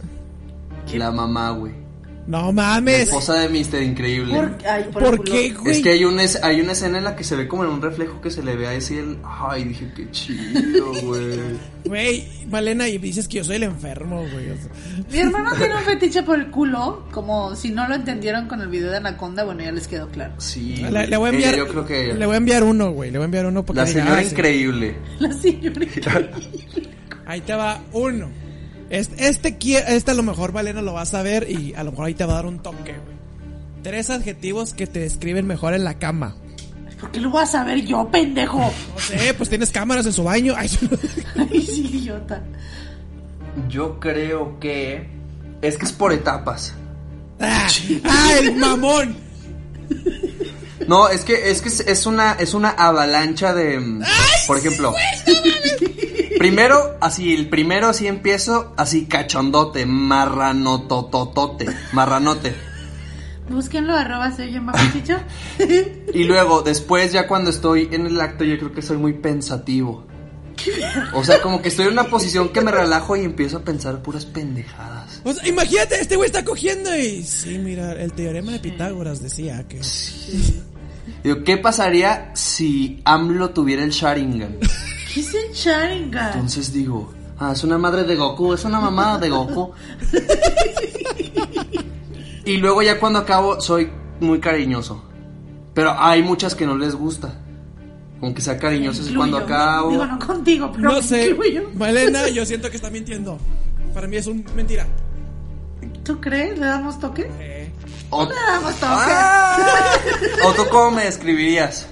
[0.93, 1.84] La mamá, güey.
[2.27, 3.01] No La mames.
[3.01, 3.83] esposa de Mr.
[3.83, 4.33] Increíble.
[4.33, 5.75] ¿Por, ay, por, ¿Por qué, güey?
[5.77, 7.69] Es que hay una, es- hay una escena en la que se ve como en
[7.69, 9.19] un reflejo que se le ve así el...
[9.23, 11.39] Ay, dije, qué chido, güey.
[11.85, 14.49] Güey, Malena, y dices que yo soy el enfermo, güey.
[14.49, 14.71] o sea.
[15.11, 18.69] Mi hermano tiene un fetiche por el culo, como si no lo entendieron con el
[18.69, 20.33] video de Anaconda, bueno, ya les quedó claro.
[20.39, 20.77] Sí.
[20.77, 21.55] Le, le voy a ella enviar.
[21.57, 22.13] yo creo que...
[22.15, 23.11] Le voy a enviar uno, güey.
[23.11, 24.29] Le voy a enviar uno porque La diga, señora ah, sí.
[24.31, 24.95] increíble.
[25.19, 25.81] La señora.
[27.27, 28.29] Ahí te va uno.
[28.89, 29.57] Este, este,
[29.95, 32.25] este a lo mejor Valena lo vas a ver y a lo mejor ahí te
[32.25, 33.15] va a dar un toque, güey.
[33.83, 36.35] Tres adjetivos que te describen mejor en la cama.
[36.99, 38.59] ¿Por qué lo voy a saber yo, pendejo?
[38.59, 40.53] No sé, pues tienes cámaras en su baño.
[40.57, 40.69] Ay,
[41.35, 42.41] Ay, sí, idiota.
[43.69, 45.07] Yo creo que.
[45.61, 46.73] Es que es por etapas.
[47.39, 47.67] ah,
[48.05, 49.15] ah, el mamón.
[50.87, 54.03] No, es que es que es, una es una avalancha de mm,
[54.47, 54.93] por ejemplo.
[56.37, 62.55] primero, así el primero así empiezo así cachondote, marranotototote, marranote.
[63.49, 65.17] Búsquenlo, arroba soy yo, más chicho.
[66.13, 70.05] Y luego después ya cuando estoy en el acto yo creo que soy muy pensativo.
[71.13, 74.01] O sea, como que estoy en una posición que me relajo y empiezo a pensar
[74.01, 75.21] puras pendejadas.
[75.23, 77.23] O sea, imagínate, este güey está cogiendo y...
[77.23, 79.81] Sí, mira, el teorema de Pitágoras decía que...
[81.25, 84.59] Digo, ¿qué pasaría si AMLO tuviera el Sharingan?
[85.11, 86.33] ¿Qué es el Sharingan?
[86.33, 89.71] Entonces digo, ah, es una madre de Goku, es una mamada de Goku.
[92.45, 95.03] y luego ya cuando acabo soy muy cariñoso.
[95.73, 97.33] Pero hay muchas que no les gusta.
[98.21, 99.89] Aunque sea cariñoso es cuando acabo.
[99.89, 101.71] Digo, no contigo, pero No sé, incluyo.
[101.73, 103.39] Malena, yo siento que está mintiendo.
[103.95, 104.85] Para mí es un mentira.
[106.03, 106.59] ¿Tú crees?
[106.59, 107.27] ¿Le damos toque?
[107.39, 107.64] Eh,
[108.23, 108.29] O.
[108.81, 109.57] ¡Ah!
[110.45, 111.87] ¿O tú cómo me describirías?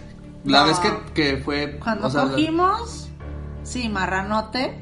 [0.45, 0.67] La No.
[0.67, 1.79] vez que, que fue.
[1.79, 3.09] Cuando o sea, la- cogimos,
[3.63, 4.79] sí, marranote.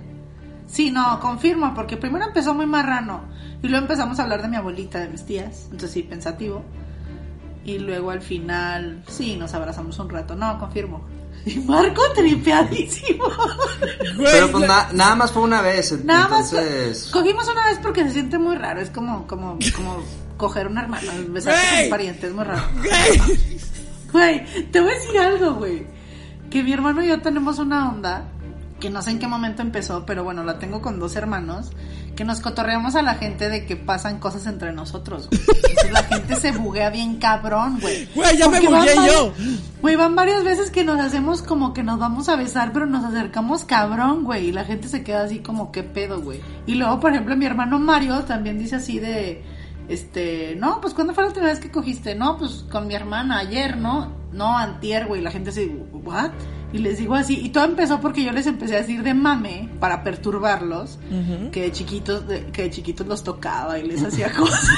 [0.67, 3.25] Sí, no, confirmo, porque primero empezó muy marrano.
[3.61, 5.63] Y luego empezamos a hablar de mi abuelita, de mis tías.
[5.65, 6.63] Entonces sí, pensativo.
[7.63, 10.35] Y luego al final, sí, nos abrazamos un rato.
[10.35, 11.05] No, confirmo.
[11.45, 13.25] Y Marco tripeadísimo.
[14.17, 15.91] Pero pues na- nada más fue una vez.
[16.05, 16.53] Nada más.
[17.11, 18.79] Cogimos una vez porque se siente muy raro.
[18.81, 19.97] Es como, como, como
[20.41, 21.83] coger una hermana, besarse con Güey.
[21.85, 22.63] un pariente, es muy raro.
[24.11, 24.45] güey.
[24.71, 25.85] Te voy a decir algo, güey.
[26.49, 28.25] Que mi hermano y yo tenemos una onda,
[28.79, 31.71] que no sé en qué momento empezó, pero bueno, la tengo con dos hermanos,
[32.15, 35.29] que nos cotorreamos a la gente de que pasan cosas entre nosotros.
[35.29, 35.41] güey.
[35.47, 38.09] Entonces la gente se buguea bien cabrón, güey.
[38.13, 39.33] Güey, ya me Porque bugueé yo.
[39.81, 43.05] Güey, van varias veces que nos hacemos como que nos vamos a besar, pero nos
[43.05, 44.47] acercamos cabrón, güey.
[44.49, 46.41] Y la gente se queda así como, ¿qué pedo, güey?
[46.67, 49.41] Y luego, por ejemplo, mi hermano Mario también dice así de,
[49.91, 52.15] este, no, pues ¿cuándo fue la última vez que cogiste?
[52.15, 54.11] No, pues con mi hermana ayer, ¿no?
[54.31, 55.21] No, antier, güey.
[55.21, 56.31] La gente así, ¿what?
[56.73, 59.69] Y les digo así, y todo empezó porque yo les empecé a decir de mame
[59.81, 60.99] para perturbarlos,
[61.51, 64.69] que de chiquitos, de- que de chiquitos los tocaba y les hacía cosas.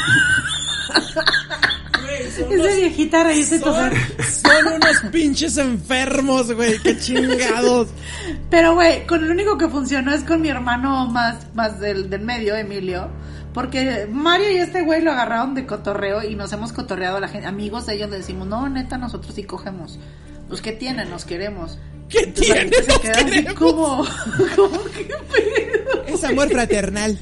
[2.02, 6.80] Güey, son Esa unos- viejita reírse son, son unos pinches enfermos, güey.
[6.80, 7.90] Qué chingados.
[8.50, 12.22] Pero, güey, con el único que funcionó es con mi hermano más, más del, del
[12.22, 13.10] medio, Emilio.
[13.54, 17.28] Porque Mario y este güey lo agarraron de cotorreo y nos hemos cotorreado a la
[17.28, 17.48] gente.
[17.48, 20.00] Amigos de ellos le decimos, no, neta, nosotros sí cogemos.
[20.48, 21.10] Pues, ¿qué tienen?
[21.10, 21.78] Nos queremos.
[22.10, 22.72] ¿Qué Entonces, la tiene?
[22.76, 24.06] gente se Nos queda así como,
[24.56, 26.04] como, ¿qué pedo?
[26.06, 27.18] Es amor fraternal.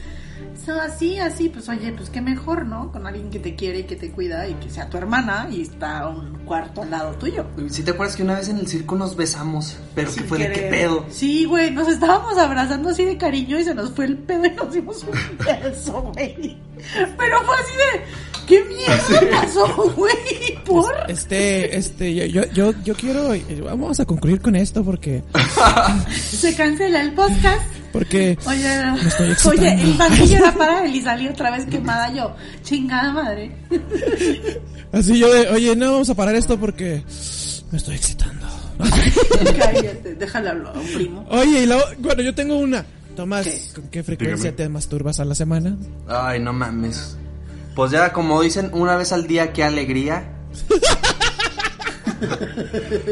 [0.65, 2.91] So, así, así, pues oye, pues qué mejor, ¿no?
[2.91, 5.61] Con alguien que te quiere y que te cuida y que sea tu hermana y
[5.61, 7.45] está a un cuarto al lado tuyo.
[7.69, 10.37] Si te acuerdas que una vez en el circo nos besamos, pero que Sin fue
[10.37, 10.69] de qué querer.
[10.69, 11.05] pedo.
[11.09, 14.51] Sí, güey, nos estábamos abrazando así de cariño y se nos fue el pedo y
[14.51, 15.17] nos dimos un
[15.63, 16.57] beso, güey.
[17.17, 20.13] Pero fue así de, ¿qué mierda pasó, güey?
[20.65, 20.93] ¿Por?
[21.07, 23.29] Este, este, yo, yo, yo, yo quiero,
[23.63, 25.23] vamos a concluir con esto porque,
[26.19, 27.80] Se cancela el podcast.
[27.91, 29.61] Porque, Oye, estoy excitando.
[29.61, 32.35] oye, el banquillo era para él y salí otra vez quemada yo.
[32.63, 33.51] Chingada madre.
[34.91, 37.03] así yo de, oye, no vamos a parar esto porque
[37.71, 38.47] me estoy excitando.
[39.57, 41.25] Cállate, déjale hablar a un primo.
[41.29, 42.85] Oye, y luego, bueno, yo tengo una.
[43.15, 43.61] Tomás, ¿Qué?
[43.75, 45.75] ¿con qué frecuencia te masturbas a la semana?
[46.07, 47.17] Ay, no mames.
[47.75, 50.23] Pues ya, como dicen, una vez al día, qué alegría.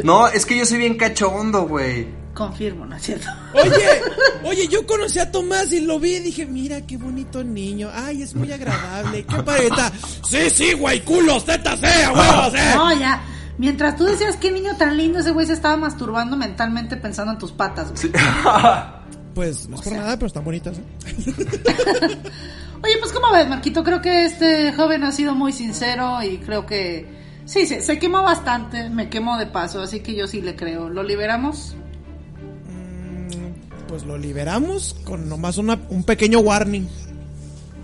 [0.04, 2.08] No, es que yo soy bien cachondo, güey.
[2.40, 3.28] Confirmo, ¿no es cierto?
[3.54, 4.02] Oye,
[4.46, 7.90] oye, yo conocí a Tomás y lo vi y dije, mira qué bonito niño.
[7.94, 9.26] Ay, es muy agradable.
[9.26, 9.92] Qué pareta.
[10.26, 12.72] Sí, sí, güey, culos, tetas, eh, huevos, eh.
[12.76, 13.22] No, ya.
[13.58, 17.40] Mientras tú decías qué niño tan lindo, ese güey se estaba masturbando mentalmente pensando en
[17.40, 18.14] tus patas, güey.
[19.36, 20.78] Pues no es por nada, pero están bonitas.
[20.78, 20.84] ¿eh?
[22.84, 26.66] Oye, pues como ves, Marquito, creo que este joven ha sido muy sincero y creo
[26.66, 27.06] que
[27.44, 30.88] sí, se, se quemó bastante, me quemó de paso, así que yo sí le creo.
[30.88, 31.76] ¿Lo liberamos?
[33.90, 36.88] Pues lo liberamos con nomás una, un pequeño warning.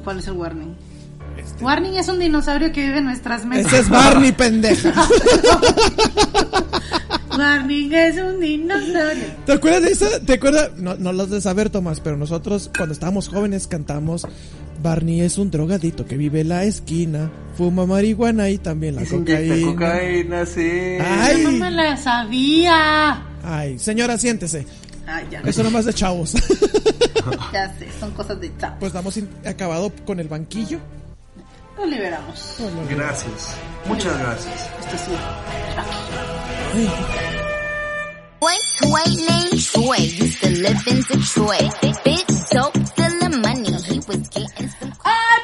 [0.03, 0.75] ¿Cuál es el warning?
[1.61, 3.73] Warning es un dinosaurio que vive en nuestras mesas.
[3.73, 4.93] Ese es Barney, pendeja.
[7.37, 9.25] Warning es un dinosaurio.
[9.45, 10.19] ¿Te acuerdas de esa?
[10.19, 10.71] ¿Te acuerdas?
[10.77, 14.25] No, no los de saber, Tomás, pero nosotros cuando estábamos jóvenes cantamos
[14.81, 19.65] Barney es un drogadito que vive en la esquina, fuma marihuana y también la cocaína.
[19.65, 20.97] cocaína, sí.
[21.01, 21.43] Ay.
[21.43, 23.23] No me la sabía.
[23.43, 24.65] Ay, señora, siéntese.
[25.05, 25.41] Ya.
[25.45, 26.33] Eso nomás de chavos.
[27.51, 28.77] Ya sé, son cosas de chap.
[28.79, 29.17] Pues damos
[29.47, 30.79] acabado con el banquillo.
[31.75, 32.57] Lo liberamos.
[32.87, 33.55] Gracias.
[33.87, 34.69] Muchas gracias.
[34.79, 34.95] Esto
[39.75, 41.73] Troy used to live in Detroit.
[42.03, 43.71] Big dope, stealing money.
[43.71, 44.44] He was getting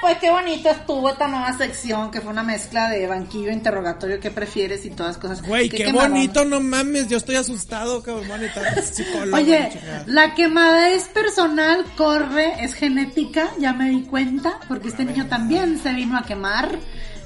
[0.01, 4.31] pues qué bonito estuvo esta nueva sección que fue una mezcla de banquillo, interrogatorio, qué
[4.31, 5.41] prefieres y todas cosas.
[5.43, 8.27] Güey, qué, bonito, no mames, yo estoy asustado, cabrón.
[9.33, 9.69] Oye,
[10.07, 15.79] la quemada es personal, corre, es genética, ya me di cuenta, porque este niño también
[15.81, 16.77] se vino a quemar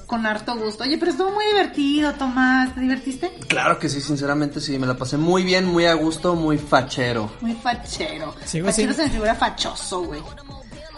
[0.06, 0.84] con harto gusto.
[0.84, 3.32] Oye, pero estuvo muy divertido, Tomás, ¿te divertiste?
[3.48, 7.32] Claro que sí, sinceramente sí, me la pasé muy bien, muy a gusto, muy fachero.
[7.42, 8.36] Muy fachero.
[8.46, 10.22] Sigo fachero sin- se me figura fachoso, güey.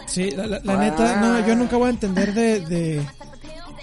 [0.08, 3.02] Sí, la, la- la neta, no, yo nunca voy a entender de, de,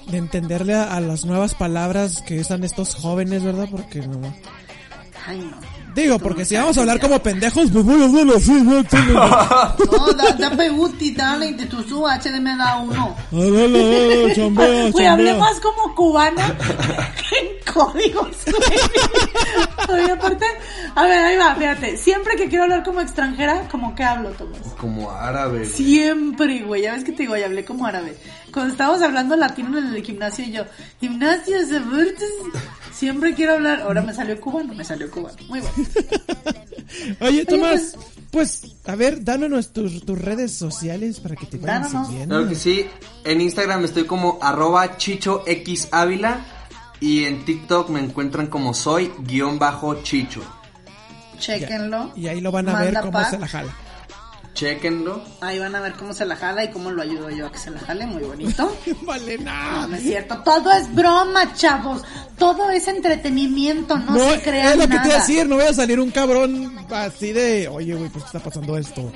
[0.07, 3.67] de entenderle a, a las nuevas palabras que usan estos jóvenes, ¿verdad?
[3.71, 4.33] Porque no.
[5.27, 5.75] Ay, no.
[5.95, 8.83] Digo, porque si vamos a hablar como pendejos, pues voy a hablar así, ¿no?
[8.83, 13.15] No, da, da peguti, dale, de tu su HD me da uno.
[13.31, 16.53] Dale, dale, chambea, Güey, hablé más como cubana
[17.29, 17.54] que
[19.89, 20.45] Oye, aparte,
[20.95, 21.97] a ver, ahí va, fíjate.
[21.97, 24.59] Siempre que quiero hablar como extranjera, ¿como que hablo, Tomás?
[24.79, 25.65] Como árabe.
[25.65, 26.83] Siempre, güey.
[26.83, 28.15] Ya ves que te digo, ya hablé como árabe.
[28.51, 30.63] Cuando estábamos hablando latino en el gimnasio y yo,
[30.99, 32.31] gimnasio, Zaburtes,
[32.93, 33.81] siempre quiero hablar.
[33.81, 35.37] Ahora me salió cubano, me salió cubano.
[35.47, 35.75] Muy bueno.
[37.19, 37.97] Oye, Tomás,
[38.31, 42.27] pues, a ver, danos tus, tus redes sociales para que te vayan.
[42.27, 42.85] Claro que sí,
[43.25, 46.54] en Instagram estoy como arroba chichoxávila
[46.99, 50.41] y en TikTok me encuentran como soy guion bajo chicho.
[51.39, 52.11] Chéquenlo.
[52.15, 53.29] Y ahí lo van a ver cómo pack.
[53.31, 53.73] se la jala.
[54.53, 55.21] Chequenlo.
[55.41, 57.57] Ahí van a ver cómo se la jala y cómo lo ayudo yo a que
[57.57, 58.05] se la jale.
[58.07, 58.73] Muy bonito.
[59.01, 59.51] Vale, No,
[59.81, 59.87] no.
[59.89, 60.37] no es cierto.
[60.43, 62.03] Todo es broma, chavos.
[62.37, 63.97] Todo es entretenimiento.
[63.97, 65.01] No, se crean es lo que nada.
[65.03, 68.23] te iba a decir, no voy a salir un cabrón así de, oye, güey, pues
[68.23, 69.11] qué está pasando esto.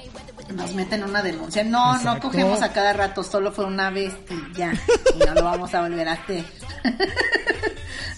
[0.54, 1.64] Nos meten una denuncia.
[1.64, 2.14] No, Exacto.
[2.14, 3.24] no cogemos a cada rato.
[3.24, 4.74] Solo fue una vez y ya.
[5.16, 6.44] Y no lo vamos a volver a hacer.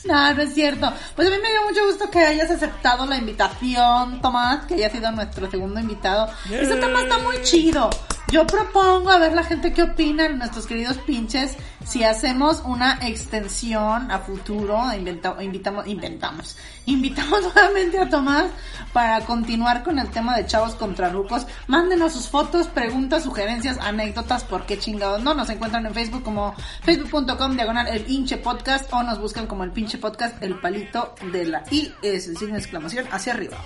[0.03, 0.91] No, no es cierto.
[1.15, 4.89] Pues a mí me dio mucho gusto que hayas aceptado la invitación, Tomás, que haya
[4.89, 6.27] sido nuestro segundo invitado.
[6.49, 7.89] Este tema está muy chido.
[8.31, 14.09] Yo propongo a ver la gente qué opinan, nuestros queridos pinches, si hacemos una extensión
[14.09, 16.55] a futuro, inventa- invitamos, inventamos,
[16.85, 18.45] invitamos nuevamente a Tomás
[18.93, 21.45] para continuar con el tema de chavos contra rucos.
[21.67, 25.33] Mándenos sus fotos, preguntas, sugerencias, anécdotas, por qué chingados no.
[25.33, 29.71] Nos encuentran en Facebook como facebook.com diagonal el pinche podcast o nos buscan como el
[29.71, 33.57] pinche podcast, el palito de la I es el signo de exclamación hacia arriba.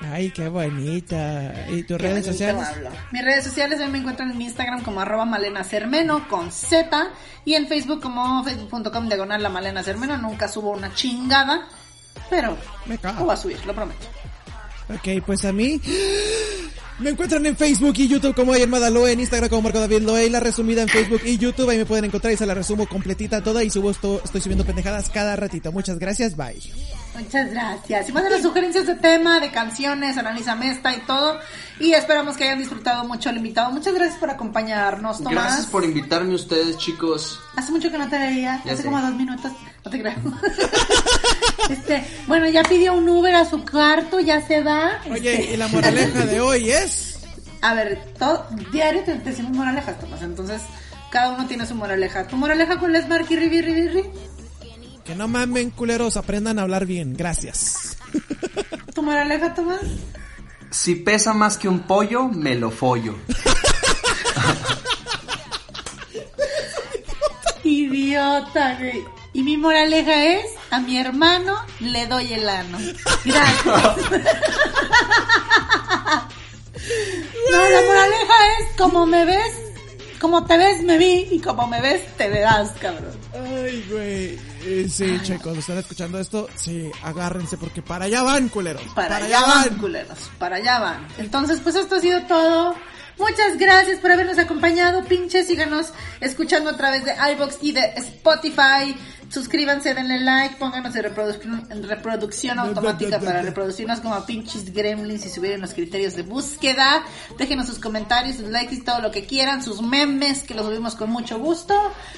[0.00, 1.66] Ay, qué bonita.
[1.70, 2.62] ¿Y tus Qué redes sociales?
[2.66, 2.90] hablo.
[3.12, 7.08] Mis redes sociales me encuentran en Instagram como arroba malena cermeno con Z
[7.44, 10.16] y en Facebook como facebook.com diagonal la malena cermeno.
[10.18, 11.66] Nunca subo una chingada,
[12.30, 12.56] pero
[12.86, 13.24] Me cago.
[13.24, 14.06] voy a subir, lo prometo.
[14.90, 15.80] Ok, pues a mí
[16.98, 20.26] me encuentran en Facebook y YouTube como Ayer Madaloe, en Instagram como Marco David Loe,
[20.26, 22.86] y la resumida en Facebook y YouTube, ahí me pueden encontrar y se la resumo
[22.86, 25.72] completita toda y subo esto, estoy subiendo pendejadas cada ratito.
[25.72, 26.60] Muchas gracias, bye.
[27.16, 28.08] Muchas gracias.
[28.08, 31.38] Y manden sugerencias de tema, de canciones, analízame esta y todo.
[31.78, 33.70] Y esperamos que hayan disfrutado mucho el invitado.
[33.70, 35.32] Muchas gracias por acompañarnos, Tomás.
[35.34, 37.40] Gracias por invitarme ustedes, chicos.
[37.56, 38.88] Hace mucho que no te veía, Ya hace sé.
[38.88, 39.52] como dos minutos,
[39.84, 40.14] no te creo.
[41.70, 45.00] este, bueno, ya pidió un Uber a su cuarto, ya se va.
[45.10, 47.18] Oye, Este, y la moraleja de hoy es...
[47.62, 50.60] A ver, todo, diario te te decimos moralejas, Tomás, entonces
[51.10, 52.26] cada uno tiene su moraleja.
[52.26, 54.08] ¿Tu moraleja cuál es, Marky Ribi Ribi Ribi?
[55.04, 57.14] Que no mamen, culeros, aprendan a hablar bien.
[57.14, 57.98] Gracias.
[58.94, 59.80] ¿Tu moraleja, Tomás?
[60.70, 63.14] Si pesa más que un pollo, me lo follo.
[67.62, 69.04] Idiota, güey.
[69.34, 72.78] Y mi moraleja es, a mi hermano le doy el ano.
[73.24, 73.64] Gracias.
[77.50, 79.54] No, la moraleja es, como me ves,
[80.20, 83.16] como te ves, me vi, y como me ves, te verás, cabrón.
[83.32, 84.53] Ay, güey.
[84.66, 88.82] Eh, sí, che, cuando están escuchando esto, sí, agárrense porque para allá van, culeros.
[88.94, 91.06] Para, allá van, culeros, para allá van.
[91.18, 92.74] Entonces, pues esto ha sido todo.
[93.18, 95.46] Muchas gracias por habernos acompañado, pinches.
[95.46, 98.96] Síganos escuchando a través de iBox y de Spotify.
[99.28, 105.28] Suscríbanse, denle like, pónganos en reproducción, en reproducción automática para reproducirnos como pinches gremlins y
[105.28, 107.04] subir en los criterios de búsqueda.
[107.38, 110.94] Déjenos sus comentarios, sus likes y todo lo que quieran, sus memes, que los subimos
[110.94, 111.74] con mucho gusto.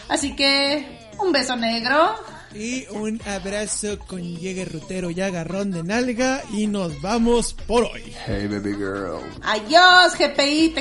[0.09, 2.14] Así que, un beso negro.
[2.59, 6.43] Y un abrazo con llegue rutero y agarrón de nalga.
[6.53, 8.15] Y nos vamos por hoy.
[8.27, 9.20] Hey, baby girl.
[9.43, 10.74] Adiós, GPI,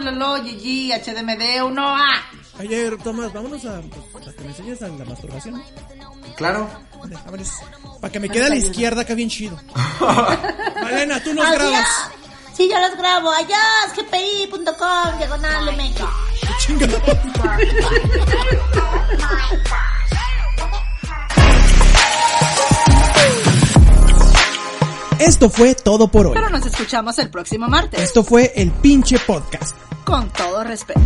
[0.00, 2.22] Lolo, GG, HDMD, 1A.
[2.58, 3.80] Ayer, Tomás, vámonos a,
[4.12, 5.54] pues, a que me enseñes a la masturbación.
[5.54, 5.62] ¿no?
[6.36, 6.68] Claro.
[8.00, 9.56] Para que me quede a la izquierda acá bien chido.
[10.82, 11.60] Malena, tú nos Adiós.
[11.62, 11.86] grabas.
[12.56, 13.30] Sí, yo los grabo.
[13.30, 16.00] Adiós, gpi.com, diagonal MX.
[25.18, 26.32] Esto fue todo por hoy.
[26.34, 28.00] Pero nos escuchamos el próximo martes.
[28.00, 29.76] Esto fue el pinche podcast.
[30.04, 31.00] Con todo respeto.